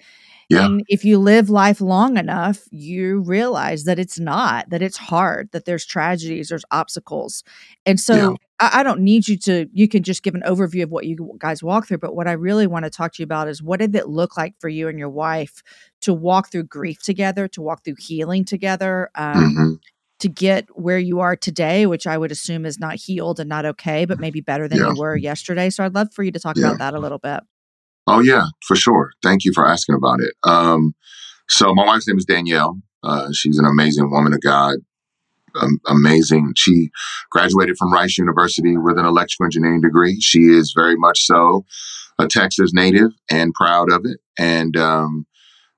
yeah. 0.50 0.66
And 0.66 0.84
if 0.88 1.04
you 1.04 1.20
live 1.20 1.50
life 1.50 1.82
long 1.82 2.18
enough, 2.18 2.64
you 2.72 3.20
realize 3.20 3.84
that 3.84 4.00
it's 4.00 4.18
not, 4.18 4.70
that 4.70 4.82
it's 4.82 4.96
hard, 4.96 5.52
that 5.52 5.66
there's 5.66 5.86
tragedies, 5.86 6.50
there's 6.50 6.64
obstacles. 6.72 7.44
And 7.86 8.00
so 8.00 8.16
yeah. 8.16 8.36
I, 8.60 8.80
I, 8.80 8.84
don't 8.84 9.02
need 9.02 9.28
you 9.28 9.38
to, 9.40 9.68
you 9.74 9.90
can 9.90 10.04
just 10.04 10.24
give 10.24 10.36
an 10.36 10.44
overview 10.46 10.84
of 10.84 10.90
what 10.90 11.06
you 11.06 11.36
guys 11.38 11.62
walk 11.62 11.88
through. 11.88 11.98
But 11.98 12.16
what 12.16 12.30
I 12.30 12.32
really 12.32 12.66
want 12.66 12.86
to 12.86 12.90
talk 12.90 13.14
to 13.14 13.22
you 13.22 13.26
about 13.26 13.50
is 13.50 13.62
what 13.62 13.82
did 13.82 13.94
it 13.94 14.08
look 14.08 14.38
like 14.38 14.56
for 14.60 14.70
you 14.70 14.88
and 14.88 14.98
your 14.98 15.10
wife 15.10 15.62
to 16.02 16.14
walk 16.14 16.50
through 16.50 16.64
grief 16.64 17.02
together, 17.02 17.50
to 17.50 17.62
walk 17.62 17.84
through 17.84 17.96
healing 18.00 18.46
together? 18.46 19.10
Um, 19.16 19.36
mm-hmm. 19.36 19.74
To 20.22 20.30
get 20.30 20.66
where 20.74 20.98
you 20.98 21.20
are 21.20 21.36
today, 21.36 21.86
which 21.86 22.08
I 22.08 22.18
would 22.18 22.32
assume 22.32 22.66
is 22.66 22.80
not 22.80 22.96
healed 22.96 23.40
and 23.40 23.48
not 23.48 23.66
okay, 23.66 24.06
but 24.06 24.20
maybe 24.20 24.42
better 24.42 24.68
than 24.68 24.80
yeah. 24.80 24.88
you 24.88 25.00
were 25.00 25.16
yesterday. 25.16 25.70
So 25.70 25.84
I'd 25.84 25.94
love 25.94 26.12
for 26.12 26.24
you 26.24 26.32
to 26.32 26.40
talk 26.40 26.58
about 26.58 26.80
that 26.80 26.96
a 26.96 27.00
little 27.00 27.20
bit. 27.20 27.42
Oh 28.08 28.22
yeah, 28.22 28.46
for 28.66 28.76
sure. 28.76 29.12
Thank 29.22 29.44
you 29.44 29.52
for 29.54 29.68
asking 29.68 29.96
about 29.96 30.22
it. 30.22 30.34
Um, 30.44 30.96
so 31.50 31.74
my 31.74 31.86
wife's 31.86 32.08
name 32.08 32.18
is 32.18 32.26
Danielle. 32.26 32.80
Uh, 33.04 33.28
she's 33.34 33.60
an 33.60 33.66
amazing 33.66 34.10
woman 34.10 34.34
of 34.34 34.42
God. 34.42 34.76
Um, 35.60 35.80
amazing. 35.88 36.54
She 36.56 36.90
graduated 37.32 37.78
from 37.78 37.92
Rice 37.92 38.18
University 38.18 38.78
with 38.78 38.98
an 38.98 39.06
electrical 39.06 39.46
engineering 39.46 39.82
degree. 39.82 40.20
She 40.22 40.40
is 40.40 40.74
very 40.76 40.96
much 40.96 41.26
so 41.26 41.66
a 42.20 42.28
Texas 42.28 42.72
native 42.74 43.12
and 43.30 43.54
proud 43.54 43.92
of 43.92 44.02
it. 44.06 44.20
And 44.38 44.76
um, 44.78 45.26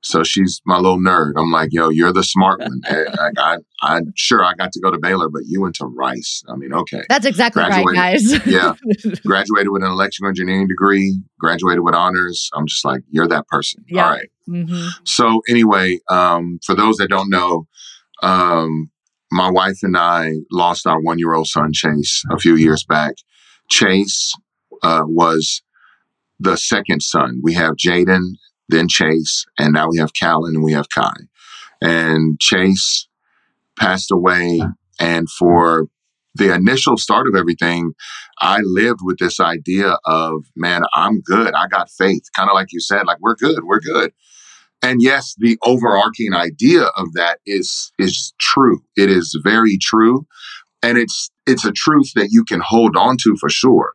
so 0.02 0.24
she's 0.24 0.62
my 0.66 0.78
little 0.78 1.00
nerd. 1.00 1.34
I'm 1.38 1.52
like, 1.52 1.70
yo, 1.72 1.90
you're 1.90 2.14
the 2.14 2.24
smart 2.24 2.60
one. 2.62 2.82
I, 2.86 3.32
I, 3.38 3.58
I, 3.82 4.02
sure 4.16 4.44
I 4.44 4.54
got 4.54 4.72
to 4.72 4.80
go 4.80 4.92
to 4.92 4.98
Baylor, 4.98 5.30
but 5.30 5.44
you 5.46 5.62
went 5.62 5.76
to 5.76 5.86
Rice. 5.86 6.44
I 6.48 6.56
mean, 6.56 6.74
okay, 6.74 7.04
that's 7.10 7.26
exactly 7.26 7.64
right, 7.64 7.86
guys. 7.94 8.46
yeah, 8.46 8.76
graduated 9.26 9.70
with 9.70 9.84
an 9.84 9.92
electrical 9.92 10.30
engineering 10.30 10.68
degree, 10.68 11.20
graduated 11.40 11.82
with 11.82 11.96
honors. 11.96 12.50
I'm 12.54 12.68
just 12.68 12.86
like, 12.86 13.02
you're 13.10 13.28
that 13.28 13.48
person. 13.48 13.84
Yeah. 13.88 14.06
All 14.06 14.12
right. 14.12 14.30
mm-hmm. 14.48 14.88
So 15.06 15.42
anyway, 15.50 16.00
um, 16.10 16.60
for 16.66 16.76
those 16.76 16.98
that 16.98 17.10
don't 17.10 17.30
know, 17.30 17.68
um, 18.22 18.90
my 19.32 19.50
wife 19.50 19.80
and 19.84 19.98
I 19.98 20.32
lost 20.52 20.88
our 20.88 21.00
one 21.00 21.20
year 21.20 21.34
old 21.34 21.48
son 21.48 21.72
Chase 21.74 22.24
a 22.32 22.38
few 22.38 22.56
years 22.56 22.84
back. 22.84 23.16
Chase 23.70 24.34
uh, 24.82 25.04
was 25.06 25.62
the 26.40 26.56
second 26.56 27.02
son. 27.02 27.40
We 27.44 27.54
have 27.54 27.76
Jaden 27.76 28.32
then 28.70 28.88
Chase, 28.88 29.46
and 29.58 29.74
now 29.74 29.90
we 29.90 29.98
have 29.98 30.14
Callan 30.14 30.56
and 30.56 30.64
we 30.64 30.74
have 30.74 30.90
Kai. 30.90 31.14
And 31.82 32.40
Chase 32.40 33.08
passed 33.78 34.12
away. 34.12 34.62
And 35.00 35.30
for 35.30 35.88
the 36.36 36.54
initial 36.54 36.98
start 36.98 37.28
of 37.28 37.36
everything, 37.36 37.94
I 38.40 38.60
lived 38.64 39.00
with 39.02 39.18
this 39.18 39.40
idea 39.40 39.98
of, 40.06 40.46
man, 40.56 40.84
I'm 40.94 41.22
good. 41.22 41.54
I 41.54 41.68
got 41.68 41.90
faith. 41.90 42.24
Kind 42.36 42.50
of 42.50 42.54
like 42.54 42.72
you 42.72 42.80
said, 42.80 43.06
like, 43.06 43.20
we're 43.22 43.36
good. 43.36 43.64
We're 43.64 43.80
good. 43.80 44.12
And 44.82 45.02
yes, 45.02 45.36
the 45.38 45.58
overarching 45.66 46.34
idea 46.34 46.84
of 46.84 47.14
that 47.14 47.40
is, 47.46 47.92
is 47.98 48.34
true. 48.40 48.82
It 48.96 49.10
is 49.10 49.38
very 49.44 49.78
true. 49.82 50.26
And 50.82 50.98
it's, 50.98 51.32
it's 51.46 51.66
a 51.66 51.72
truth 51.72 52.12
that 52.16 52.30
you 52.32 52.46
can 52.46 52.62
hold 52.62 52.96
on 52.96 53.18
to 53.24 53.36
for 53.40 53.50
sure. 53.50 53.94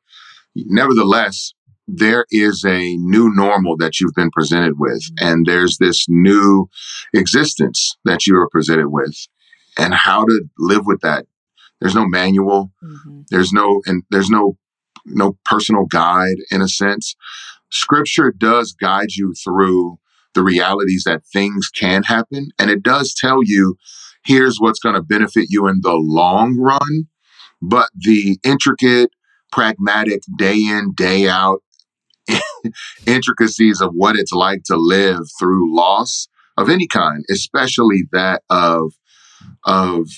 Nevertheless, 0.54 1.54
there 1.86 2.26
is 2.30 2.64
a 2.64 2.96
new 2.96 3.30
normal 3.34 3.76
that 3.76 4.00
you've 4.00 4.14
been 4.14 4.30
presented 4.30 4.78
with, 4.78 5.02
mm-hmm. 5.02 5.26
and 5.26 5.46
there's 5.46 5.78
this 5.78 6.06
new 6.08 6.68
existence 7.12 7.96
that 8.04 8.26
you 8.26 8.36
are 8.36 8.48
presented 8.48 8.88
with, 8.88 9.14
and 9.78 9.94
how 9.94 10.24
to 10.24 10.44
live 10.58 10.86
with 10.86 11.00
that. 11.00 11.26
There's 11.80 11.94
no 11.94 12.06
manual. 12.06 12.72
Mm-hmm. 12.82 13.22
There's 13.30 13.52
no 13.52 13.82
and 13.86 14.02
there's 14.10 14.30
no 14.30 14.56
no 15.04 15.36
personal 15.44 15.84
guide 15.86 16.36
in 16.50 16.62
a 16.62 16.68
sense. 16.68 17.14
Scripture 17.70 18.32
does 18.36 18.72
guide 18.72 19.12
you 19.12 19.34
through 19.44 19.98
the 20.34 20.42
realities 20.42 21.04
that 21.04 21.26
things 21.32 21.68
can 21.68 22.02
happen, 22.04 22.48
and 22.58 22.70
it 22.70 22.82
does 22.82 23.14
tell 23.14 23.40
you 23.42 23.76
here's 24.24 24.56
what's 24.58 24.78
going 24.78 24.94
to 24.94 25.02
benefit 25.02 25.46
you 25.50 25.66
in 25.68 25.80
the 25.82 25.94
long 25.94 26.56
run. 26.58 27.08
But 27.60 27.90
the 27.94 28.38
intricate, 28.44 29.10
pragmatic, 29.52 30.22
day 30.36 30.56
in, 30.56 30.92
day 30.94 31.28
out 31.28 31.62
intricacies 33.06 33.80
of 33.80 33.90
what 33.92 34.16
it's 34.16 34.32
like 34.32 34.62
to 34.64 34.76
live 34.76 35.20
through 35.38 35.74
loss 35.74 36.28
of 36.56 36.68
any 36.70 36.86
kind, 36.86 37.24
especially 37.30 38.04
that 38.12 38.42
of 38.50 38.92
of 39.64 40.08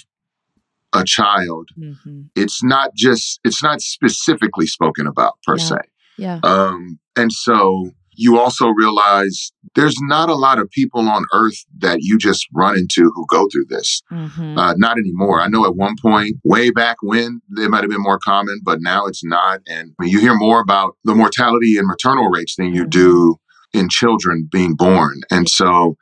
a 0.92 1.04
child, 1.04 1.68
Mm-hmm. 1.78 2.22
it's 2.36 2.62
not 2.62 2.94
just 2.94 3.40
it's 3.44 3.62
not 3.62 3.80
specifically 3.80 4.66
spoken 4.66 5.06
about 5.06 5.34
per 5.44 5.56
Yeah. 5.56 5.64
se. 5.64 5.76
Yeah. 6.18 6.40
Um, 6.42 6.98
and 7.16 7.32
so 7.32 7.90
you 8.16 8.38
also 8.38 8.68
realize 8.68 9.52
there's 9.74 9.96
not 10.02 10.28
a 10.28 10.34
lot 10.34 10.58
of 10.58 10.70
people 10.70 11.08
on 11.08 11.22
earth 11.32 11.64
that 11.78 11.98
you 12.00 12.18
just 12.18 12.46
run 12.54 12.76
into 12.76 13.10
who 13.14 13.26
go 13.28 13.46
through 13.52 13.66
this. 13.68 14.02
Mm-hmm. 14.10 14.58
Uh, 14.58 14.74
not 14.76 14.98
anymore. 14.98 15.40
I 15.40 15.48
know 15.48 15.64
at 15.66 15.76
one 15.76 15.94
point, 16.00 16.36
way 16.44 16.70
back 16.70 16.96
when, 17.02 17.40
it 17.56 17.70
might 17.70 17.82
have 17.82 17.90
been 17.90 18.02
more 18.02 18.18
common, 18.18 18.60
but 18.64 18.80
now 18.80 19.06
it's 19.06 19.24
not. 19.24 19.60
And 19.68 19.92
you 20.00 20.18
hear 20.18 20.34
more 20.34 20.60
about 20.60 20.96
the 21.04 21.14
mortality 21.14 21.76
and 21.76 21.86
maternal 21.86 22.28
rates 22.28 22.56
than 22.56 22.74
you 22.74 22.84
Mhm. 22.84 22.90
do 22.90 23.36
in 23.72 23.88
children 23.88 24.48
being 24.50 24.74
born. 24.74 25.20
And 25.30 25.48
so 25.48 25.96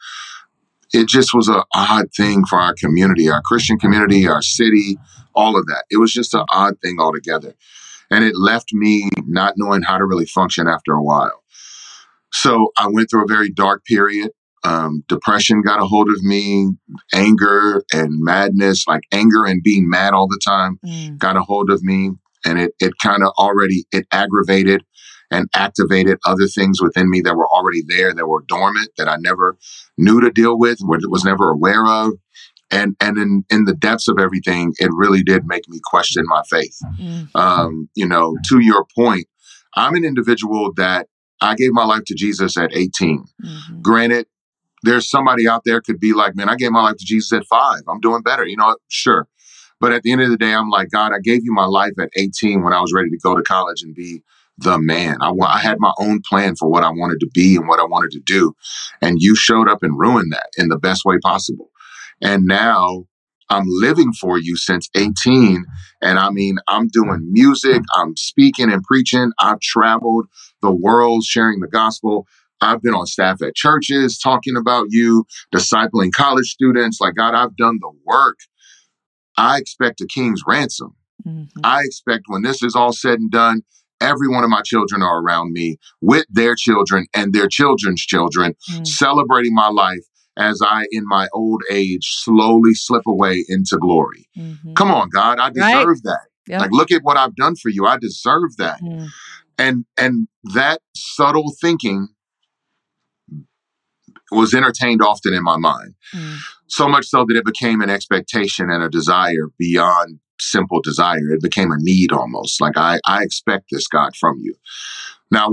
it 0.92 1.08
just 1.08 1.34
was 1.34 1.48
an 1.48 1.62
odd 1.74 2.06
thing 2.16 2.44
for 2.46 2.60
our 2.60 2.74
community, 2.74 3.28
our 3.28 3.42
Christian 3.42 3.78
community, 3.78 4.28
our 4.28 4.42
city, 4.42 4.96
all 5.34 5.58
of 5.58 5.66
that. 5.66 5.84
It 5.90 5.96
was 5.96 6.12
just 6.12 6.34
an 6.34 6.44
odd 6.52 6.74
thing 6.80 7.00
altogether. 7.00 7.54
And 8.10 8.22
it 8.22 8.36
left 8.36 8.72
me 8.72 9.10
not 9.26 9.54
knowing 9.56 9.82
how 9.82 9.98
to 9.98 10.04
really 10.04 10.26
function 10.26 10.68
after 10.68 10.92
a 10.92 11.02
while. 11.02 11.42
So 12.34 12.68
I 12.76 12.88
went 12.88 13.08
through 13.10 13.24
a 13.24 13.28
very 13.28 13.48
dark 13.50 13.84
period. 13.84 14.30
Um, 14.64 15.04
depression 15.08 15.60
got 15.62 15.80
a 15.80 15.84
hold 15.84 16.08
of 16.08 16.22
me, 16.22 16.70
anger 17.14 17.82
and 17.92 18.10
madness, 18.22 18.86
like 18.88 19.02
anger 19.12 19.44
and 19.44 19.62
being 19.62 19.88
mad 19.88 20.14
all 20.14 20.26
the 20.26 20.40
time 20.44 20.78
Mm. 20.84 21.18
got 21.18 21.36
a 21.36 21.42
hold 21.42 21.70
of 21.70 21.82
me 21.82 22.12
and 22.46 22.58
it, 22.58 22.72
it 22.80 22.92
kind 23.02 23.22
of 23.22 23.28
already 23.38 23.84
it 23.92 24.06
aggravated 24.12 24.82
and 25.30 25.48
activated 25.54 26.18
other 26.26 26.46
things 26.46 26.80
within 26.82 27.08
me 27.10 27.20
that 27.22 27.36
were 27.36 27.48
already 27.48 27.82
there 27.86 28.12
that 28.12 28.26
were 28.26 28.42
dormant 28.48 28.88
that 28.98 29.08
i 29.08 29.16
never 29.16 29.56
knew 29.96 30.20
to 30.20 30.30
deal 30.30 30.58
with 30.58 30.78
wa- 30.82 30.98
was 31.08 31.24
never 31.24 31.50
aware 31.50 31.86
of 31.86 32.12
and 32.70 32.96
and 33.00 33.16
in 33.16 33.44
in 33.50 33.64
the 33.64 33.74
depths 33.74 34.08
of 34.08 34.18
everything 34.18 34.74
it 34.78 34.90
really 34.94 35.22
did 35.22 35.46
make 35.46 35.66
me 35.68 35.78
question 35.84 36.24
my 36.26 36.42
faith 36.50 36.78
Mm. 37.00 37.34
um 37.34 37.88
you 37.94 38.06
know 38.06 38.36
to 38.48 38.58
your 38.60 38.84
point 38.94 39.26
i'm 39.76 39.94
an 39.94 40.04
individual 40.04 40.72
that 40.76 41.06
i 41.40 41.54
gave 41.54 41.72
my 41.72 41.84
life 41.84 42.02
to 42.06 42.14
jesus 42.14 42.56
at 42.56 42.70
18 42.74 43.24
Mhm. 43.44 43.82
granted 43.82 44.26
there's 44.82 45.08
somebody 45.08 45.48
out 45.48 45.62
there 45.64 45.80
could 45.80 45.98
be 46.00 46.12
like 46.12 46.36
man 46.36 46.48
i 46.48 46.56
gave 46.56 46.70
my 46.70 46.82
life 46.82 46.96
to 46.98 47.04
jesus 47.04 47.32
at 47.32 47.46
five. 47.46 47.80
I'm 47.88 48.00
doing 48.00 48.22
better. 48.22 48.44
You 48.46 48.56
know 48.56 48.76
sure. 48.88 49.26
But 49.80 49.92
at 49.92 50.02
the 50.02 50.12
end 50.12 50.22
of 50.22 50.30
the 50.30 50.36
day 50.36 50.52
i'm 50.54 50.70
like 50.70 50.90
god 50.90 51.12
i 51.12 51.18
gave 51.22 51.40
you 51.44 51.52
my 51.52 51.66
life 51.66 51.92
at 51.98 52.10
18 52.16 52.62
when 52.62 52.72
i 52.72 52.80
was 52.80 52.92
ready 52.92 53.10
to 53.10 53.18
go 53.18 53.34
to 53.36 53.42
college 53.42 53.82
and 53.82 53.94
be 53.94 54.22
the 54.56 54.78
man. 54.78 55.16
I, 55.20 55.32
I 55.46 55.58
had 55.58 55.78
my 55.80 55.92
own 55.98 56.20
plan 56.28 56.54
for 56.54 56.68
what 56.68 56.84
i 56.84 56.88
wanted 56.90 57.18
to 57.20 57.28
be 57.34 57.56
and 57.56 57.66
what 57.66 57.80
i 57.80 57.84
wanted 57.84 58.12
to 58.12 58.20
do 58.20 58.54
and 59.02 59.20
you 59.20 59.34
showed 59.34 59.68
up 59.68 59.82
and 59.82 59.98
ruined 59.98 60.32
that 60.32 60.48
in 60.56 60.68
the 60.68 60.78
best 60.78 61.04
way 61.04 61.18
possible. 61.18 61.70
And 62.22 62.44
now 62.44 63.06
i'm 63.50 63.64
living 63.66 64.12
for 64.12 64.38
you 64.38 64.56
since 64.56 64.88
18 64.96 65.64
and 66.02 66.18
i 66.18 66.30
mean 66.30 66.56
i'm 66.68 66.88
doing 66.88 67.26
music 67.30 67.82
i'm 67.94 68.16
speaking 68.16 68.70
and 68.72 68.82
preaching 68.84 69.30
i've 69.40 69.60
traveled 69.60 70.26
the 70.62 70.72
world 70.72 71.24
sharing 71.24 71.60
the 71.60 71.68
gospel 71.68 72.26
I've 72.60 72.80
been 72.80 72.94
on 72.94 73.04
staff 73.06 73.42
at 73.42 73.54
churches 73.54 74.18
talking 74.18 74.56
about 74.56 74.86
you, 74.88 75.26
discipling 75.54 76.12
college 76.12 76.46
students. 76.46 76.98
Like, 76.98 77.14
God, 77.14 77.34
I've 77.34 77.54
done 77.56 77.78
the 77.78 77.90
work. 78.06 78.38
I 79.36 79.58
expect 79.58 80.00
a 80.00 80.06
king's 80.06 80.40
ransom. 80.46 80.94
Mhm. 81.26 81.48
I 81.62 81.82
expect 81.82 82.24
when 82.28 82.42
this 82.42 82.62
is 82.62 82.74
all 82.74 82.92
said 82.92 83.18
and 83.18 83.30
done, 83.30 83.62
every 84.00 84.28
one 84.28 84.44
of 84.44 84.50
my 84.50 84.62
children 84.64 85.02
are 85.02 85.20
around 85.20 85.52
me 85.52 85.76
with 86.00 86.24
their 86.30 86.54
children 86.54 87.06
and 87.12 87.34
their 87.34 87.48
children's 87.48 88.00
children, 88.00 88.54
Mm. 88.70 88.86
celebrating 88.86 89.54
my 89.54 89.68
life 89.68 90.04
as 90.36 90.60
I, 90.64 90.86
in 90.90 91.06
my 91.06 91.28
old 91.32 91.62
age, 91.70 92.16
slowly 92.16 92.74
slip 92.74 93.06
away 93.06 93.44
into 93.48 93.76
glory. 93.78 94.28
Mhm. 94.36 94.74
Come 94.74 94.90
on, 94.90 95.08
God, 95.10 95.38
I 95.38 95.44
Right. 95.48 95.54
deserve 95.54 96.02
that. 96.02 96.26
Yeah. 96.46 96.60
Like, 96.60 96.72
look 96.72 96.90
at 96.92 97.02
what 97.02 97.16
I've 97.16 97.34
done 97.36 97.56
for 97.56 97.70
you. 97.70 97.86
I 97.86 97.96
deserve 97.98 98.56
that. 98.58 98.80
Mm. 98.82 99.08
And 99.56 99.84
and 99.96 100.28
that 100.54 100.80
subtle 100.96 101.54
thinking 101.60 102.08
was 104.30 104.52
entertained 104.54 105.00
often 105.02 105.32
in 105.32 105.42
my 105.44 105.56
mind. 105.56 105.94
Mm. 106.12 106.38
So 106.66 106.88
much 106.88 107.06
so 107.06 107.24
that 107.28 107.36
it 107.36 107.44
became 107.44 107.80
an 107.80 107.90
expectation 107.90 108.70
and 108.70 108.82
a 108.82 108.88
desire 108.88 109.48
beyond 109.58 110.18
simple 110.40 110.80
desire. 110.82 111.30
It 111.32 111.42
became 111.42 111.70
a 111.70 111.76
need 111.78 112.10
almost. 112.12 112.60
Like 112.60 112.76
I, 112.76 112.98
I 113.06 113.22
expect 113.22 113.66
this 113.70 113.86
God 113.86 114.16
from 114.16 114.38
you. 114.40 114.54
Now 115.30 115.50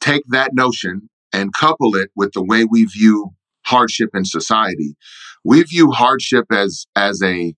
take 0.00 0.24
that 0.30 0.50
notion 0.54 1.08
and 1.32 1.52
couple 1.52 1.94
it 1.96 2.10
with 2.16 2.32
the 2.32 2.42
way 2.42 2.64
we 2.64 2.84
view 2.84 3.30
hardship 3.66 4.10
in 4.14 4.24
society. 4.24 4.96
We 5.44 5.62
view 5.62 5.90
hardship 5.90 6.46
as 6.50 6.86
as 6.96 7.22
a 7.22 7.54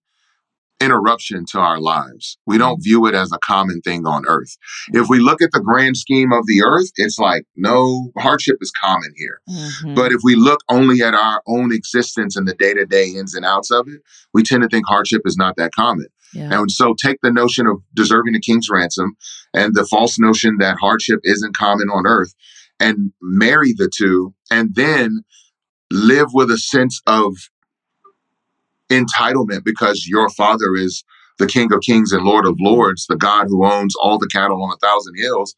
interruption 0.79 1.45
to 1.51 1.59
our 1.59 1.81
lives. 1.81 2.37
We 2.47 2.59
don't 2.59 2.83
view 2.83 3.07
it 3.07 3.14
as 3.14 3.33
a 3.33 3.38
common 3.47 3.81
thing 3.81 4.07
on 4.07 4.25
earth. 4.29 4.59
If 4.92 5.09
we 5.09 5.21
look 5.21 5.40
at 5.40 5.51
the 5.53 5.61
grand 5.61 5.97
scheme 5.97 6.33
of 6.33 6.45
the 6.47 6.62
earth, 6.62 6.90
it's 6.97 7.19
like 7.19 7.45
no 7.57 8.11
hardship 8.19 8.57
is 8.61 8.71
common 8.79 9.11
here. 9.16 9.40
Mhm. 9.49 9.95
But 9.95 10.12
if 10.12 10.21
we 10.23 10.35
look 10.35 10.61
only 10.69 11.01
at 11.01 11.14
our 11.14 11.42
own 11.47 11.73
existence 11.73 12.37
and 12.37 12.47
the 12.47 12.53
day 12.55 12.75
to 12.75 12.85
day 12.85 13.09
ins 13.09 13.35
and 13.35 13.47
outs 13.47 13.71
of 13.71 13.88
it, 13.88 14.03
we 14.35 14.42
tend 14.42 14.64
to 14.64 14.69
think 14.69 14.85
hardship 14.87 15.23
is 15.25 15.37
not 15.38 15.57
that 15.57 15.73
common. 15.75 16.07
yeah. 16.35 16.61
And 16.61 16.71
so 16.71 16.95
take 17.03 17.19
the 17.23 17.31
notion 17.33 17.66
of 17.66 17.79
deserving 17.95 18.35
a 18.35 18.40
king's 18.40 18.69
ransom 18.69 19.16
and 19.55 19.75
the 19.75 19.87
false 19.87 20.19
notion 20.19 20.57
that 20.59 20.77
hardship 20.79 21.21
isn't 21.23 21.57
common 21.57 21.88
on 21.88 22.05
earth 22.07 22.35
and 22.79 23.12
marry 23.23 23.73
the 23.75 23.88
two 23.97 24.35
and 24.51 24.75
then 24.75 25.21
live 25.90 26.29
with 26.33 26.51
a 26.51 26.59
sense 26.59 27.01
of 27.07 27.35
entitlement 28.90 29.64
because 29.64 30.07
your 30.07 30.29
father 30.31 30.75
is 30.77 31.05
the 31.38 31.46
king 31.46 31.72
of 31.72 31.81
kings 31.81 32.12
and 32.12 32.25
lord 32.25 32.46
of 32.46 32.57
lords, 32.59 33.07
the 33.09 33.16
God 33.16 33.46
who 33.49 33.66
owns 33.66 33.94
all 34.01 34.18
the 34.18 34.29
cattle 34.29 34.62
on 34.62 34.72
a 34.72 34.87
thousand 34.87 35.14
hills. 35.18 35.55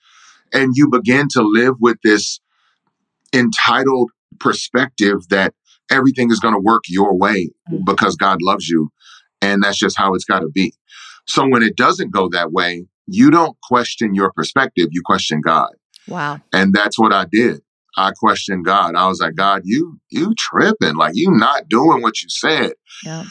And 0.52 0.72
you 0.74 0.88
begin 0.90 1.28
to 1.32 1.42
live 1.42 1.74
with 1.78 1.98
this 2.02 2.40
entitled 3.32 4.10
perspective 4.40 5.28
that 5.28 5.54
everything 5.90 6.30
is 6.30 6.40
going 6.40 6.54
to 6.54 6.60
work 6.60 6.82
your 6.88 7.16
way 7.16 7.50
Mhm. 7.70 7.84
because 7.84 8.16
God 8.16 8.38
loves 8.42 8.68
you. 8.68 8.90
And 9.40 9.62
that's 9.62 9.78
just 9.78 9.96
how 9.96 10.14
it's 10.14 10.24
got 10.24 10.40
to 10.40 10.48
be. 10.48 10.72
So 11.26 11.46
when 11.46 11.62
it 11.62 11.76
doesn't 11.76 12.10
go 12.12 12.28
that 12.30 12.50
way, 12.50 12.86
you 13.06 13.30
don't 13.30 13.56
question 13.62 14.14
your 14.14 14.32
perspective, 14.32 14.88
you 14.90 15.02
question 15.04 15.40
God. 15.44 15.70
Wow. 16.06 16.40
And 16.52 16.72
that's 16.72 16.98
what 16.98 17.12
I 17.12 17.26
did. 17.30 17.60
I 17.98 18.12
questioned 18.12 18.64
God. 18.64 18.94
I 18.94 19.08
was 19.08 19.20
like, 19.20 19.34
God, 19.34 19.62
you 19.64 19.98
you 20.10 20.34
tripping. 20.38 20.96
Like 20.96 21.12
you 21.14 21.30
not 21.30 21.68
doing 21.68 22.00
what 22.00 22.22
you 22.22 22.28
said. 22.28 22.72
Yeah. 23.04 23.24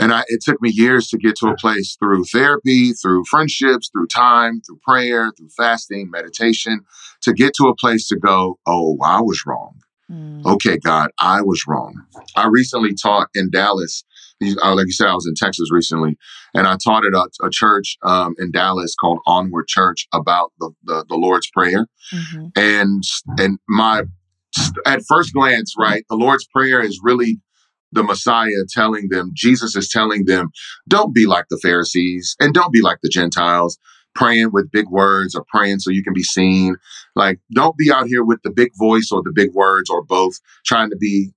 And 0.00 0.12
I, 0.12 0.22
it 0.28 0.40
took 0.42 0.60
me 0.62 0.70
years 0.70 1.08
to 1.08 1.18
get 1.18 1.36
to 1.36 1.48
a 1.48 1.56
place 1.56 1.96
through 1.98 2.24
therapy, 2.24 2.92
through 2.92 3.24
friendships, 3.24 3.90
through 3.90 4.06
time, 4.06 4.60
through 4.60 4.78
prayer, 4.82 5.32
through 5.36 5.48
fasting, 5.56 6.08
meditation, 6.10 6.82
to 7.22 7.32
get 7.32 7.52
to 7.54 7.64
a 7.64 7.74
place 7.74 8.06
to 8.08 8.16
go, 8.16 8.58
oh, 8.66 8.96
I 9.02 9.20
was 9.20 9.42
wrong. 9.44 9.74
Mm. 10.10 10.44
Okay, 10.46 10.78
God, 10.78 11.10
I 11.18 11.42
was 11.42 11.64
wrong. 11.66 11.94
I 12.36 12.46
recently 12.46 12.94
taught 12.94 13.28
in 13.34 13.50
Dallas. 13.50 14.04
Uh, 14.42 14.74
Like 14.74 14.86
you 14.86 14.92
said, 14.92 15.08
I 15.08 15.14
was 15.14 15.26
in 15.26 15.34
Texas 15.34 15.68
recently, 15.72 16.16
and 16.54 16.66
I 16.66 16.76
taught 16.82 17.04
at 17.06 17.12
a, 17.14 17.28
a 17.46 17.50
church 17.50 17.96
um, 18.02 18.34
in 18.38 18.50
Dallas 18.52 18.94
called 18.94 19.18
Onward 19.26 19.66
Church 19.68 20.06
about 20.12 20.52
the, 20.60 20.70
the, 20.84 21.04
the 21.08 21.16
Lord's 21.16 21.50
Prayer 21.50 21.86
Mhm. 22.14 22.52
and 22.56 23.02
and 23.38 23.58
my 23.68 24.02
at 24.86 25.02
first 25.08 25.32
glance 25.32 25.74
right 25.78 26.04
the 26.08 26.16
lord's 26.16 26.46
prayer 26.46 26.80
is 26.80 26.98
really 27.02 27.38
the 27.92 28.02
messiah 28.02 28.50
telling 28.72 29.08
them 29.10 29.30
jesus 29.34 29.76
is 29.76 29.88
telling 29.90 30.24
them 30.24 30.48
don't 30.88 31.14
be 31.14 31.26
like 31.26 31.44
the 31.50 31.58
pharisees 31.58 32.34
and 32.40 32.54
don't 32.54 32.72
be 32.72 32.80
like 32.80 32.98
the 33.02 33.08
gentiles 33.08 33.78
praying 34.14 34.50
with 34.52 34.70
big 34.70 34.88
words 34.88 35.34
or 35.34 35.44
praying 35.48 35.78
so 35.78 35.90
you 35.90 36.02
can 36.02 36.14
be 36.14 36.22
seen 36.22 36.76
like 37.14 37.38
don't 37.52 37.76
be 37.76 37.90
out 37.92 38.06
here 38.06 38.24
with 38.24 38.40
the 38.42 38.50
big 38.50 38.70
voice 38.78 39.10
or 39.12 39.22
the 39.22 39.32
big 39.34 39.52
words 39.54 39.90
or 39.90 40.02
both 40.02 40.34
trying 40.64 40.90
to 40.90 40.96
be 40.96 41.30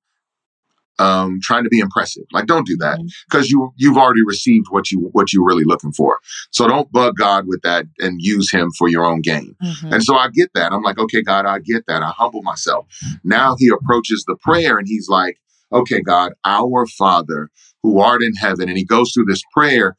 um 0.99 1.39
trying 1.41 1.63
to 1.63 1.69
be 1.69 1.79
impressive 1.79 2.23
like 2.31 2.45
don't 2.45 2.67
do 2.67 2.75
that 2.77 2.99
because 3.29 3.49
you 3.49 3.71
you've 3.77 3.97
already 3.97 4.23
received 4.25 4.65
what 4.69 4.91
you 4.91 5.09
what 5.13 5.31
you're 5.31 5.45
really 5.45 5.63
looking 5.63 5.91
for 5.93 6.19
so 6.51 6.67
don't 6.67 6.91
bug 6.91 7.15
god 7.17 7.45
with 7.47 7.61
that 7.63 7.85
and 7.99 8.19
use 8.21 8.51
him 8.51 8.69
for 8.77 8.87
your 8.89 9.05
own 9.05 9.21
gain 9.21 9.55
Mhm. 9.63 9.93
and 9.93 10.03
so 10.03 10.15
I 10.15 10.29
get 10.29 10.51
that. 10.53 10.71
I'm 10.71 10.83
like, 10.83 10.97
okay, 10.99 11.21
God, 11.21 11.45
I 11.45 11.59
get 11.59 11.85
that. 11.87 12.01
I 12.03 12.09
humble 12.09 12.41
myself. 12.43 12.85
Now 13.23 13.55
he 13.57 13.67
approaches 13.69 14.23
the 14.27 14.35
prayer 14.41 14.77
and 14.77 14.87
he's 14.87 15.07
like, 15.09 15.37
okay, 15.71 16.01
God, 16.01 16.33
our 16.45 16.85
Father 16.87 17.49
who 17.83 17.99
art 17.99 18.21
in 18.21 18.33
heaven. 18.35 18.69
And 18.69 18.77
he 18.77 18.85
goes 18.85 19.11
through 19.11 19.25
this 19.25 19.41
prayer. 19.53 19.95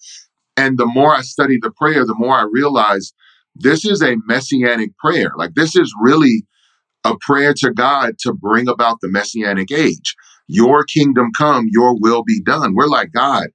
And 0.56 0.78
the 0.78 0.86
more 0.86 1.14
I 1.14 1.22
study 1.22 1.58
the 1.60 1.70
prayer, 1.70 2.04
the 2.04 2.14
more 2.14 2.36
I 2.36 2.46
realize 2.50 3.12
this 3.54 3.84
is 3.84 4.02
a 4.02 4.16
messianic 4.26 4.96
prayer. 4.98 5.32
Like, 5.36 5.54
this 5.54 5.74
is 5.76 5.92
really 6.00 6.44
a 7.04 7.14
prayer 7.20 7.52
to 7.58 7.72
God 7.72 8.14
to 8.20 8.32
bring 8.32 8.68
about 8.68 8.98
the 9.00 9.08
messianic 9.08 9.70
age. 9.72 10.14
Your 10.48 10.84
kingdom 10.84 11.30
come, 11.36 11.66
your 11.70 11.98
will 11.98 12.22
be 12.24 12.40
done. 12.42 12.74
We're 12.74 12.86
like, 12.86 13.12
God, 13.12 13.48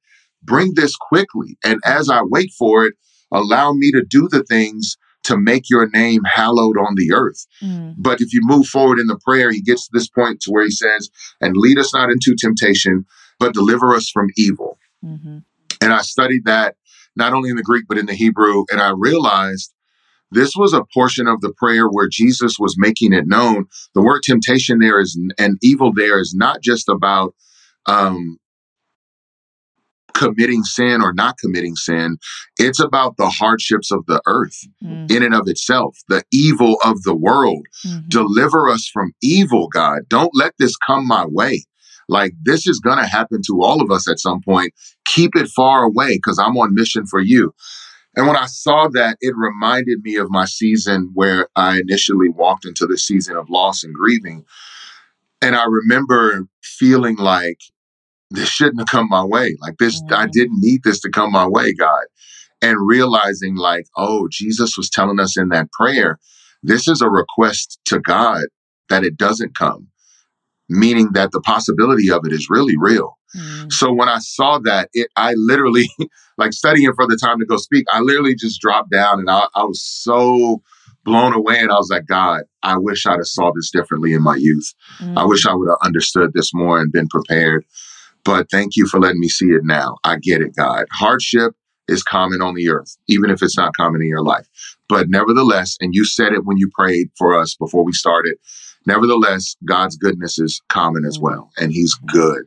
bring 0.43 0.73
this 0.75 0.95
quickly. 0.95 1.57
And 1.63 1.79
as 1.85 2.09
I 2.09 2.21
wait 2.23 2.51
for 2.57 2.85
it, 2.85 2.93
allow 3.31 3.73
me 3.73 3.91
to 3.91 4.03
do 4.03 4.27
the 4.29 4.43
things 4.43 4.97
to 5.23 5.37
make 5.37 5.69
your 5.69 5.89
name 5.89 6.21
hallowed 6.23 6.77
on 6.77 6.95
the 6.95 7.11
earth. 7.13 7.45
Mm. 7.61 7.95
But 7.97 8.21
if 8.21 8.33
you 8.33 8.39
move 8.43 8.67
forward 8.67 8.99
in 8.99 9.07
the 9.07 9.19
prayer, 9.25 9.51
he 9.51 9.61
gets 9.61 9.87
to 9.87 9.91
this 9.91 10.07
point 10.07 10.41
to 10.41 10.51
where 10.51 10.63
he 10.63 10.71
says, 10.71 11.09
and 11.41 11.57
lead 11.57 11.77
us 11.77 11.93
not 11.93 12.09
into 12.09 12.35
temptation, 12.35 13.05
but 13.39 13.53
deliver 13.53 13.93
us 13.93 14.09
from 14.09 14.27
evil. 14.37 14.79
Mm-hmm. 15.03 15.39
And 15.81 15.93
I 15.93 16.01
studied 16.01 16.45
that 16.45 16.75
not 17.15 17.33
only 17.33 17.49
in 17.49 17.57
the 17.57 17.63
Greek, 17.63 17.85
but 17.89 17.97
in 17.97 18.05
the 18.05 18.13
Hebrew. 18.13 18.63
And 18.71 18.79
I 18.79 18.93
realized 18.95 19.73
this 20.31 20.53
was 20.55 20.73
a 20.73 20.85
portion 20.93 21.27
of 21.27 21.41
the 21.41 21.53
prayer 21.53 21.87
where 21.87 22.09
Jesus 22.09 22.57
was 22.59 22.75
making 22.77 23.13
it 23.13 23.27
known. 23.27 23.65
The 23.95 24.01
word 24.01 24.23
temptation 24.23 24.79
there 24.79 24.99
is, 24.99 25.19
and 25.37 25.57
evil 25.61 25.93
there 25.93 26.19
is 26.19 26.33
not 26.35 26.61
just 26.61 26.89
about 26.89 27.33
um, 27.85 28.37
committing 30.13 30.63
sin 30.63 31.01
or 31.01 31.13
not 31.13 31.37
committing 31.37 31.75
sin. 31.75 32.17
It's 32.57 32.79
about 32.79 33.17
the 33.17 33.29
hardships 33.29 33.91
of 33.91 34.05
the 34.07 34.21
earth 34.25 34.57
mm-hmm. 34.83 35.15
in 35.15 35.23
and 35.23 35.35
of 35.35 35.47
itself, 35.47 35.97
the 36.09 36.23
evil 36.31 36.77
of 36.83 37.03
the 37.03 37.15
world. 37.15 37.65
Mm-hmm. 37.85 38.07
Deliver 38.09 38.69
us 38.69 38.89
from 38.91 39.13
evil, 39.21 39.67
God. 39.67 40.01
Don't 40.09 40.31
let 40.33 40.53
this 40.59 40.75
come 40.75 41.07
my 41.07 41.25
way. 41.27 41.63
Like 42.09 42.33
this 42.41 42.67
is 42.67 42.79
going 42.79 42.97
to 42.97 43.05
happen 43.05 43.41
to 43.47 43.61
all 43.61 43.81
of 43.81 43.91
us 43.91 44.09
at 44.09 44.19
some 44.19 44.41
point. 44.41 44.73
Keep 45.05 45.35
it 45.35 45.49
far 45.49 45.83
away 45.83 46.15
because 46.15 46.39
I'm 46.39 46.57
on 46.57 46.73
mission 46.73 47.05
for 47.05 47.19
you. 47.19 47.53
And 48.17 48.25
when 48.25 48.35
I 48.35 48.47
saw 48.47 48.87
that, 48.89 49.17
it 49.21 49.35
reminded 49.37 50.01
me 50.01 50.15
of 50.15 50.31
my 50.31 50.45
season 50.45 51.11
where 51.13 51.49
I 51.55 51.79
initially 51.79 52.29
walked 52.29 52.65
into 52.65 52.87
the 52.87 52.97
season 52.97 53.37
of 53.37 53.47
loss 53.47 53.83
and 53.83 53.93
grieving. 53.93 54.43
And 55.39 55.55
I 55.55 55.65
remember 55.65 56.47
feeling 56.63 57.17
like 57.17 57.59
this 58.31 58.49
shouldn't 58.49 58.79
have 58.79 58.87
come 58.87 59.07
my 59.07 59.23
way. 59.23 59.55
Like 59.61 59.77
this, 59.77 60.01
mm-hmm. 60.01 60.15
I 60.15 60.25
didn't 60.25 60.59
need 60.59 60.81
this 60.83 60.99
to 61.01 61.11
come 61.11 61.31
my 61.31 61.47
way, 61.47 61.73
God. 61.73 62.05
And 62.59 62.87
realizing 62.87 63.55
like, 63.55 63.85
oh, 63.95 64.27
Jesus 64.31 64.75
was 64.75 64.89
telling 64.89 65.19
us 65.19 65.37
in 65.37 65.49
that 65.49 65.71
prayer, 65.71 66.17
this 66.63 66.87
is 66.87 67.03
a 67.03 67.09
request 67.11 67.79
to 67.85 67.99
God 67.99 68.45
that 68.89 69.03
it 69.03 69.15
doesn't 69.15 69.55
come, 69.55 69.89
meaning 70.69 71.09
that 71.13 71.31
the 71.31 71.41
possibility 71.41 72.11
of 72.11 72.21
it 72.25 72.33
is 72.33 72.47
really 72.49 72.75
real. 72.77 73.17
Mm-hmm. 73.35 73.69
So 73.69 73.91
when 73.93 74.09
I 74.09 74.19
saw 74.19 74.59
that, 74.59 74.89
it, 74.93 75.09
I 75.15 75.33
literally, 75.35 75.89
like 76.37 76.53
studying 76.53 76.93
for 76.93 77.07
the 77.07 77.17
time 77.17 77.39
to 77.39 77.45
go 77.45 77.57
speak, 77.57 77.85
I 77.91 77.99
literally 77.99 78.35
just 78.35 78.61
dropped 78.61 78.91
down 78.91 79.19
and 79.19 79.29
I, 79.29 79.47
I 79.55 79.63
was 79.63 79.81
so 79.81 80.61
blown 81.03 81.33
away. 81.33 81.59
And 81.59 81.71
I 81.71 81.75
was 81.75 81.89
like, 81.89 82.05
God, 82.05 82.41
I 82.63 82.77
wish 82.77 83.05
I'd 83.05 83.13
have 83.13 83.25
saw 83.25 83.51
this 83.55 83.71
differently 83.71 84.13
in 84.13 84.21
my 84.21 84.35
youth. 84.35 84.73
Mm-hmm. 84.99 85.17
I 85.17 85.25
wish 85.25 85.45
I 85.45 85.53
would 85.53 85.69
have 85.69 85.77
understood 85.81 86.31
this 86.33 86.53
more 86.53 86.79
and 86.79 86.91
been 86.91 87.07
prepared. 87.07 87.65
But 88.25 88.51
thank 88.51 88.75
you 88.75 88.85
for 88.87 88.99
letting 88.99 89.21
me 89.21 89.29
see 89.29 89.47
it 89.47 89.61
now. 89.63 89.97
I 90.03 90.17
get 90.17 90.41
it, 90.41 90.53
God. 90.55 90.85
Hardship 90.91 91.53
is 91.87 92.03
common 92.03 92.41
on 92.41 92.55
the 92.55 92.69
earth, 92.69 92.97
even 93.07 93.29
if 93.29 93.41
it's 93.41 93.57
not 93.57 93.75
common 93.75 94.01
in 94.01 94.07
your 94.07 94.23
life. 94.23 94.47
But 94.89 95.07
nevertheless, 95.09 95.77
and 95.79 95.93
you 95.93 96.03
said 96.03 96.33
it 96.33 96.45
when 96.45 96.57
you 96.57 96.69
prayed 96.73 97.07
for 97.17 97.37
us 97.37 97.55
before 97.55 97.85
we 97.85 97.93
started, 97.93 98.35
nevertheless, 98.87 99.55
God's 99.65 99.97
goodness 99.97 100.39
is 100.39 100.61
common 100.69 101.05
as 101.05 101.19
well, 101.19 101.51
and 101.57 101.71
He's 101.71 101.93
good. 102.07 102.43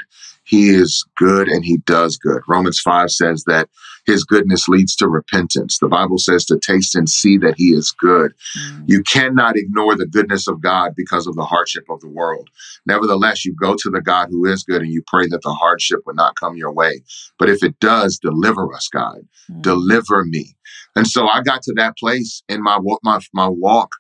He 0.51 0.70
is 0.70 1.05
good 1.16 1.47
and 1.47 1.64
he 1.64 1.76
does 1.76 2.16
good. 2.16 2.43
Romans 2.49 2.80
5 2.80 3.12
says 3.12 3.45
that 3.47 3.68
his 4.05 4.24
goodness 4.24 4.66
leads 4.66 4.97
to 4.97 5.09
repentance. 5.09 5.78
The 5.78 5.86
Bible 5.86 6.18
says 6.18 6.45
to 6.47 6.59
taste 6.59 6.97
and 6.97 7.09
see 7.09 7.38
that 7.38 7.55
he 7.57 7.66
is 7.66 7.93
good. 7.93 8.32
Mm. 8.59 8.84
You 8.88 9.05
cannot 9.05 9.57
ignore 9.57 9.95
the 9.95 10.09
goodness 10.09 10.49
of 10.49 10.61
God 10.61 10.95
because 10.97 11.28
of 11.28 11.36
the 11.36 11.45
hardship 11.45 11.84
of 11.88 12.01
the 12.01 12.09
world. 12.09 12.49
Nevertheless, 12.84 13.45
you 13.45 13.55
go 13.55 13.76
to 13.76 13.91
the 13.91 14.01
God 14.01 14.26
who 14.30 14.45
is 14.45 14.64
good 14.64 14.82
and 14.82 14.91
you 14.91 15.05
pray 15.07 15.28
that 15.28 15.43
the 15.43 15.55
hardship 15.55 16.01
would 16.05 16.16
not 16.16 16.34
come 16.34 16.57
your 16.57 16.72
way. 16.72 17.03
But 17.38 17.49
if 17.49 17.62
it 17.62 17.78
does, 17.78 18.18
deliver 18.18 18.74
us, 18.74 18.88
God. 18.88 19.20
Mm. 19.49 19.62
Deliver 19.62 20.24
me. 20.24 20.57
And 20.97 21.07
so 21.07 21.28
I 21.28 21.43
got 21.43 21.62
to 21.62 21.74
that 21.76 21.97
place 21.97 22.43
in 22.49 22.61
my 22.61 22.80
my 23.05 23.20
my 23.32 23.49
walk 23.49 23.91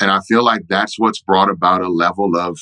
and 0.00 0.10
I 0.10 0.20
feel 0.28 0.44
like 0.44 0.62
that's 0.68 0.98
what's 0.98 1.22
brought 1.22 1.50
about 1.50 1.82
a 1.82 1.88
level 1.88 2.36
of 2.36 2.58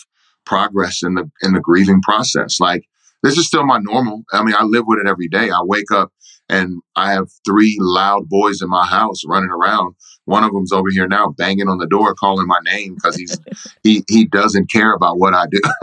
progress 0.46 1.02
in 1.02 1.14
the 1.14 1.30
in 1.42 1.52
the 1.52 1.60
grieving 1.60 2.00
process. 2.02 2.60
Like 2.60 2.84
this 3.22 3.38
is 3.38 3.46
still 3.46 3.64
my 3.64 3.78
normal. 3.78 4.22
I 4.32 4.42
mean, 4.42 4.54
I 4.56 4.64
live 4.64 4.84
with 4.86 5.00
it 5.00 5.08
every 5.08 5.28
day. 5.28 5.50
I 5.50 5.60
wake 5.62 5.90
up 5.90 6.12
and 6.48 6.80
I 6.94 7.12
have 7.12 7.28
three 7.46 7.76
loud 7.80 8.28
boys 8.28 8.60
in 8.60 8.68
my 8.68 8.86
house 8.86 9.22
running 9.26 9.50
around. 9.50 9.94
One 10.26 10.44
of 10.44 10.52
them's 10.52 10.72
over 10.72 10.88
here 10.90 11.08
now 11.08 11.34
banging 11.36 11.68
on 11.68 11.78
the 11.78 11.86
door, 11.86 12.14
calling 12.14 12.46
my 12.46 12.60
name 12.64 12.94
because 12.94 13.16
he's 13.16 13.38
he 13.82 14.04
he 14.08 14.26
doesn't 14.26 14.70
care 14.70 14.92
about 14.92 15.18
what 15.18 15.34
I 15.34 15.46
do. 15.50 15.60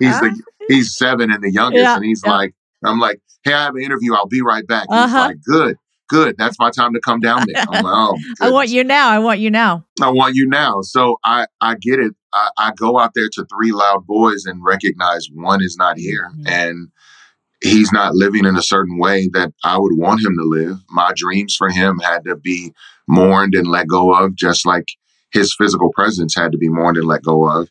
he's 0.00 0.20
the 0.20 0.42
he's 0.68 0.96
seven 0.96 1.30
and 1.30 1.42
the 1.42 1.52
youngest, 1.52 1.82
yeah, 1.82 1.96
and 1.96 2.04
he's 2.04 2.22
yeah. 2.24 2.32
like, 2.32 2.54
I'm 2.84 2.98
like, 2.98 3.20
hey, 3.44 3.52
I 3.52 3.64
have 3.64 3.74
an 3.74 3.82
interview. 3.82 4.14
I'll 4.14 4.26
be 4.26 4.42
right 4.42 4.66
back. 4.66 4.86
Uh-huh. 4.90 5.06
He's 5.06 5.14
like, 5.14 5.42
good 5.42 5.76
good. 6.08 6.36
That's 6.38 6.58
my 6.58 6.70
time 6.70 6.94
to 6.94 7.00
come 7.00 7.20
down 7.20 7.44
there. 7.46 7.64
Like, 7.70 7.84
oh, 7.84 8.16
I 8.40 8.50
want 8.50 8.70
you 8.70 8.84
now. 8.84 9.10
I 9.10 9.18
want 9.18 9.40
you 9.40 9.50
now. 9.50 9.84
I 10.00 10.10
want 10.10 10.34
you 10.34 10.48
now. 10.48 10.80
So 10.82 11.18
I, 11.24 11.46
I 11.60 11.76
get 11.76 12.00
it. 12.00 12.14
I, 12.32 12.50
I 12.58 12.72
go 12.76 12.98
out 12.98 13.12
there 13.14 13.28
to 13.32 13.46
three 13.46 13.72
loud 13.72 14.06
boys 14.06 14.44
and 14.44 14.64
recognize 14.64 15.28
one 15.32 15.62
is 15.62 15.76
not 15.78 15.98
here. 15.98 16.30
Mm-hmm. 16.32 16.46
And 16.46 16.88
he's 17.62 17.92
not 17.92 18.14
living 18.14 18.44
in 18.44 18.56
a 18.56 18.62
certain 18.62 18.98
way 18.98 19.28
that 19.32 19.52
I 19.64 19.78
would 19.78 19.96
want 19.96 20.24
him 20.24 20.36
to 20.36 20.44
live. 20.44 20.78
My 20.90 21.12
dreams 21.16 21.54
for 21.56 21.70
him 21.70 21.98
had 21.98 22.24
to 22.24 22.36
be 22.36 22.72
mourned 23.06 23.54
and 23.54 23.66
let 23.66 23.88
go 23.88 24.14
of, 24.14 24.36
just 24.36 24.66
like 24.66 24.86
his 25.32 25.54
physical 25.54 25.90
presence 25.92 26.34
had 26.34 26.52
to 26.52 26.58
be 26.58 26.68
mourned 26.68 26.96
and 26.96 27.06
let 27.06 27.22
go 27.22 27.48
of. 27.48 27.68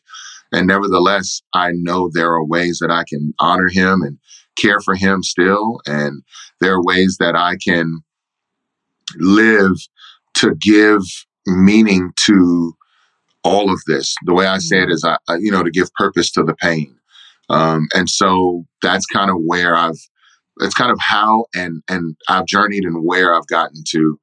And 0.52 0.66
nevertheless, 0.66 1.42
I 1.54 1.70
know 1.72 2.10
there 2.12 2.30
are 2.30 2.44
ways 2.44 2.78
that 2.80 2.90
I 2.90 3.04
can 3.08 3.34
honor 3.38 3.68
him 3.68 4.02
and 4.02 4.18
care 4.56 4.80
for 4.80 4.94
him 4.94 5.22
still. 5.22 5.80
And 5.86 6.22
there 6.60 6.74
are 6.74 6.82
ways 6.82 7.16
that 7.20 7.36
I 7.36 7.56
can 7.56 8.00
live 9.18 9.72
to 10.34 10.54
give 10.60 11.02
meaning 11.46 12.12
to 12.26 12.74
all 13.44 13.70
of 13.70 13.80
this. 13.86 14.14
The 14.24 14.34
way 14.34 14.46
I 14.46 14.58
say 14.58 14.82
it 14.82 14.90
is, 14.90 15.04
mm-hmm. 15.04 15.32
I, 15.32 15.36
you 15.36 15.50
know, 15.50 15.62
to 15.62 15.70
give 15.70 15.92
purpose 15.94 16.30
to 16.32 16.42
the 16.42 16.54
pain. 16.54 16.94
Um, 17.50 17.88
and 17.94 18.08
so 18.08 18.64
that's 18.82 19.06
kind 19.06 19.30
of 19.30 19.36
where 19.44 19.74
I've, 19.74 19.98
it's 20.60 20.74
kind 20.74 20.90
of 20.90 20.98
how 21.00 21.46
and 21.54 21.82
and 21.88 22.16
I've 22.28 22.46
journeyed 22.46 22.84
and 22.84 23.06
where 23.06 23.34
I've 23.34 23.46
gotten 23.46 23.84
to. 23.90 24.18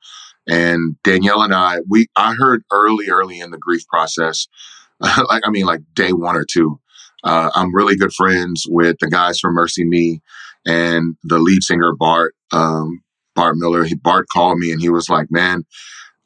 And 0.47 0.95
Danielle 1.03 1.41
and 1.41 1.55
I, 1.55 1.79
we 1.89 2.07
I 2.15 2.35
heard 2.35 2.63
early, 2.71 3.09
early 3.09 3.39
in 3.39 3.51
the 3.51 3.57
grief 3.57 3.87
process, 3.87 4.47
like 4.99 5.43
I 5.45 5.49
mean, 5.49 5.65
like 5.65 5.81
day 5.93 6.11
one 6.11 6.35
or 6.35 6.45
two. 6.45 6.79
Uh, 7.23 7.49
I'm 7.55 7.73
really 7.73 7.95
good 7.95 8.13
friends 8.13 8.65
with 8.67 8.97
the 8.99 9.09
guys 9.09 9.39
from 9.39 9.55
MercyMe 9.55 10.19
and 10.65 11.15
the 11.23 11.39
lead 11.39 11.63
singer 11.63 11.93
Bart. 11.97 12.35
Um, 12.51 13.01
Bart 13.35 13.55
Millard. 13.57 13.87
He, 13.87 13.95
Bart 13.95 14.27
called 14.31 14.57
me 14.57 14.71
and 14.71 14.81
he 14.81 14.89
was 14.89 15.09
like, 15.09 15.27
man, 15.29 15.65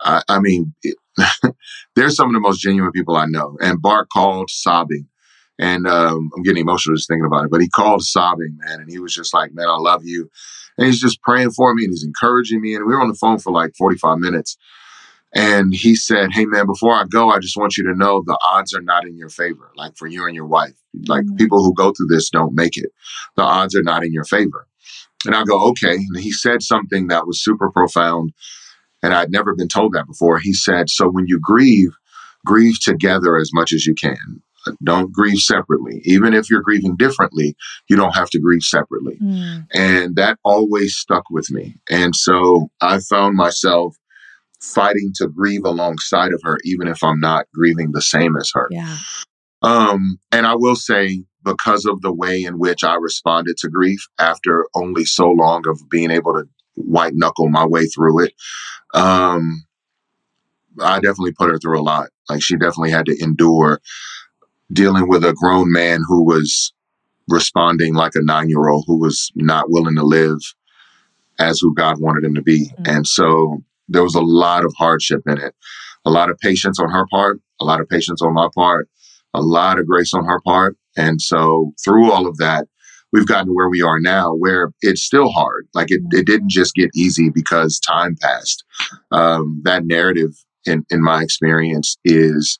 I, 0.02 0.22
I 0.28 0.40
mean, 0.40 0.74
it, 0.84 0.96
they're 1.96 2.10
some 2.10 2.28
of 2.28 2.34
the 2.34 2.40
most 2.40 2.62
genuine 2.62 2.92
people 2.92 3.18
I 3.18 3.26
know. 3.26 3.58
And 3.62 3.82
Bart 3.82 4.08
called 4.12 4.50
sobbing. 4.50 5.08
And 5.58 5.88
um, 5.88 6.30
I'm 6.36 6.44
getting 6.44 6.62
emotional 6.62 6.96
just 6.96 7.10
thinking 7.10 7.26
about 7.26 7.44
it, 7.44 7.52
but 7.52 7.60
he 7.60 7.68
called 7.68 8.02
sobbing, 8.04 8.58
man. 8.60 8.80
And 8.80 8.90
he 8.90 8.98
was 8.98 9.14
just 9.14 9.34
like, 9.34 9.54
man, 9.54 9.68
I 9.68 9.78
love 9.78 10.06
you. 10.06 10.30
And 10.78 10.88
he's 10.88 11.02
just 11.02 11.22
praying 11.22 11.52
for 11.52 11.76
me 11.76 11.84
and 11.84 11.92
he's 11.92 12.06
encouraging 12.06 12.62
me. 12.62 12.76
And 12.76 12.86
we 12.86 12.94
were 12.94 13.02
on 13.02 13.10
the 13.10 13.16
phone 13.16 13.40
for 13.40 13.52
like 13.52 13.74
45 13.78 14.20
minutes. 14.20 14.56
And 15.34 15.74
he 15.74 15.96
said, 15.96 16.32
Hey, 16.32 16.46
man, 16.46 16.66
before 16.66 16.96
I 16.96 17.04
go, 17.04 17.30
I 17.30 17.40
just 17.40 17.58
want 17.58 17.78
you 17.78 17.84
to 17.84 17.94
know 17.94 18.24
the 18.26 18.40
odds 18.44 18.74
are 18.74 18.82
not 18.82 19.06
in 19.06 19.18
your 19.18 19.30
favor, 19.30 19.72
like 19.76 19.96
for 19.98 20.08
you 20.08 20.26
and 20.26 20.36
your 20.36 20.48
wife. 20.48 20.74
Like 21.08 21.26
mm-hmm. 21.26 21.36
people 21.36 21.64
who 21.64 21.74
go 21.74 21.92
through 21.92 22.08
this 22.08 22.30
don't 22.30 22.56
make 22.56 22.78
it. 22.78 22.92
The 23.36 23.44
odds 23.44 23.76
are 23.76 23.84
not 23.84 24.04
in 24.04 24.14
your 24.14 24.24
favor. 24.24 24.68
And 25.26 25.36
I 25.36 25.44
go, 25.44 25.70
okay. 25.70 25.96
And 25.96 26.18
he 26.18 26.32
said 26.32 26.62
something 26.62 27.08
that 27.08 27.28
was 27.28 27.44
super 27.44 27.70
profound. 27.72 28.32
And 29.04 29.14
I'd 29.14 29.32
never 29.32 29.56
been 29.56 29.68
told 29.68 29.94
that 29.94 30.08
before. 30.08 30.40
He 30.40 30.54
said, 30.54 30.90
so 30.90 31.10
when 31.10 31.26
you 31.28 31.40
grieve, 31.42 31.92
grieve 32.46 32.80
together 32.82 33.38
as 33.38 33.52
much 33.54 33.74
as 33.74 33.86
you 33.86 33.96
can. 33.96 34.42
Don't 34.84 35.12
grieve 35.12 35.40
separately. 35.40 36.02
Even 36.04 36.34
if 36.34 36.50
you're 36.50 36.62
grieving 36.62 36.96
differently, 36.98 37.56
you 37.90 37.96
don't 37.96 38.16
have 38.16 38.30
to 38.32 38.40
grieve 38.40 38.64
separately. 38.64 39.18
Mm. 39.22 39.68
And 39.74 40.16
that 40.18 40.38
always 40.44 40.96
stuck 40.96 41.24
with 41.30 41.50
me. 41.50 41.76
And 41.90 42.16
so 42.16 42.70
I 42.82 43.00
found 43.00 43.36
myself 43.36 43.96
fighting 44.62 45.12
to 45.16 45.28
grieve 45.28 45.64
alongside 45.64 46.34
of 46.34 46.42
her, 46.44 46.58
even 46.66 46.88
if 46.88 47.04
I'm 47.04 47.20
not 47.20 47.46
grieving 47.54 47.92
the 47.94 48.02
same 48.02 48.36
as 48.36 48.52
her. 48.54 48.68
Yeah. 48.70 48.98
Um, 49.62 50.20
and 50.32 50.46
I 50.46 50.56
will 50.56 50.76
say 50.76 51.24
because 51.44 51.86
of 51.86 52.02
the 52.02 52.14
way 52.14 52.44
in 52.44 52.60
which 52.60 52.84
I 52.84 52.96
responded 52.96 53.58
to 53.58 53.70
grief 53.70 54.06
after 54.20 54.68
only 54.76 55.06
so 55.06 55.30
long 55.30 55.64
of 55.68 55.80
being 55.90 56.12
able 56.12 56.34
to 56.34 56.44
white 56.76 57.14
knuckle 57.16 57.50
my 57.50 57.66
way 57.66 57.86
through 57.86 58.26
it. 58.26 58.34
Um, 58.94 59.66
I 60.82 60.96
definitely 60.96 61.34
put 61.34 61.50
her 61.50 61.58
through 61.58 61.80
a 61.80 61.84
lot. 61.84 62.10
Like 62.30 62.42
she 62.42 62.56
definitely 62.56 62.92
had 62.92 63.06
to 63.08 63.18
endure 63.22 63.82
dealing 64.72 65.10
with 65.10 65.24
a 65.24 65.34
grown 65.34 65.72
man 65.72 66.02
who 66.08 66.24
was 66.24 66.74
responding 67.28 67.94
like 67.94 68.14
a 68.16 68.22
nine 68.22 68.50
year 68.50 68.68
old 68.68 68.86
who 68.88 69.00
was 69.00 69.32
not 69.36 69.70
willing 69.70 69.96
to 69.96 70.04
live 70.04 70.40
as 71.40 71.60
who 71.60 71.74
God 71.74 72.00
wanted 72.00 72.24
him 72.24 72.36
to 72.36 72.42
be. 72.42 72.66
Mm-hmm. 72.66 72.84
And 72.86 73.08
so 73.08 73.64
there 73.88 74.04
was 74.04 74.16
a 74.16 74.22
lot 74.22 74.66
of 74.66 74.74
hardship 74.78 75.22
in 75.26 75.38
it, 75.40 75.56
a 76.06 76.12
lot 76.12 76.30
of 76.30 76.38
patience 76.40 76.80
on 76.80 76.90
her 76.90 77.06
part, 77.10 77.40
a 77.60 77.66
lot 77.66 77.82
of 77.82 77.90
patience 77.90 78.22
on 78.22 78.34
my 78.34 78.50
part, 78.54 78.90
a 79.34 79.42
lot 79.42 79.80
of 79.80 79.88
grace 79.88 80.14
on 80.14 80.26
her 80.26 80.40
part. 80.42 80.78
And 80.98 81.22
so 81.22 81.74
through 81.84 82.12
all 82.12 82.28
of 82.28 82.38
that, 82.38 82.68
we've 83.12 83.28
gotten 83.28 83.48
to 83.48 83.54
where 83.54 83.70
we 83.70 83.82
are 83.82 84.00
now, 84.00 84.34
where 84.34 84.72
it's 84.82 85.02
still 85.02 85.30
hard. 85.30 85.68
Like 85.74 85.88
it, 85.90 86.02
it 86.12 86.26
didn't 86.26 86.52
just 86.52 86.76
get 86.76 86.90
easy 86.96 87.30
because 87.30 87.80
time 87.80 88.16
passed. 88.22 88.64
Um, 89.12 89.62
that 89.64 89.86
narrative, 89.86 90.32
in, 90.66 90.86
in 90.90 91.02
my 91.04 91.24
experience, 91.24 91.98
is 92.04 92.60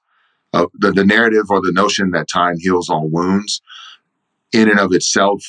uh, 0.54 0.66
the, 0.74 0.92
the 0.92 1.06
narrative 1.06 1.46
or 1.50 1.62
the 1.62 1.74
notion 1.74 2.12
that 2.12 2.28
time 2.32 2.56
heals 2.58 2.90
all 2.90 3.08
wounds 3.10 3.62
in 4.52 4.70
and 4.70 4.80
of 4.80 4.94
itself 4.94 5.44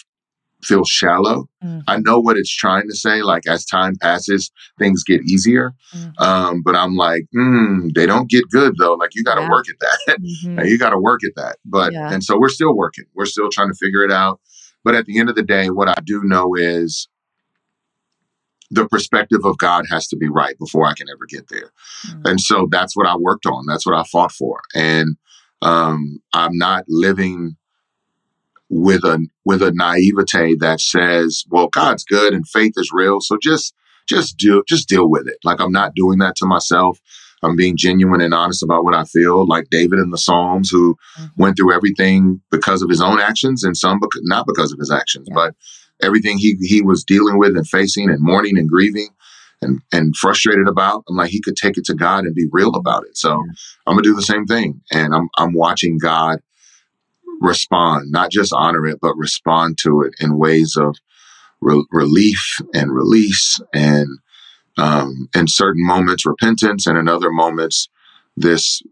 feels 0.62 0.88
shallow. 0.88 1.48
Mm-hmm. 1.64 1.80
I 1.86 1.98
know 1.98 2.18
what 2.20 2.36
it's 2.36 2.54
trying 2.54 2.88
to 2.88 2.94
say. 2.94 3.22
Like 3.22 3.46
as 3.46 3.64
time 3.64 3.96
passes, 4.00 4.50
things 4.78 5.02
get 5.04 5.22
easier. 5.22 5.72
Mm-hmm. 5.94 6.22
Um, 6.22 6.62
but 6.62 6.74
I'm 6.74 6.96
like, 6.96 7.24
mm, 7.34 7.92
they 7.94 8.06
don't 8.06 8.28
get 8.30 8.44
good 8.50 8.74
though. 8.78 8.94
Like 8.94 9.14
you 9.14 9.24
got 9.24 9.36
to 9.36 9.42
Yeah. 9.42 9.50
work 9.50 9.66
at 9.68 9.78
that. 9.80 10.18
Mhm. 10.20 10.68
you 10.68 10.78
got 10.78 10.90
to 10.90 10.98
work 10.98 11.20
at 11.24 11.32
that. 11.36 11.56
But 11.64 11.92
Yeah. 11.92 12.12
and 12.12 12.22
so 12.24 12.38
we're 12.38 12.48
still 12.48 12.74
working. 12.76 13.04
We're 13.14 13.26
still 13.26 13.48
trying 13.50 13.68
to 13.68 13.74
figure 13.74 14.02
it 14.04 14.12
out. 14.12 14.40
But 14.84 14.94
at 14.94 15.06
the 15.06 15.18
end 15.18 15.28
of 15.28 15.36
the 15.36 15.42
day, 15.42 15.68
what 15.70 15.88
I 15.88 16.00
do 16.04 16.22
know 16.24 16.54
is 16.54 17.08
the 18.70 18.86
perspective 18.88 19.40
of 19.44 19.58
God 19.58 19.84
has 19.90 20.06
to 20.08 20.16
be 20.16 20.28
right 20.28 20.56
before 20.58 20.86
I 20.86 20.94
can 20.94 21.08
ever 21.08 21.26
get 21.28 21.48
there. 21.48 21.72
Mm. 22.06 22.30
And 22.30 22.40
so 22.40 22.68
that's 22.70 22.96
what 22.96 23.06
I 23.06 23.16
worked 23.16 23.46
on. 23.46 23.66
That's 23.66 23.84
what 23.84 23.96
I 23.96 24.04
fought 24.04 24.32
for. 24.32 24.60
And 24.74 25.16
um, 25.62 26.20
I'm 26.32 26.56
not 26.56 26.84
living 26.88 27.56
with 28.70 29.04
a 29.04 29.26
with 29.44 29.62
a 29.62 29.72
naivete 29.72 30.56
that 30.60 30.80
says, 30.80 31.44
"Well, 31.50 31.68
God's 31.68 32.04
good 32.04 32.32
and 32.32 32.48
faith 32.48 32.74
is 32.76 32.90
real, 32.92 33.20
so 33.20 33.36
just 33.42 33.74
just 34.08 34.36
do 34.38 34.62
just 34.68 34.88
deal 34.88 35.10
with 35.10 35.26
it." 35.28 35.38
Like 35.44 35.60
I'm 35.60 35.72
not 35.72 35.94
doing 35.94 36.18
that 36.20 36.36
to 36.36 36.46
myself. 36.46 36.98
I'm 37.42 37.56
being 37.56 37.76
genuine 37.76 38.20
and 38.20 38.34
honest 38.34 38.62
about 38.62 38.84
what 38.84 38.94
I 38.94 39.04
feel. 39.04 39.46
Like 39.46 39.66
David 39.70 39.98
in 39.98 40.10
the 40.10 40.18
Psalms, 40.18 40.68
who 40.70 40.96
Mhm. 41.18 41.30
went 41.36 41.56
through 41.56 41.74
everything 41.74 42.40
because 42.50 42.82
of 42.82 42.90
his 42.90 43.00
own 43.00 43.18
actions, 43.18 43.64
and 43.64 43.76
some 43.76 43.98
bec- 43.98 44.10
not 44.22 44.46
because 44.46 44.72
of 44.72 44.78
his 44.78 44.90
actions, 44.90 45.26
Yeah. 45.28 45.34
but 45.34 45.54
everything 46.02 46.38
he 46.38 46.56
he 46.60 46.80
was 46.82 47.04
dealing 47.04 47.38
with 47.38 47.56
and 47.56 47.66
facing 47.68 48.08
and 48.10 48.18
mourning 48.20 48.56
and 48.58 48.68
grieving 48.68 49.08
and 49.62 49.80
and 49.92 50.16
frustrated 50.16 50.68
about. 50.68 51.02
I'm 51.08 51.16
like 51.16 51.30
he 51.30 51.40
could 51.40 51.56
take 51.56 51.76
it 51.76 51.84
to 51.86 51.94
God 51.94 52.24
and 52.24 52.34
be 52.34 52.46
real 52.52 52.74
about 52.76 53.04
it. 53.04 53.16
So. 53.18 53.42
I'm 53.86 53.94
gonna 53.96 54.02
do 54.02 54.14
the 54.14 54.22
same 54.22 54.44
thing, 54.46 54.80
and 54.92 55.12
I'm 55.14 55.28
I'm 55.38 55.52
watching 55.54 55.98
God 55.98 56.38
respond, 57.40 58.10
not 58.10 58.30
just 58.30 58.52
honor 58.54 58.86
it, 58.86 58.98
but 59.00 59.16
respond 59.16 59.78
to 59.82 60.02
it 60.02 60.14
in 60.20 60.38
ways 60.38 60.76
of 60.76 60.96
re- 61.60 61.84
relief 61.90 62.58
and 62.74 62.92
release, 62.92 63.58
and 63.74 64.06
um, 64.78 65.28
in 65.34 65.46
certain 65.48 65.84
moments 65.86 66.24
repentance, 66.26 66.86
and 66.86 66.96
in 66.98 67.08
other 67.08 67.30
moments 67.30 67.88
this 68.36 68.82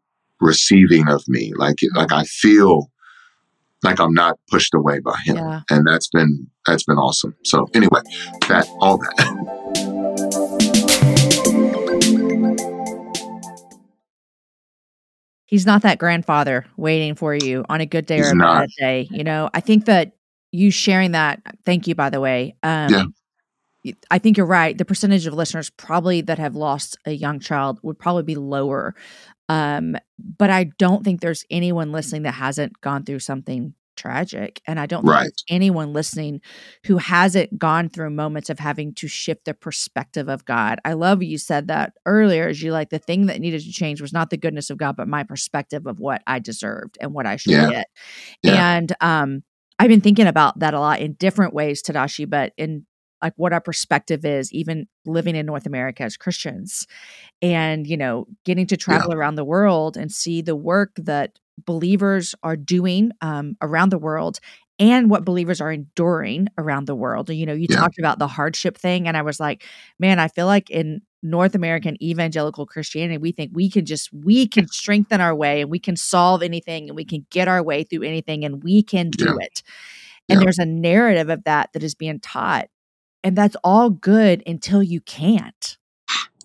receiving 0.41 1.09
of 1.09 1.23
me, 1.29 1.53
like 1.57 1.77
like 1.95 2.13
I 2.13 2.25
feel 2.25 2.91
like 3.83 4.01
I'm 4.01 4.13
not 4.15 4.39
pushed 4.51 4.75
away 4.75 4.99
by 5.01 5.17
Him, 5.25 5.37
Yeah. 5.37 5.61
and 5.71 5.87
that's 5.87 6.09
been 6.09 6.49
that's 6.67 6.85
been 6.85 6.99
awesome. 6.99 7.35
So 7.45 7.67
anyway, 7.75 8.01
that 8.49 8.67
all 8.81 8.99
that. 8.99 9.85
He's 15.49 15.65
not 15.67 15.83
that 15.83 15.99
grandfather 15.99 16.67
waiting 16.77 17.15
for 17.15 17.35
you 17.35 17.65
on 17.71 17.81
a 17.81 17.87
good 17.87 18.05
day 18.07 18.19
He's 18.19 18.29
or 18.29 18.33
a 18.33 18.37
not. 18.37 18.61
bad 18.61 18.69
day. 18.79 19.09
You 19.11 19.25
know, 19.25 19.49
I 19.55 19.61
think 19.61 19.87
that 19.87 20.13
you 20.53 20.71
sharing 20.71 21.13
that, 21.13 21.41
thank 21.65 21.87
you, 21.89 21.95
by 21.95 22.11
the 22.11 22.21
way. 22.21 22.55
Um, 22.63 22.93
Yeah. 23.85 23.93
I 24.11 24.19
think 24.19 24.37
you're 24.37 24.45
right. 24.45 24.77
The 24.77 24.85
percentage 24.85 25.27
of 25.27 25.33
listeners 25.33 25.71
probably 25.71 26.21
that 26.23 26.39
have 26.39 26.55
lost 26.55 26.99
a 27.07 27.13
young 27.13 27.41
child 27.41 27.79
would 27.83 27.99
probably 27.99 28.25
be 28.25 28.35
lower. 28.35 28.95
Um, 29.49 29.97
but 30.37 30.51
I 30.51 30.65
don't 30.65 31.03
think 31.05 31.21
there's 31.21 31.45
anyone 31.51 31.93
listening 31.93 32.23
that 32.23 32.33
hasn't 32.33 32.79
gone 32.83 33.05
through 33.05 33.21
something 33.21 33.73
tragic. 33.99 34.63
And 34.67 34.81
I 34.81 34.87
don't 34.87 35.03
think 35.03 35.13
Right. 35.13 35.23
there's 35.25 35.45
anyone 35.51 35.93
listening 35.93 36.41
who 36.87 36.97
hasn't 36.99 37.59
gone 37.59 37.91
through 37.91 38.11
moments 38.11 38.49
of 38.49 38.59
having 38.59 38.95
to 38.95 39.09
shift 39.09 39.45
the 39.45 39.53
perspective 39.55 40.29
of 40.29 40.45
God. 40.47 40.79
I 40.87 40.95
love 40.95 41.23
you 41.23 41.37
said 41.39 41.69
that 41.69 41.93
earlier. 42.07 42.49
Is 42.49 42.63
you 42.63 42.73
like 42.73 42.91
the 42.91 42.99
thing 42.99 43.27
that 43.27 43.41
needed 43.41 43.61
to 43.63 43.73
change 43.73 44.01
was 44.01 44.13
not 44.15 44.31
the 44.31 44.39
goodness 44.39 44.71
of 44.71 44.79
God, 44.79 44.97
but 44.97 45.09
my 45.09 45.25
perspective 45.25 45.87
of 45.87 46.01
what 46.01 46.23
I 46.27 46.39
deserved 46.39 46.97
and 47.01 47.13
what 47.13 47.27
I 47.27 47.37
should 47.37 47.53
Yeah. 47.53 47.71
get. 47.71 47.87
Yeah. 48.43 48.77
And 48.77 48.93
um, 49.01 49.43
I've 49.79 49.89
been 49.89 50.01
thinking 50.01 50.27
about 50.27 50.61
that 50.61 50.75
a 50.75 50.81
lot 50.81 51.01
in 51.01 51.15
different 51.15 51.55
ways, 51.55 51.83
Tedashii, 51.83 52.31
but 52.31 52.53
in 52.57 52.87
like 53.23 53.35
what 53.37 53.53
our 53.53 53.61
perspective 53.61 54.25
is, 54.25 54.53
even 54.53 54.87
living 55.07 55.37
in 55.37 55.47
North 55.47 55.67
America 55.67 56.03
as 56.05 56.17
Christians, 56.17 56.87
and 57.43 57.87
you 57.87 57.97
know, 57.97 58.27
getting 58.45 58.67
to 58.69 58.77
travel 58.77 59.13
around 59.13 59.37
the 59.37 59.45
world 59.45 59.97
and 59.97 60.11
see 60.13 60.43
the 60.43 60.57
work 60.57 60.93
that 60.97 61.39
believers 61.67 62.35
are 62.43 62.57
doing 62.57 63.13
um, 63.21 63.57
around 63.63 63.91
the 63.91 63.99
world 63.99 64.39
and 64.79 65.11
what 65.11 65.25
believers 65.25 65.61
are 65.61 65.73
enduring 65.73 66.49
around 66.57 66.87
the 66.87 66.95
world. 66.95 67.31
You 67.31 67.47
know, 67.47 67.53
you 67.55 67.67
Yeah. 67.69 67.77
talked 67.81 67.99
about 67.99 68.19
the 68.19 68.29
hardship 68.29 68.77
thing, 68.79 69.09
and 69.09 69.17
I 69.17 69.23
was 69.23 69.41
like, 69.41 69.65
man, 69.99 70.19
I 70.21 70.29
feel 70.29 70.47
like 70.47 70.71
in 70.71 71.03
North 71.23 71.55
American 71.57 72.01
evangelical 72.03 72.65
Christianity, 72.67 73.19
we 73.19 73.33
think 73.33 73.51
we 73.55 73.69
can 73.71 73.85
just 73.87 74.11
we 74.13 74.47
can 74.47 74.69
strengthen 74.73 75.21
our 75.21 75.35
way 75.35 75.61
and 75.63 75.71
we 75.71 75.81
can 75.81 75.97
solve 75.97 76.43
anything 76.43 76.89
and 76.89 76.97
we 76.97 77.05
can 77.05 77.27
get 77.31 77.49
our 77.49 77.63
way 77.63 77.83
through 77.85 78.05
anything 78.05 78.45
and 78.45 78.63
we 78.63 78.83
can 78.83 79.11
do 79.11 79.37
Yeah. 79.39 79.47
it. 79.47 79.63
And 80.29 80.41
Yeah. 80.41 80.45
there's 80.45 80.59
a 80.59 80.67
narrative 80.67 81.31
of 81.31 81.45
that 81.45 81.73
that 81.75 81.83
is 81.83 81.95
being 81.95 82.21
taught. 82.21 82.69
And 83.25 83.37
that's 83.37 83.57
all 83.65 83.91
good 83.91 84.43
until 84.47 84.83
you 84.83 85.01
can't 85.01 85.77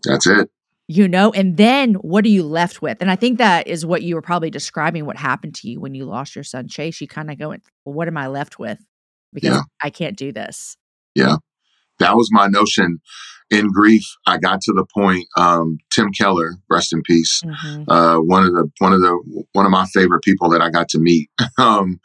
That's 0.04 0.28
it. 0.28 0.50
you 0.88 1.08
know 1.08 1.32
and 1.32 1.56
then 1.58 1.94
what 1.96 2.26
are 2.26 2.30
you 2.30 2.44
left 2.44 2.82
with 2.82 2.98
and 3.00 3.10
i 3.10 3.16
think 3.16 3.38
that 3.38 3.68
is 3.68 3.86
what 3.86 4.02
you 4.04 4.16
were 4.16 4.22
probably 4.22 4.50
describing 4.50 5.06
what 5.06 5.16
happened 5.18 5.56
to 5.56 5.70
you 5.70 5.80
when 5.80 5.94
you 5.96 6.04
lost 6.06 6.36
your 6.36 6.44
son 6.44 6.68
chase 6.68 7.00
you 7.00 7.08
kind 7.08 7.32
of 7.32 7.38
go 7.40 7.50
well 7.50 7.60
what 7.86 8.08
am 8.08 8.18
i 8.18 8.28
left 8.28 8.60
with 8.60 8.80
because 9.34 9.56
Yeah. 9.56 9.62
i 9.82 9.90
can't 9.90 10.18
do 10.18 10.32
this 10.34 10.76
Yeah. 11.16 11.38
that 12.00 12.16
was 12.18 12.30
my 12.32 12.48
notion 12.48 13.00
in 13.50 13.72
grief 13.72 14.04
i 14.26 14.38
got 14.38 14.60
to 14.62 14.74
the 14.74 14.86
point 14.94 15.26
um, 15.38 15.78
tim 15.92 16.12
keller 16.12 16.56
rest 16.70 16.92
in 16.92 17.02
peace 17.04 17.42
Mhm. 17.46 17.86
uh, 17.88 18.18
one 18.18 18.44
of 18.44 18.52
the 18.54 18.70
one 18.80 18.94
of 18.94 19.00
the 19.02 19.44
one 19.54 19.66
of 19.66 19.72
my 19.72 19.86
favorite 19.94 20.24
people 20.24 20.50
that 20.50 20.62
i 20.62 20.70
got 20.70 20.90
to 20.90 21.00
meet 21.00 21.30
um, 21.58 22.00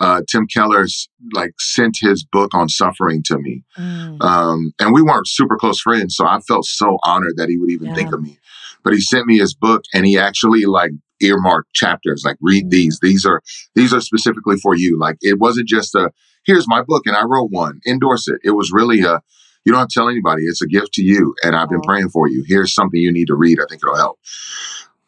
uh, 0.00 0.22
tim 0.30 0.46
keller's 0.46 1.08
like 1.32 1.52
sent 1.58 1.96
his 2.00 2.24
book 2.24 2.54
on 2.54 2.68
suffering 2.68 3.22
to 3.24 3.38
me. 3.38 3.62
Mm. 3.78 4.20
um, 4.22 4.72
and 4.80 4.92
we 4.92 5.02
weren't 5.02 5.28
super 5.28 5.56
close 5.56 5.80
friends 5.80 6.16
so 6.16 6.26
i 6.26 6.38
felt 6.40 6.64
so 6.64 6.98
honored 7.04 7.34
that 7.36 7.48
he 7.48 7.56
would 7.58 7.70
even 7.70 7.94
think 7.94 8.12
of 8.12 8.20
me. 8.22 8.38
But 8.84 8.92
he 8.94 9.00
sent 9.00 9.26
me 9.26 9.38
his 9.38 9.52
book 9.52 9.82
and 9.92 10.06
he 10.06 10.16
actually 10.16 10.64
like 10.64 10.92
earmarked 11.20 11.72
chapters 11.74 12.22
like 12.24 12.36
read 12.40 12.66
Mm. 12.66 12.70
these. 12.70 13.00
These 13.02 13.26
are 13.26 13.42
these 13.74 13.92
are 13.92 14.00
specifically 14.00 14.58
for 14.58 14.76
you. 14.76 14.96
Like 14.96 15.16
it 15.22 15.40
wasn't 15.40 15.66
just 15.66 15.92
a 15.96 16.12
here's 16.44 16.68
my 16.68 16.82
book 16.82 17.02
and 17.06 17.16
i 17.16 17.24
wrote 17.24 17.50
one. 17.50 17.80
Endorse 17.84 18.28
it. 18.28 18.38
It 18.44 18.52
was 18.52 18.70
really 18.72 19.00
a 19.00 19.20
you 19.64 19.72
don't 19.72 19.80
have 19.80 19.88
to 19.88 19.94
tell 19.98 20.08
anybody. 20.08 20.42
It's 20.44 20.62
a 20.62 20.68
gift 20.68 20.92
to 20.94 21.02
you 21.02 21.34
and 21.42 21.56
i've 21.56 21.68
been 21.68 21.80
praying 21.80 22.10
for 22.10 22.28
you. 22.28 22.44
Here's 22.46 22.72
something 22.72 23.00
you 23.00 23.10
need 23.12 23.26
to 23.26 23.34
read. 23.34 23.58
I 23.58 23.64
think 23.68 23.82
it'll 23.82 23.96
help. 23.96 24.20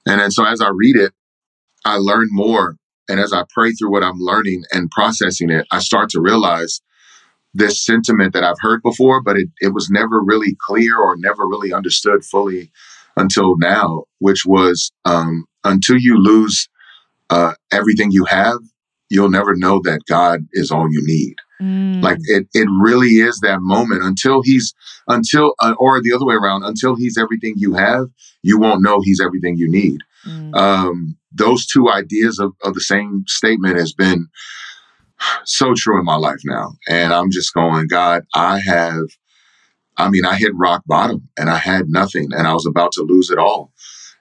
And 0.06 0.20
then 0.20 0.32
so 0.32 0.44
as 0.44 0.60
i 0.60 0.70
read 0.74 0.96
it 0.96 1.12
i 1.84 1.98
learn 1.98 2.26
more 2.30 2.77
and 3.08 3.20
as 3.20 3.32
i 3.32 3.42
pray 3.50 3.72
through 3.72 3.90
what 3.90 4.02
i'm 4.02 4.18
learning 4.18 4.62
and 4.72 4.90
processing 4.90 5.50
it 5.50 5.66
i 5.72 5.78
start 5.78 6.08
to 6.08 6.20
realize 6.20 6.80
this 7.54 7.84
sentiment 7.84 8.32
that 8.34 8.44
I've 8.44 8.60
heard 8.60 8.82
before, 8.82 9.22
but 9.22 9.36
it, 9.36 9.48
it 9.60 9.74
was 9.74 9.90
never 9.90 10.22
really 10.22 10.56
clear 10.60 10.96
or 10.96 11.16
never 11.16 11.46
really 11.46 11.72
understood 11.72 12.24
fully 12.24 12.70
until 13.16 13.56
now, 13.58 14.04
which 14.18 14.44
was 14.46 14.92
um, 15.04 15.44
until 15.64 15.96
you 15.98 16.16
lose 16.18 16.68
uh, 17.30 17.54
everything 17.72 18.10
you 18.12 18.24
have, 18.26 18.58
you'll 19.10 19.30
never 19.30 19.54
know 19.56 19.80
that 19.84 20.02
God 20.08 20.40
is 20.52 20.70
all 20.70 20.86
you 20.90 21.02
need. 21.04 21.34
Mm. 21.60 22.02
Like 22.02 22.18
it, 22.24 22.46
it 22.54 22.68
really 22.80 23.16
is 23.16 23.40
that 23.40 23.58
moment 23.60 24.04
until 24.04 24.42
he's, 24.42 24.72
until, 25.08 25.54
uh, 25.60 25.74
or 25.78 26.00
the 26.00 26.12
other 26.12 26.26
way 26.26 26.36
around, 26.36 26.62
until 26.62 26.94
he's 26.94 27.18
everything 27.18 27.54
you 27.56 27.74
have, 27.74 28.06
you 28.42 28.58
won't 28.58 28.82
know 28.82 29.00
he's 29.02 29.20
everything 29.20 29.56
you 29.56 29.68
need. 29.68 29.98
Mm. 30.26 30.54
Um, 30.54 31.17
those 31.32 31.66
two 31.66 31.88
ideas 31.90 32.38
of, 32.38 32.52
of 32.62 32.74
the 32.74 32.80
same 32.80 33.24
statement 33.26 33.76
has 33.78 33.92
been 33.92 34.28
so 35.44 35.74
true 35.76 35.98
in 35.98 36.04
my 36.04 36.16
life 36.16 36.40
now. 36.44 36.72
And 36.88 37.12
I'm 37.12 37.30
just 37.30 37.52
going, 37.54 37.86
God, 37.88 38.22
I 38.34 38.60
have, 38.60 39.04
I 39.96 40.08
mean, 40.08 40.24
I 40.24 40.36
hit 40.36 40.52
rock 40.54 40.82
bottom 40.86 41.28
and 41.36 41.50
I 41.50 41.58
had 41.58 41.88
nothing 41.88 42.28
and 42.32 42.46
I 42.46 42.54
was 42.54 42.66
about 42.66 42.92
to 42.92 43.02
lose 43.02 43.30
it 43.30 43.38
all. 43.38 43.72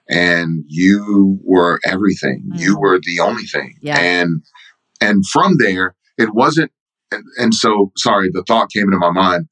And 0.08 0.64
you 0.66 1.38
were 1.42 1.80
everything. 1.84 2.42
You 2.54 2.76
Mm. 2.76 2.80
were 2.80 3.00
the 3.02 3.20
only 3.20 3.44
thing. 3.44 3.76
Yeah. 3.82 3.98
And, 3.98 4.42
and 5.00 5.26
from 5.26 5.56
there, 5.58 5.94
it 6.16 6.34
wasn't, 6.34 6.72
and, 7.12 7.24
and 7.36 7.54
so, 7.54 7.92
sorry, 7.96 8.30
the 8.32 8.42
thought 8.46 8.70
came 8.72 8.84
into 8.84 8.98
my 8.98 9.10
mind. 9.10 9.48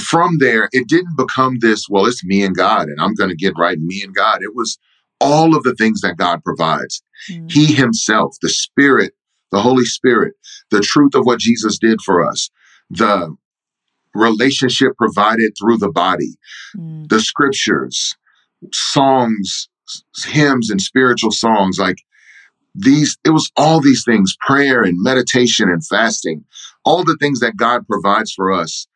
From 0.00 0.38
there, 0.40 0.68
it 0.72 0.88
didn't 0.88 1.16
become 1.16 1.58
this, 1.60 1.86
well, 1.88 2.06
it's 2.06 2.24
me 2.24 2.42
and 2.42 2.56
God 2.56 2.88
and 2.88 3.00
I'm 3.00 3.14
going 3.14 3.30
to 3.30 3.36
get 3.36 3.54
right, 3.58 3.78
me 3.78 4.02
and 4.02 4.14
God. 4.14 4.42
It 4.42 4.54
was 4.54 4.78
all 5.20 5.56
of 5.56 5.62
the 5.62 5.74
things 5.74 6.00
that 6.02 6.16
God 6.16 6.42
provides. 6.44 7.02
Mm. 7.30 7.50
He 7.50 7.72
himself, 7.74 8.36
the 8.42 8.48
Spirit, 8.48 9.12
the 9.52 9.60
Holy 9.60 9.84
Spirit, 9.84 10.34
the 10.70 10.80
truth 10.80 11.14
of 11.14 11.24
what 11.24 11.38
Jesus 11.38 11.78
did 11.78 12.00
for 12.02 12.26
us, 12.26 12.50
the 12.90 13.34
relationship 14.14 14.92
provided 14.96 15.52
through 15.58 15.78
the 15.78 15.90
body, 15.90 16.36
Mm. 16.76 17.08
the 17.08 17.20
scriptures, 17.20 18.14
songs, 18.72 19.68
hymns, 20.24 20.70
and 20.70 20.80
spiritual 20.80 21.30
songs. 21.30 21.78
Like 21.78 21.98
these, 22.74 23.16
it 23.24 23.30
was 23.30 23.50
all 23.56 23.80
these 23.80 24.04
things 24.04 24.36
prayer 24.46 24.82
and 24.82 25.02
meditation 25.02 25.68
and 25.68 25.84
fasting, 25.86 26.44
all 26.84 27.04
the 27.04 27.16
things 27.20 27.40
that 27.40 27.56
God 27.56 27.86
provides 27.86 28.32
for 28.32 28.52
us 28.52 28.86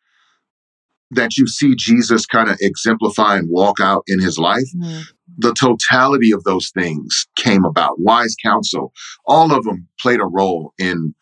that 1.11 1.37
you 1.37 1.47
see 1.47 1.75
Jesus 1.75 2.25
kind 2.25 2.49
of 2.49 2.57
exemplify 2.61 3.37
and 3.37 3.49
walk 3.49 3.79
out 3.79 4.03
in 4.07 4.19
his 4.19 4.37
life 4.37 4.67
Mm. 4.75 5.03
the 5.37 5.53
totality 5.53 6.31
of 6.31 6.43
those 6.43 6.69
things 6.71 7.27
came 7.35 7.65
about. 7.65 7.99
Wise 7.99 8.35
counsel, 8.43 8.93
all 9.25 9.53
of 9.53 9.63
them 9.63 9.87
played 9.99 10.19
a 10.19 10.25
role 10.25 10.73
in 10.77 11.13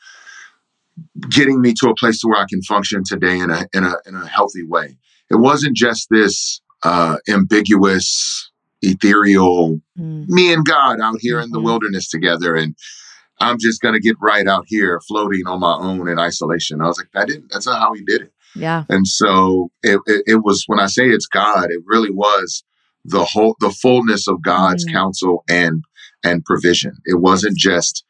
getting 1.29 1.61
me 1.61 1.73
to 1.73 1.89
a 1.89 1.95
place 1.95 2.19
to 2.21 2.27
where 2.27 2.41
I 2.41 2.45
can 2.49 2.61
function 2.63 3.03
today 3.05 3.39
in 3.39 3.49
a 3.49 3.65
in 3.73 3.83
a 3.83 3.95
in 4.05 4.15
a 4.15 4.27
healthy 4.27 4.63
way. 4.63 4.97
It 5.29 5.35
wasn't 5.35 5.75
just 5.75 6.07
this 6.09 6.61
uh, 6.83 7.17
ambiguous, 7.29 8.51
ethereal 8.81 9.79
mm. 9.97 10.27
me 10.27 10.53
and 10.53 10.65
God 10.65 10.99
out 11.01 11.17
here 11.19 11.39
in 11.39 11.51
the 11.51 11.57
mm-hmm. 11.57 11.65
wilderness 11.65 12.09
together, 12.09 12.55
and 12.55 12.75
I'm 13.39 13.57
just 13.59 13.81
gonna 13.81 13.99
get 13.99 14.15
right 14.21 14.47
out 14.47 14.65
here 14.67 14.99
floating 15.07 15.47
on 15.47 15.59
my 15.59 15.75
own 15.75 16.07
in 16.07 16.19
isolation. 16.19 16.81
I 16.81 16.87
was 16.87 16.97
like, 16.97 17.11
that 17.13 17.27
didn't. 17.27 17.51
That's 17.51 17.67
not 17.67 17.79
how 17.79 17.93
he 17.93 18.03
did 18.03 18.21
it. 18.23 18.33
Yeah. 18.55 18.85
And 18.89 19.07
so 19.07 19.71
it, 19.83 19.99
it, 20.05 20.23
it 20.25 20.43
was 20.43 20.63
when 20.67 20.79
I 20.79 20.87
say 20.87 21.09
it's 21.09 21.27
God, 21.27 21.65
it 21.69 21.81
really 21.85 22.11
was 22.11 22.63
the 23.05 23.23
whole 23.23 23.55
the 23.59 23.71
fullness 23.71 24.27
of 24.27 24.41
God's 24.41 24.85
mm. 24.85 24.93
counsel 24.93 25.43
and 25.49 25.83
and 26.23 26.43
provision. 26.43 26.97
It 27.05 27.19
wasn't 27.19 27.57
just 27.57 28.03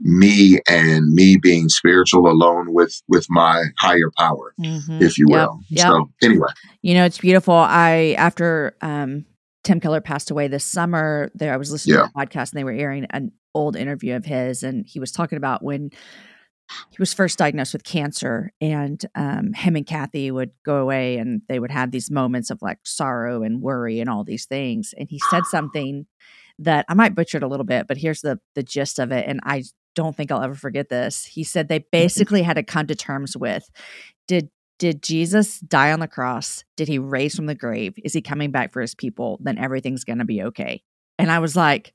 me 0.00 0.58
and 0.68 1.12
me 1.12 1.36
being 1.36 1.68
spiritual 1.68 2.28
alone 2.28 2.72
with 2.72 3.00
with 3.08 3.26
my 3.30 3.64
higher 3.78 4.10
power 4.18 4.52
mm-hmm. 4.60 5.00
if 5.00 5.16
you 5.16 5.26
will 5.28 5.60
yep. 5.70 5.78
Yep. 5.78 5.86
so 5.86 6.10
anyway 6.22 6.48
you 6.82 6.94
know 6.94 7.04
it's 7.04 7.18
beautiful 7.18 7.54
i 7.54 8.14
after 8.18 8.76
um 8.82 9.24
tim 9.62 9.78
keller 9.78 10.00
passed 10.00 10.32
away 10.32 10.48
this 10.48 10.64
summer 10.64 11.30
there 11.34 11.54
i 11.54 11.56
was 11.56 11.70
listening 11.70 11.96
yeah. 11.96 12.02
to 12.02 12.10
a 12.14 12.26
podcast 12.26 12.50
and 12.50 12.58
they 12.58 12.64
were 12.64 12.72
airing 12.72 13.06
an 13.10 13.30
old 13.54 13.76
interview 13.76 14.16
of 14.16 14.24
his 14.24 14.64
and 14.64 14.84
he 14.84 14.98
was 14.98 15.12
talking 15.12 15.36
about 15.38 15.62
when 15.62 15.90
he 16.90 16.96
was 16.98 17.12
first 17.12 17.38
diagnosed 17.38 17.72
with 17.72 17.84
cancer 17.84 18.52
and 18.60 19.04
um, 19.14 19.52
him 19.52 19.76
and 19.76 19.86
kathy 19.86 20.30
would 20.30 20.50
go 20.64 20.76
away 20.76 21.18
and 21.18 21.42
they 21.48 21.58
would 21.58 21.70
have 21.70 21.90
these 21.90 22.10
moments 22.10 22.50
of 22.50 22.62
like 22.62 22.78
sorrow 22.84 23.42
and 23.42 23.60
worry 23.60 24.00
and 24.00 24.08
all 24.08 24.24
these 24.24 24.46
things 24.46 24.94
and 24.98 25.08
he 25.10 25.20
said 25.30 25.44
something 25.44 26.06
that 26.58 26.86
i 26.88 26.94
might 26.94 27.14
butcher 27.14 27.36
it 27.36 27.42
a 27.42 27.48
little 27.48 27.66
bit 27.66 27.86
but 27.86 27.98
here's 27.98 28.22
the 28.22 28.38
the 28.54 28.62
gist 28.62 28.98
of 28.98 29.12
it 29.12 29.26
and 29.28 29.40
i 29.44 29.62
don't 29.94 30.16
think 30.16 30.30
I'll 30.30 30.42
ever 30.42 30.54
forget 30.54 30.88
this. 30.88 31.24
He 31.24 31.44
said 31.44 31.68
they 31.68 31.84
basically 31.92 32.42
had 32.42 32.54
to 32.54 32.62
come 32.62 32.86
to 32.88 32.94
terms 32.94 33.36
with 33.36 33.68
did 34.26 34.50
did 34.80 35.02
Jesus 35.02 35.60
die 35.60 35.92
on 35.92 36.00
the 36.00 36.08
cross? 36.08 36.64
Did 36.76 36.88
he 36.88 36.98
raise 36.98 37.36
from 37.36 37.46
the 37.46 37.54
grave? 37.54 37.94
Is 38.02 38.12
he 38.12 38.20
coming 38.20 38.50
back 38.50 38.72
for 38.72 38.80
his 38.80 38.94
people? 38.94 39.38
Then 39.40 39.56
everything's 39.56 40.02
going 40.02 40.18
to 40.18 40.24
be 40.24 40.42
okay. 40.42 40.82
And 41.16 41.30
I 41.30 41.38
was 41.38 41.54
like, 41.54 41.94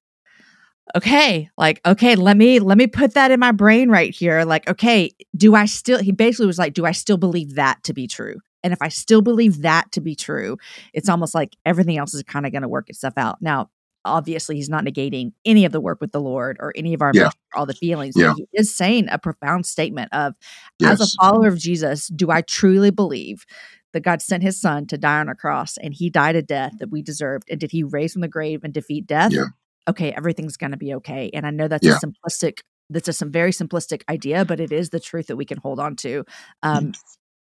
okay, 0.96 1.50
like 1.58 1.82
okay, 1.86 2.16
let 2.16 2.38
me 2.38 2.60
let 2.60 2.78
me 2.78 2.88
put 2.88 3.14
that 3.14 3.32
in 3.32 3.40
my 3.40 3.52
brain 3.52 3.90
right 3.90 4.14
here. 4.14 4.44
Like, 4.44 4.70
okay, 4.70 5.12
do 5.36 5.56
I 5.56 5.66
still 5.66 6.00
he 6.00 6.12
basically 6.12 6.48
was 6.48 6.60
like, 6.60 6.74
do 6.74 6.86
I 6.86 6.92
still 6.92 7.18
believe 7.18 7.56
that 7.56 7.84
to 7.84 7.94
be 7.94 8.08
true? 8.08 8.36
And 8.64 8.74
if 8.74 8.82
I 8.82 8.90
still 8.90 9.22
believe 9.22 9.62
that 9.62 9.92
to 9.94 10.02
be 10.02 10.16
true, 10.16 10.58
it's 10.94 11.08
mm. 11.08 11.12
almost 11.12 11.34
like 11.34 11.56
everything 11.66 11.98
else 11.98 12.14
is 12.14 12.24
kind 12.24 12.46
of 12.46 12.52
going 12.52 12.62
to 12.62 12.68
work 12.68 12.90
itself 12.90 13.14
out. 13.18 13.42
Now, 13.42 13.70
obviously 14.06 14.56
he's 14.56 14.70
not 14.70 14.84
negating 14.84 15.32
any 15.46 15.66
of 15.66 15.72
the 15.72 15.82
work 15.82 16.00
with 16.02 16.12
the 16.12 16.22
Lord 16.22 16.58
or 16.60 16.74
any 16.76 16.94
of 16.94 17.02
our 17.02 17.12
yeah. 17.14 17.30
all 17.56 17.66
the 17.66 17.74
feelings. 17.74 18.16
Yeah. 18.18 18.34
He 18.36 18.48
is 18.54 18.76
saying 18.76 19.08
a 19.10 19.18
profound 19.18 19.66
statement 19.66 20.14
of 20.14 20.36
yes. 20.80 21.00
as 21.00 21.02
a 21.02 21.18
follower 21.22 21.48
of 21.48 21.58
Jesus, 21.58 22.08
do 22.08 22.32
I 22.32 22.42
truly 22.42 22.92
believe 22.92 23.46
that 23.94 24.02
God 24.02 24.22
sent 24.22 24.44
his 24.44 24.60
son 24.60 24.86
to 24.88 24.98
die 24.98 25.20
on 25.20 25.30
a 25.30 25.36
cross 25.36 25.78
and 25.78 25.94
he 25.94 26.10
died 26.10 26.36
a 26.36 26.42
death 26.42 26.74
that 26.80 26.92
we 26.92 27.02
deserved? 27.02 27.48
And 27.50 27.60
did 27.60 27.72
he 27.72 27.84
raise 27.84 28.14
from 28.14 28.22
the 28.22 28.28
grave 28.28 28.64
and 28.64 28.74
defeat 28.74 29.08
death? 29.08 29.32
Yeah. 29.32 29.46
Okay, 29.90 30.12
everything's 30.12 30.58
gonna 30.58 30.78
be 30.78 30.94
okay. 30.96 31.30
And 31.34 31.46
I 31.46 31.52
know 31.52 31.68
that's 31.68 31.86
a 31.86 32.00
simplistic 32.00 32.60
that's 32.90 33.08
a 33.08 33.14
some 33.14 33.32
very 33.32 33.52
simplistic 33.52 34.02
idea, 34.10 34.46
but 34.46 34.60
it 34.60 34.72
is 34.72 34.90
the 34.90 35.00
truth 35.00 35.28
that 35.28 35.36
we 35.36 35.46
can 35.46 35.58
hold 35.58 35.80
on 35.80 35.96
to. 35.98 36.24
Um 36.64 36.94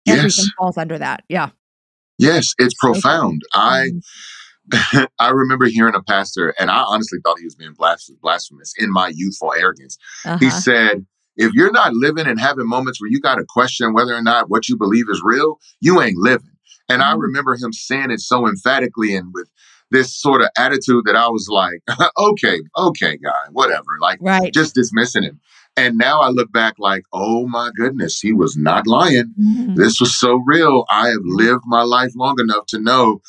yes. 0.06 0.18
everything 0.18 0.46
falls 0.58 0.78
under 0.78 0.98
that. 0.98 1.24
Yeah. 1.30 1.50
Yes, 2.18 2.54
it's 2.58 2.76
profound. 2.76 3.42
I 3.54 3.90
mm-hmm. 3.90 4.00
I 5.20 5.30
remember 5.30 5.66
hearing 5.66 5.96
a 5.96 6.02
pastor, 6.02 6.54
and 6.60 6.72
I 6.72 6.84
honestly 6.88 7.20
thought 7.24 7.40
he 7.40 7.46
was 7.46 7.56
being 7.56 7.74
blasphemous 7.74 8.74
in 8.78 8.92
my 8.92 9.12
youthful 9.14 9.54
arrogance. 9.54 9.98
Uh-huh. 10.26 10.38
He 10.38 10.50
said, 10.50 11.06
if 11.36 11.52
you're 11.54 11.72
not 11.72 11.94
living 11.94 12.28
and 12.28 12.40
having 12.40 12.68
moments 12.68 13.02
where 13.02 13.10
you 13.10 13.20
got 13.20 13.36
to 13.36 13.46
question 13.48 13.94
whether 13.94 14.16
or 14.16 14.22
not 14.22 14.50
what 14.50 14.70
you 14.70 14.78
believe 14.78 15.06
is 15.10 15.22
real, 15.24 15.60
you 15.82 16.02
ain't 16.02 16.18
living. 16.18 16.52
And 16.90 17.02
mm-hmm. 17.02 17.12
I 17.12 17.16
remember 17.16 17.56
him 17.56 17.74
saying 17.74 18.12
it 18.12 18.20
so 18.20 18.48
emphatically 18.48 19.16
and 19.16 19.34
with 19.34 19.50
this 19.94 20.14
sort 20.14 20.42
of 20.42 20.50
attitude 20.58 21.06
that 21.06 21.16
I 21.16 21.30
was 21.30 21.48
like, 21.50 21.82
okay, 22.18 22.60
okay, 22.78 23.18
guy, 23.18 23.44
whatever, 23.52 23.98
like 24.02 24.18
right. 24.22 24.52
just 24.54 24.76
dismissing 24.76 25.24
him. 25.24 25.40
And 25.78 25.98
now 25.98 26.20
I 26.20 26.30
look 26.30 26.52
back 26.52 26.76
like, 26.78 27.04
oh 27.14 27.48
my 27.48 27.72
goodness, 27.76 28.20
he 28.20 28.34
was 28.34 28.58
not 28.58 28.86
lying. 28.86 29.34
Mm-hmm. 29.40 29.76
This 29.76 30.00
was 30.00 30.20
so 30.20 30.42
real. 30.46 30.86
I 30.92 31.08
have 31.10 31.22
lived 31.24 31.64
my 31.66 31.84
life 31.84 32.12
long 32.16 32.40
enough 32.40 32.66
to 32.68 32.80
know 32.80 33.22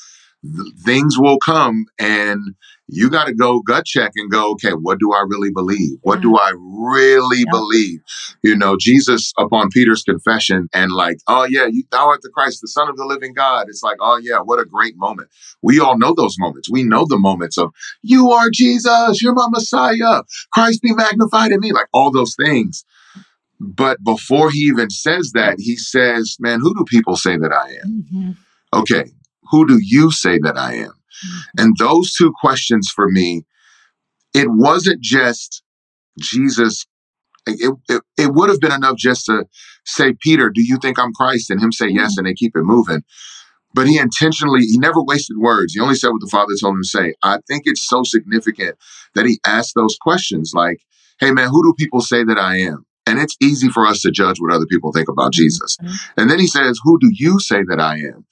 things 0.84 1.18
will 1.18 1.38
come 1.38 1.86
and 1.98 2.54
you 2.86 3.08
got 3.08 3.24
to 3.26 3.34
go 3.34 3.60
gut 3.60 3.86
check 3.86 4.12
and 4.16 4.30
go, 4.30 4.52
okay, 4.52 4.72
what 4.72 4.98
do 4.98 5.12
I 5.12 5.24
really 5.26 5.50
believe? 5.50 5.98
What 6.02 6.20
do 6.20 6.36
I 6.36 6.52
really 6.54 7.38
yeah. 7.38 7.50
believe? 7.50 8.00
You 8.42 8.56
know, 8.56 8.76
Jesus 8.78 9.32
upon 9.38 9.70
Peter's 9.70 10.02
confession 10.02 10.68
and 10.74 10.92
like, 10.92 11.16
oh 11.26 11.44
yeah, 11.48 11.66
you, 11.66 11.84
thou 11.90 12.08
art 12.08 12.20
the 12.22 12.28
Christ, 12.28 12.60
the 12.60 12.68
son 12.68 12.90
of 12.90 12.96
the 12.96 13.06
living 13.06 13.32
God. 13.32 13.66
It's 13.68 13.82
like, 13.82 13.96
oh 14.00 14.20
yeah, 14.22 14.38
what 14.38 14.60
a 14.60 14.66
great 14.66 14.96
moment. 14.96 15.30
We 15.62 15.80
all 15.80 15.98
know 15.98 16.14
those 16.14 16.36
moments. 16.38 16.70
We 16.70 16.84
know 16.84 17.06
the 17.08 17.18
moments 17.18 17.56
of 17.56 17.72
you 18.02 18.30
are 18.30 18.50
Jesus, 18.52 19.22
you're 19.22 19.34
my 19.34 19.48
Messiah, 19.48 20.22
Christ 20.52 20.82
be 20.82 20.92
magnified 20.94 21.52
in 21.52 21.60
me, 21.60 21.72
like 21.72 21.88
all 21.92 22.10
those 22.10 22.36
things. 22.36 22.84
But 23.60 24.02
before 24.04 24.50
he 24.50 24.58
even 24.58 24.90
says 24.90 25.32
that, 25.32 25.56
he 25.58 25.76
says, 25.76 26.36
man, 26.38 26.60
who 26.60 26.74
do 26.74 26.84
people 26.86 27.16
say 27.16 27.38
that 27.38 27.52
I 27.52 27.70
am? 27.82 28.04
Mm-hmm. 28.04 28.30
Okay, 28.74 29.04
who 29.54 29.68
do 29.68 29.78
you 29.80 30.10
say 30.10 30.40
that 30.42 30.58
I 30.58 30.74
am? 30.74 30.90
Mm-hmm. 30.90 31.38
And 31.58 31.76
those 31.78 32.12
two 32.12 32.32
questions 32.40 32.90
for 32.90 33.08
me, 33.08 33.44
it 34.34 34.48
wasn't 34.50 35.00
just 35.00 35.62
Jesus. 36.18 36.86
It, 37.46 37.72
it, 37.88 38.02
it 38.18 38.34
would 38.34 38.48
have 38.48 38.58
been 38.58 38.72
enough 38.72 38.96
just 38.96 39.26
to 39.26 39.46
say, 39.84 40.14
Peter, 40.20 40.50
do 40.50 40.60
you 40.60 40.78
think 40.78 40.98
I'm 40.98 41.12
Christ? 41.12 41.50
And 41.50 41.60
him 41.60 41.70
say 41.70 41.86
yes, 41.86 42.12
mm-hmm. 42.12 42.18
and 42.20 42.26
they 42.26 42.34
keep 42.34 42.56
it 42.56 42.64
moving. 42.64 43.04
But 43.72 43.86
he 43.86 43.96
intentionally, 43.96 44.62
he 44.62 44.76
never 44.76 45.00
wasted 45.00 45.36
words. 45.38 45.74
He 45.74 45.80
only 45.80 45.94
said 45.94 46.08
what 46.08 46.20
the 46.20 46.28
Father 46.30 46.54
told 46.60 46.74
him 46.74 46.82
to 46.82 46.88
say. 46.88 47.14
I 47.22 47.38
think 47.46 47.62
it's 47.66 47.86
so 47.86 48.02
significant 48.02 48.76
that 49.14 49.26
he 49.26 49.38
asked 49.46 49.74
those 49.76 49.96
questions 50.00 50.52
like, 50.52 50.80
hey, 51.20 51.30
man, 51.30 51.48
who 51.48 51.62
do 51.62 51.74
people 51.78 52.00
say 52.00 52.24
that 52.24 52.38
I 52.38 52.56
am? 52.58 52.86
And 53.06 53.18
it's 53.18 53.36
easy 53.40 53.68
for 53.68 53.86
us 53.86 54.00
to 54.02 54.10
judge 54.10 54.40
what 54.40 54.52
other 54.52 54.66
people 54.66 54.92
think 54.92 55.08
about 55.08 55.32
Jesus. 55.32 55.76
Mm-hmm. 55.76 56.20
And 56.20 56.30
then 56.30 56.38
he 56.38 56.46
says, 56.46 56.80
Who 56.84 56.98
do 56.98 57.10
you 57.12 57.38
say 57.38 57.62
that 57.68 57.80
I 57.80 57.98
am? 57.98 58.24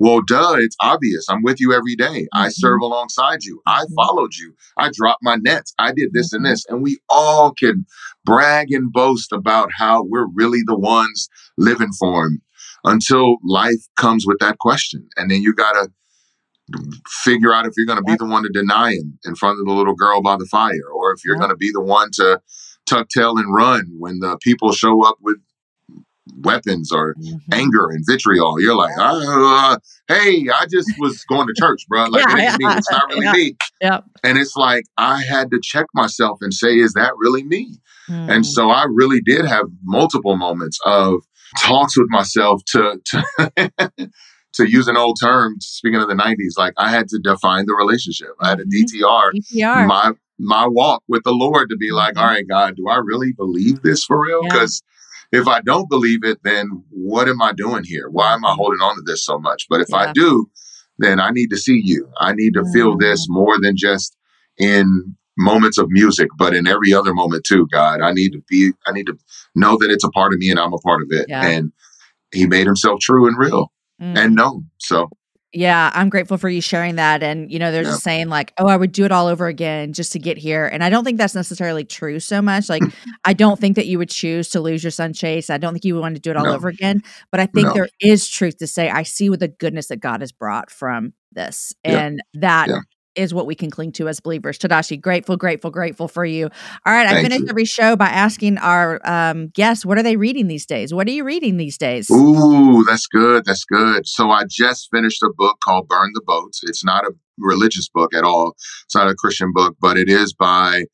Well, 0.00 0.22
duh, 0.26 0.56
it's 0.58 0.76
obvious. 0.80 1.26
I'm 1.28 1.42
with 1.42 1.60
you 1.60 1.74
every 1.74 1.94
day. 1.94 2.26
I 2.32 2.46
mm-hmm. 2.46 2.50
serve 2.52 2.80
alongside 2.80 3.44
you. 3.44 3.60
I 3.66 3.82
mm-hmm. 3.84 3.94
followed 3.94 4.34
you. 4.34 4.54
I 4.78 4.90
dropped 4.92 5.22
my 5.22 5.36
nets. 5.36 5.74
I 5.78 5.92
did 5.92 6.14
this 6.14 6.32
and 6.32 6.42
mm-hmm. 6.42 6.52
this. 6.52 6.64
And 6.68 6.82
we 6.82 6.98
all 7.10 7.52
can 7.52 7.84
brag 8.24 8.72
and 8.72 8.90
boast 8.90 9.30
about 9.30 9.68
how 9.76 10.02
we're 10.02 10.26
really 10.34 10.60
the 10.64 10.78
ones 10.78 11.28
living 11.58 11.92
for 11.98 12.26
him 12.26 12.40
until 12.82 13.36
life 13.44 13.86
comes 13.96 14.24
with 14.26 14.38
that 14.40 14.56
question. 14.58 15.06
And 15.18 15.30
then 15.30 15.42
you 15.42 15.54
got 15.54 15.72
to 15.72 15.90
figure 17.22 17.52
out 17.52 17.66
if 17.66 17.74
you're 17.76 17.86
going 17.86 17.98
to 17.98 18.04
be 18.04 18.16
the 18.16 18.24
one 18.24 18.42
to 18.44 18.48
deny 18.48 18.92
him 18.92 19.18
in 19.26 19.34
front 19.34 19.58
of 19.60 19.66
the 19.66 19.72
little 19.72 19.94
girl 19.94 20.22
by 20.22 20.36
the 20.36 20.46
fire 20.46 20.88
or 20.94 21.12
if 21.12 21.24
you're 21.24 21.36
going 21.36 21.50
to 21.50 21.56
be 21.56 21.70
the 21.72 21.80
one 21.80 22.10
to 22.12 22.40
tuck 22.86 23.08
tail 23.08 23.36
and 23.36 23.52
run 23.52 23.84
when 23.98 24.20
the 24.20 24.38
people 24.40 24.72
show 24.72 25.04
up 25.04 25.16
with 25.20 25.36
weapons 26.42 26.90
or 26.92 27.14
mm-hmm. 27.14 27.36
anger 27.52 27.88
and 27.90 28.04
vitriol. 28.08 28.60
You're 28.60 28.76
like, 28.76 28.92
uh, 28.98 29.78
hey, 30.08 30.46
I 30.48 30.66
just 30.70 30.92
was 30.98 31.24
going 31.24 31.46
to 31.46 31.54
church, 31.56 31.82
bro. 31.88 32.04
Like, 32.04 32.24
yeah, 32.28 32.34
it 32.34 32.42
yeah. 32.42 32.56
me. 32.68 32.76
It's 32.76 32.90
not 32.90 33.08
really 33.10 33.24
yeah. 33.24 33.32
me. 33.32 33.56
Yep. 33.80 34.04
And 34.24 34.38
it's 34.38 34.56
like, 34.56 34.84
I 34.96 35.22
had 35.22 35.50
to 35.50 35.60
check 35.62 35.86
myself 35.94 36.38
and 36.40 36.52
say, 36.52 36.76
is 36.76 36.94
that 36.94 37.12
really 37.18 37.44
me? 37.44 37.78
Mm. 38.08 38.30
And 38.30 38.46
so 38.46 38.70
I 38.70 38.84
really 38.88 39.20
did 39.20 39.44
have 39.46 39.66
multiple 39.84 40.36
moments 40.36 40.78
of 40.84 41.20
talks 41.62 41.96
with 41.96 42.08
myself 42.10 42.62
to, 42.68 43.00
to, 43.06 43.72
to 44.54 44.70
use 44.70 44.88
an 44.88 44.96
old 44.96 45.18
term, 45.20 45.56
speaking 45.60 46.00
of 46.00 46.08
the 46.08 46.14
90s, 46.14 46.58
like 46.58 46.74
I 46.76 46.90
had 46.90 47.08
to 47.08 47.20
define 47.22 47.66
the 47.66 47.74
relationship. 47.74 48.30
I 48.40 48.50
had 48.50 48.58
to 48.58 48.64
mm-hmm. 48.64 49.02
DTR, 49.02 49.30
DTR. 49.54 49.86
my 49.86 50.12
my 50.42 50.66
walk 50.66 51.02
with 51.06 51.22
the 51.24 51.32
Lord 51.32 51.68
to 51.68 51.76
be 51.76 51.90
like, 51.90 52.14
mm-hmm. 52.14 52.22
all 52.22 52.26
right, 52.26 52.48
God, 52.48 52.76
do 52.76 52.88
I 52.88 52.96
really 52.96 53.32
believe 53.32 53.82
this 53.82 54.04
for 54.04 54.20
real? 54.20 54.42
Because 54.42 54.82
if 55.32 55.46
I 55.46 55.60
don't 55.60 55.88
believe 55.88 56.24
it, 56.24 56.38
then 56.42 56.84
what 56.90 57.28
am 57.28 57.40
I 57.40 57.52
doing 57.52 57.84
here? 57.84 58.08
Why 58.10 58.34
am 58.34 58.44
I 58.44 58.54
holding 58.54 58.80
on 58.80 58.96
to 58.96 59.02
this 59.06 59.24
so 59.24 59.38
much? 59.38 59.66
But 59.68 59.80
if 59.80 59.88
yeah. 59.90 59.96
I 59.96 60.12
do, 60.12 60.50
then 60.98 61.20
I 61.20 61.30
need 61.30 61.48
to 61.50 61.56
see 61.56 61.80
you. 61.82 62.08
I 62.18 62.32
need 62.32 62.54
to 62.54 62.64
feel 62.72 62.96
this 62.96 63.26
mm. 63.26 63.34
more 63.34 63.56
than 63.60 63.76
just 63.76 64.16
in 64.58 65.16
moments 65.38 65.78
of 65.78 65.86
music, 65.88 66.28
but 66.36 66.54
in 66.54 66.66
every 66.66 66.92
other 66.92 67.14
moment 67.14 67.44
too, 67.46 67.66
God. 67.72 68.00
I 68.02 68.12
need 68.12 68.32
to 68.32 68.42
be, 68.48 68.72
I 68.86 68.92
need 68.92 69.06
to 69.06 69.16
know 69.54 69.78
that 69.78 69.90
it's 69.90 70.04
a 70.04 70.10
part 70.10 70.32
of 70.32 70.38
me 70.38 70.50
and 70.50 70.58
I'm 70.58 70.72
a 70.72 70.78
part 70.78 71.02
of 71.02 71.08
it. 71.10 71.26
Yeah. 71.28 71.46
And 71.46 71.72
he 72.32 72.46
made 72.46 72.66
himself 72.66 73.00
true 73.00 73.26
and 73.26 73.38
real 73.38 73.72
mm. 74.00 74.16
and 74.18 74.34
known. 74.34 74.68
So 74.78 75.08
yeah, 75.52 75.90
I'm 75.94 76.08
grateful 76.08 76.38
for 76.38 76.48
you 76.48 76.60
sharing 76.60 76.96
that. 76.96 77.22
And, 77.22 77.50
you 77.50 77.58
know, 77.58 77.72
they're 77.72 77.82
just 77.82 78.04
saying, 78.04 78.28
like, 78.28 78.52
oh, 78.58 78.68
I 78.68 78.76
would 78.76 78.92
do 78.92 79.04
it 79.04 79.10
all 79.10 79.26
over 79.26 79.48
again 79.48 79.92
just 79.92 80.12
to 80.12 80.20
get 80.20 80.38
here. 80.38 80.66
And 80.66 80.84
I 80.84 80.90
don't 80.90 81.04
think 81.04 81.18
that's 81.18 81.34
necessarily 81.34 81.84
true 81.84 82.20
so 82.20 82.40
much. 82.40 82.68
Like, 82.68 82.82
mm. 82.82 82.94
I 83.24 83.32
don't 83.32 83.58
think 83.58 83.74
that 83.76 83.86
you 83.86 83.98
would 83.98 84.10
choose 84.10 84.50
to 84.50 84.60
lose 84.60 84.84
your 84.84 84.92
son, 84.92 85.12
Chase. 85.12 85.50
I 85.50 85.58
don't 85.58 85.72
think 85.72 85.84
you 85.84 85.94
would 85.94 86.02
want 86.02 86.14
to 86.14 86.20
do 86.20 86.30
it 86.30 86.36
all 86.36 86.44
no. 86.44 86.54
over 86.54 86.68
again. 86.68 87.02
But 87.32 87.40
I 87.40 87.46
think 87.46 87.68
no. 87.68 87.72
there 87.74 87.88
is 88.00 88.28
truth 88.28 88.58
to 88.58 88.68
say, 88.68 88.90
I 88.90 89.02
see 89.02 89.28
with 89.28 89.40
the 89.40 89.48
goodness 89.48 89.88
that 89.88 89.96
God 89.96 90.20
has 90.20 90.30
brought 90.30 90.70
from 90.70 91.14
this. 91.32 91.74
And 91.82 92.22
yeah. 92.34 92.40
that 92.40 92.68
yeah. 92.68 92.80
Is 93.20 93.34
what 93.34 93.46
we 93.46 93.54
can 93.54 93.70
cling 93.70 93.92
to 93.92 94.08
as 94.08 94.18
believers. 94.18 94.58
Tedashii, 94.58 94.98
grateful, 95.00 95.36
grateful, 95.36 95.70
grateful 95.70 96.08
for 96.08 96.24
you. 96.24 96.44
All 96.86 96.92
right, 96.92 97.06
I 97.06 97.22
finish 97.22 97.40
you. 97.40 97.46
every 97.50 97.66
show 97.66 97.94
by 97.94 98.08
asking 98.08 98.56
our 98.58 98.98
um, 99.04 99.48
guests, 99.48 99.84
what 99.84 99.98
are 99.98 100.02
they 100.02 100.16
reading 100.16 100.46
these 100.48 100.64
days? 100.64 100.94
What 100.94 101.06
are 101.06 101.10
you 101.10 101.24
reading 101.24 101.58
these 101.58 101.76
days? 101.76 102.08
Ooh, 102.10 102.82
that's 102.88 103.06
good. 103.06 103.44
That's 103.44 103.64
good. 103.66 104.06
So 104.06 104.30
I 104.30 104.44
just 104.48 104.88
finished 104.90 105.22
a 105.22 105.30
book 105.36 105.58
called 105.62 105.86
Burn 105.86 106.12
the 106.14 106.22
Boats. 106.26 106.60
It's 106.62 106.82
not 106.82 107.04
a 107.04 107.12
religious 107.38 107.88
book 107.88 108.14
at 108.14 108.24
all. 108.24 108.56
It's 108.84 108.94
not 108.94 109.10
a 109.10 109.14
Christian 109.14 109.52
book, 109.52 109.76
but 109.80 109.98
it 109.98 110.08
is 110.08 110.32
by 110.32 110.84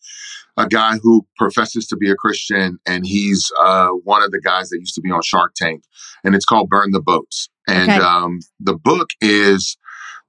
a 0.57 0.67
guy 0.67 0.99
who 1.03 1.27
professes 1.37 1.87
to 1.89 1.97
be 1.97 2.11
a 2.11 2.17
Christian, 2.17 2.79
and 2.87 3.07
he's 3.07 3.53
uh, 3.61 3.91
one 4.05 4.23
of 4.23 4.31
the 4.31 4.41
guys 4.41 4.71
that 4.71 4.79
used 4.79 4.95
to 4.95 5.01
be 5.01 5.11
on 5.11 5.23
Shark 5.23 5.53
Tank, 5.55 5.83
and 6.25 6.35
it's 6.35 6.47
called 6.47 6.69
Burn 6.71 6.91
the 6.93 7.01
Boats. 7.01 7.49
And 7.69 7.91
Okay. 7.91 8.01
um, 8.01 8.41
the 8.61 8.75
book 8.77 9.11
is 9.21 9.77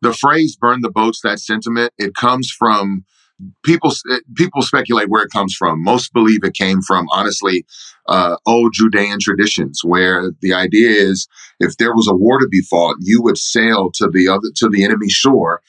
the 0.02 0.14
phrase 0.14 0.56
"burn 0.56 0.82
the 0.82 0.92
boats." 0.92 1.22
That 1.24 1.40
sentiment 1.40 1.94
it 1.98 2.14
comes 2.16 2.52
from 2.52 3.06
people. 3.64 3.92
People 4.36 4.62
speculate 4.62 5.10
where 5.10 5.24
it 5.24 5.32
comes 5.32 5.56
from. 5.56 5.84
Most 5.84 6.14
believe 6.14 6.44
it 6.44 6.54
came 6.54 6.82
from 6.82 7.08
honestly 7.12 7.66
uh, 8.08 8.38
old 8.46 8.74
Judean 8.74 9.20
traditions, 9.20 9.82
where 9.84 10.32
the 10.42 10.54
idea 10.54 10.90
is 10.90 11.28
if 11.60 11.78
there 11.78 11.94
was 11.94 12.08
a 12.08 12.16
war 12.16 12.40
to 12.40 12.48
be 12.50 12.62
fought, 12.62 12.98
you 13.02 13.22
would 13.22 13.38
sail 13.38 13.92
to 13.96 14.10
the 14.12 14.28
other 14.28 14.50
to 14.56 14.70
the 14.70 14.84
enemy 14.84 15.10
shore, 15.10 15.62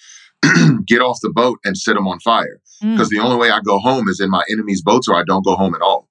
get 0.86 1.00
off 1.00 1.18
the 1.22 1.30
boat, 1.30 1.58
and 1.64 1.76
set 1.76 1.94
them 1.94 2.08
on 2.08 2.20
fire 2.20 2.60
Mm, 2.82 2.94
because 2.94 3.08
the 3.08 3.18
only 3.18 3.36
way 3.36 3.50
I 3.50 3.60
go 3.60 3.78
home 3.78 4.08
is 4.08 4.20
in 4.20 4.30
my 4.30 4.44
enemy's 4.50 4.82
boats 4.82 5.08
or 5.08 5.16
I 5.16 5.24
don't 5.24 5.44
go 5.44 5.56
home 5.56 5.74
at 5.74 5.82
all. 5.82 6.07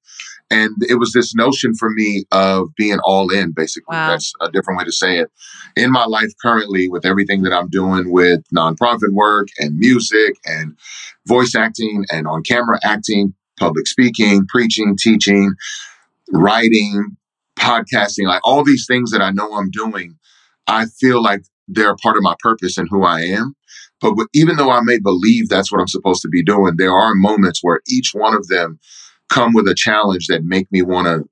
And 0.49 0.71
it 0.87 0.95
was 0.95 1.11
this 1.11 1.35
notion 1.35 1.73
for 1.75 1.89
me 1.89 2.25
of 2.31 2.73
being 2.75 2.99
all 3.03 3.29
in, 3.31 3.51
basically. 3.51 3.95
Wow. 3.95 4.11
That's 4.11 4.31
a 4.41 4.49
different 4.49 4.79
way 4.79 4.85
to 4.85 4.91
say 4.91 5.17
it. 5.17 5.29
In 5.75 5.91
my 5.91 6.05
life 6.05 6.31
currently, 6.41 6.87
with 6.87 7.05
everything 7.05 7.43
that 7.43 7.53
I'm 7.53 7.69
doing 7.69 8.11
with 8.11 8.41
nonprofit 8.55 9.11
work 9.11 9.49
and 9.59 9.77
music 9.77 10.35
and 10.45 10.77
voice 11.25 11.53
acting 11.55 12.05
and 12.11 12.27
on 12.27 12.43
camera 12.43 12.79
acting, 12.83 13.33
public 13.59 13.87
speaking, 13.87 14.45
preaching, 14.47 14.95
teaching, 14.97 15.53
writing, 16.31 17.17
podcasting, 17.59 18.27
like 18.27 18.41
all 18.43 18.63
these 18.63 18.85
things 18.87 19.11
that 19.11 19.21
I 19.21 19.31
know 19.31 19.53
I'm 19.53 19.71
doing, 19.71 20.15
I 20.67 20.85
feel 20.85 21.21
like 21.21 21.41
they're 21.67 21.91
a 21.91 21.97
part 21.97 22.15
of 22.15 22.23
my 22.23 22.35
purpose 22.39 22.77
and 22.77 22.87
who 22.89 23.03
I 23.03 23.21
am. 23.21 23.53
But 23.99 24.13
even 24.33 24.57
though 24.57 24.71
I 24.71 24.81
may 24.83 24.99
believe 24.99 25.49
that's 25.49 25.71
what 25.71 25.81
I'm 25.81 25.87
supposed 25.87 26.21
to 26.21 26.29
be 26.29 26.43
doing, 26.43 26.75
there 26.77 26.93
are 26.93 27.15
moments 27.15 27.59
where 27.61 27.81
each 27.87 28.11
one 28.13 28.35
of 28.35 28.47
them 28.47 28.79
come 29.29 29.53
with 29.53 29.67
a 29.67 29.75
challenge 29.75 30.27
that 30.27 30.43
make 30.43 30.71
me 30.71 30.81
want 30.81 31.07
to 31.07 31.27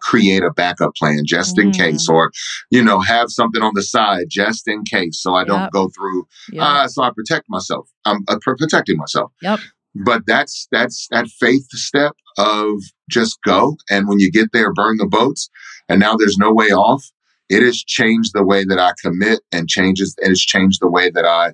create 0.00 0.42
a 0.42 0.50
backup 0.52 0.94
plan 0.94 1.22
just 1.24 1.58
in 1.58 1.70
Mm. 1.70 1.76
case 1.78 2.08
or 2.08 2.30
you 2.70 2.82
know 2.84 3.00
have 3.00 3.30
something 3.30 3.62
on 3.62 3.72
the 3.74 3.82
side 3.82 4.26
just 4.28 4.68
in 4.68 4.84
case 4.84 5.18
so 5.20 5.34
i 5.34 5.42
don't 5.42 5.72
go 5.72 5.88
through 5.88 6.26
yeah. 6.52 6.62
uh, 6.64 6.86
so 6.88 7.02
i 7.02 7.10
protect 7.10 7.46
myself 7.48 7.88
i'm 8.04 8.22
uh, 8.28 8.36
pr- 8.42 8.54
protecting 8.58 8.98
myself 8.98 9.32
Yep. 9.40 9.60
but 9.94 10.22
that's 10.26 10.68
that's 10.70 11.08
that 11.10 11.28
faith 11.28 11.66
step 11.72 12.12
of 12.36 12.74
just 13.10 13.38
go 13.44 13.76
and 13.90 14.06
when 14.06 14.20
you 14.20 14.30
get 14.30 14.52
there 14.52 14.72
burn 14.72 14.98
the 14.98 15.06
boats 15.06 15.48
and 15.88 15.98
now 15.98 16.14
there's 16.14 16.36
no 16.36 16.52
way 16.52 16.66
off 16.66 17.10
it 17.48 17.62
has 17.62 17.82
changed 17.82 18.32
the 18.34 18.44
way 18.44 18.64
that 18.64 18.78
i 18.78 18.92
commit 19.02 19.40
and 19.50 19.68
changes 19.68 20.14
it 20.18 20.28
has 20.28 20.40
changed 20.40 20.80
the 20.82 20.90
way 20.90 21.10
that 21.10 21.24
i 21.24 21.52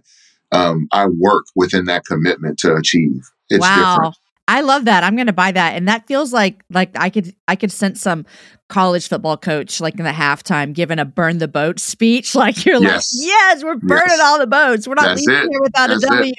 um, 0.51 0.89
i 0.93 1.07
work 1.07 1.45
within 1.55 1.85
that 1.85 2.05
commitment 2.05 2.59
to 2.59 2.75
achieve 2.75 3.23
it's 3.49 3.61
wow. 3.63 3.77
different 3.95 4.17
I 4.53 4.61
love 4.61 4.85
that. 4.85 5.03
I'm 5.03 5.17
going 5.17 5.29
to 5.29 5.33
buy 5.33 5.51
that. 5.51 5.77
And 5.77 5.89
that 5.89 6.07
feels 6.07 6.31
like 6.31 6.63
like 6.69 6.91
I 6.95 7.09
could 7.09 7.35
I 7.49 7.57
could 7.57 7.73
sense 7.73 8.03
some 8.03 8.27
college 8.73 9.07
football 9.09 9.37
coach 9.37 9.81
like 9.81 9.99
in 9.99 10.05
the 10.05 10.11
halftime 10.11 10.73
giving 10.73 10.99
a 10.99 11.05
burn 11.05 11.39
the 11.39 11.47
boat 11.49 11.79
speech 11.79 12.35
like 12.43 12.65
you're 12.65 12.81
Yes. 12.83 13.13
like 13.15 13.27
yes, 13.29 13.63
we're 13.63 13.77
burning 13.77 14.05
Yes. 14.09 14.21
all 14.21 14.39
the 14.39 14.47
boats. 14.47 14.89
We're 14.89 14.95
not 14.95 15.05
That's 15.05 15.27
leaving 15.27 15.45
it. 15.45 15.49
here 15.51 15.61
without 15.61 15.89
That's 15.89 16.05
a 16.05 16.09
W. 16.09 16.33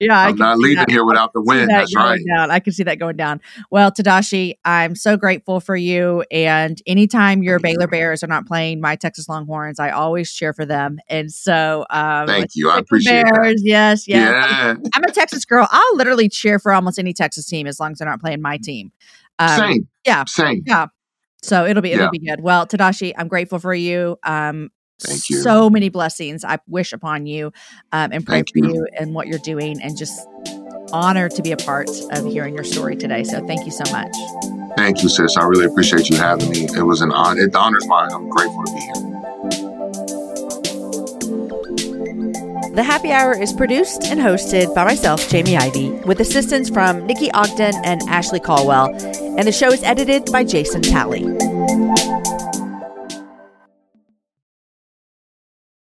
Yeah, 0.00 0.18
I 0.18 0.24
i'm 0.28 0.30
can 0.30 0.38
not 0.38 0.58
leaving 0.58 0.76
that. 0.78 0.90
here 0.90 1.04
without 1.04 1.32
the 1.34 1.42
win 1.42 1.68
that 1.68 1.80
that's 1.80 1.94
right 1.94 2.20
Down. 2.34 2.50
I 2.50 2.58
can 2.60 2.72
see 2.72 2.82
that 2.84 2.98
going 2.98 3.16
down. 3.16 3.40
Well, 3.70 3.92
Tedashii, 3.92 4.54
I'm 4.64 4.94
so 4.96 5.16
grateful 5.16 5.60
for 5.60 5.76
you. 5.76 6.24
And 6.30 6.80
anytime 6.86 7.42
your. 7.42 7.58
Baylor 7.58 7.86
Bears 7.86 8.22
are 8.24 8.28
not 8.28 8.46
playing 8.46 8.80
my 8.80 8.96
Texas 8.96 9.28
Longhorns, 9.28 9.78
I 9.78 9.90
always 9.90 10.32
cheer 10.32 10.52
for 10.54 10.64
them. 10.64 10.98
And 11.08 11.30
so, 11.30 11.84
um, 11.90 12.26
thank 12.26 12.50
you 12.54 12.70
i 12.70 12.78
appreciate 12.78 13.24
that 13.24 13.56
yes, 13.62 14.08
yes. 14.08 14.08
yeah 14.08 14.74
I'm 14.94 15.04
a 15.04 15.12
Texas 15.12 15.44
girl. 15.44 15.68
I'll 15.70 15.96
literally 15.96 16.28
cheer 16.28 16.58
for 16.58 16.72
almost 16.72 16.98
any 16.98 17.12
Texas 17.12 17.44
team 17.46 17.66
as 17.66 17.78
long 17.78 17.92
as 17.92 17.98
they're 17.98 18.08
not 18.08 18.20
playing 18.20 18.40
my 18.40 18.56
team. 18.56 18.90
Um, 19.38 19.58
same 19.58 19.88
yeah. 20.06 20.24
same 20.26 20.62
Yeah. 20.66 20.86
So 21.42 21.64
it'll 21.66 21.82
be 21.82 21.92
it'll 21.92 22.04
Yeah. 22.06 22.10
be 22.10 22.18
good. 22.18 22.40
Well, 22.40 22.66
Tedashii, 22.66 23.12
I'm 23.16 23.28
grateful 23.28 23.58
for 23.58 23.74
you. 23.74 24.16
Um, 24.24 24.70
Thank 25.00 25.30
you. 25.30 25.36
So 25.36 25.70
many 25.70 25.90
blessings 25.90 26.42
I 26.44 26.58
wish 26.66 26.92
upon 26.92 27.26
you, 27.26 27.52
um, 27.92 28.10
and 28.12 28.26
pray 28.26 28.38
Thank 28.38 28.48
for 28.48 28.58
you. 28.58 28.74
you 28.74 28.86
and 28.98 29.14
what 29.14 29.28
you're 29.28 29.38
doing, 29.38 29.80
and 29.80 29.96
just 29.96 30.26
honored 30.92 31.30
to 31.32 31.42
be 31.42 31.52
a 31.52 31.56
part 31.56 31.88
of 32.10 32.24
hearing 32.26 32.54
your 32.54 32.64
story 32.64 32.96
today. 32.96 33.22
So 33.22 33.46
thank 33.46 33.64
you 33.64 33.70
so 33.70 33.84
much. 33.92 34.12
Thank 34.76 35.02
you, 35.02 35.08
sis. 35.08 35.36
I 35.36 35.44
really 35.44 35.66
appreciate 35.66 36.08
you 36.10 36.16
having 36.16 36.50
me. 36.50 36.64
It 36.76 36.82
was 36.84 37.00
an 37.00 37.12
honor. 37.12 37.42
It 37.42 37.54
honors 37.54 37.86
mine. 37.86 38.10
I'm 38.12 38.28
grateful 38.28 38.64
to 38.64 38.72
be 38.72 38.80
here. 38.80 39.17
The 42.78 42.84
Happy 42.84 43.10
Hour 43.10 43.32
is 43.32 43.52
produced 43.52 44.04
and 44.04 44.20
hosted 44.20 44.72
by 44.72 44.84
myself, 44.84 45.28
Jamie 45.28 45.56
Ivey, 45.56 45.90
with 46.06 46.20
assistance 46.20 46.70
from 46.70 47.04
Nikki 47.08 47.28
Ogden 47.32 47.74
and 47.84 48.00
Ashley 48.02 48.38
Caldwell, 48.38 48.94
and 49.36 49.48
the 49.48 49.50
show 49.50 49.72
is 49.72 49.82
edited 49.82 50.30
by 50.30 50.44
Jason 50.44 50.82
Talley. 50.82 51.24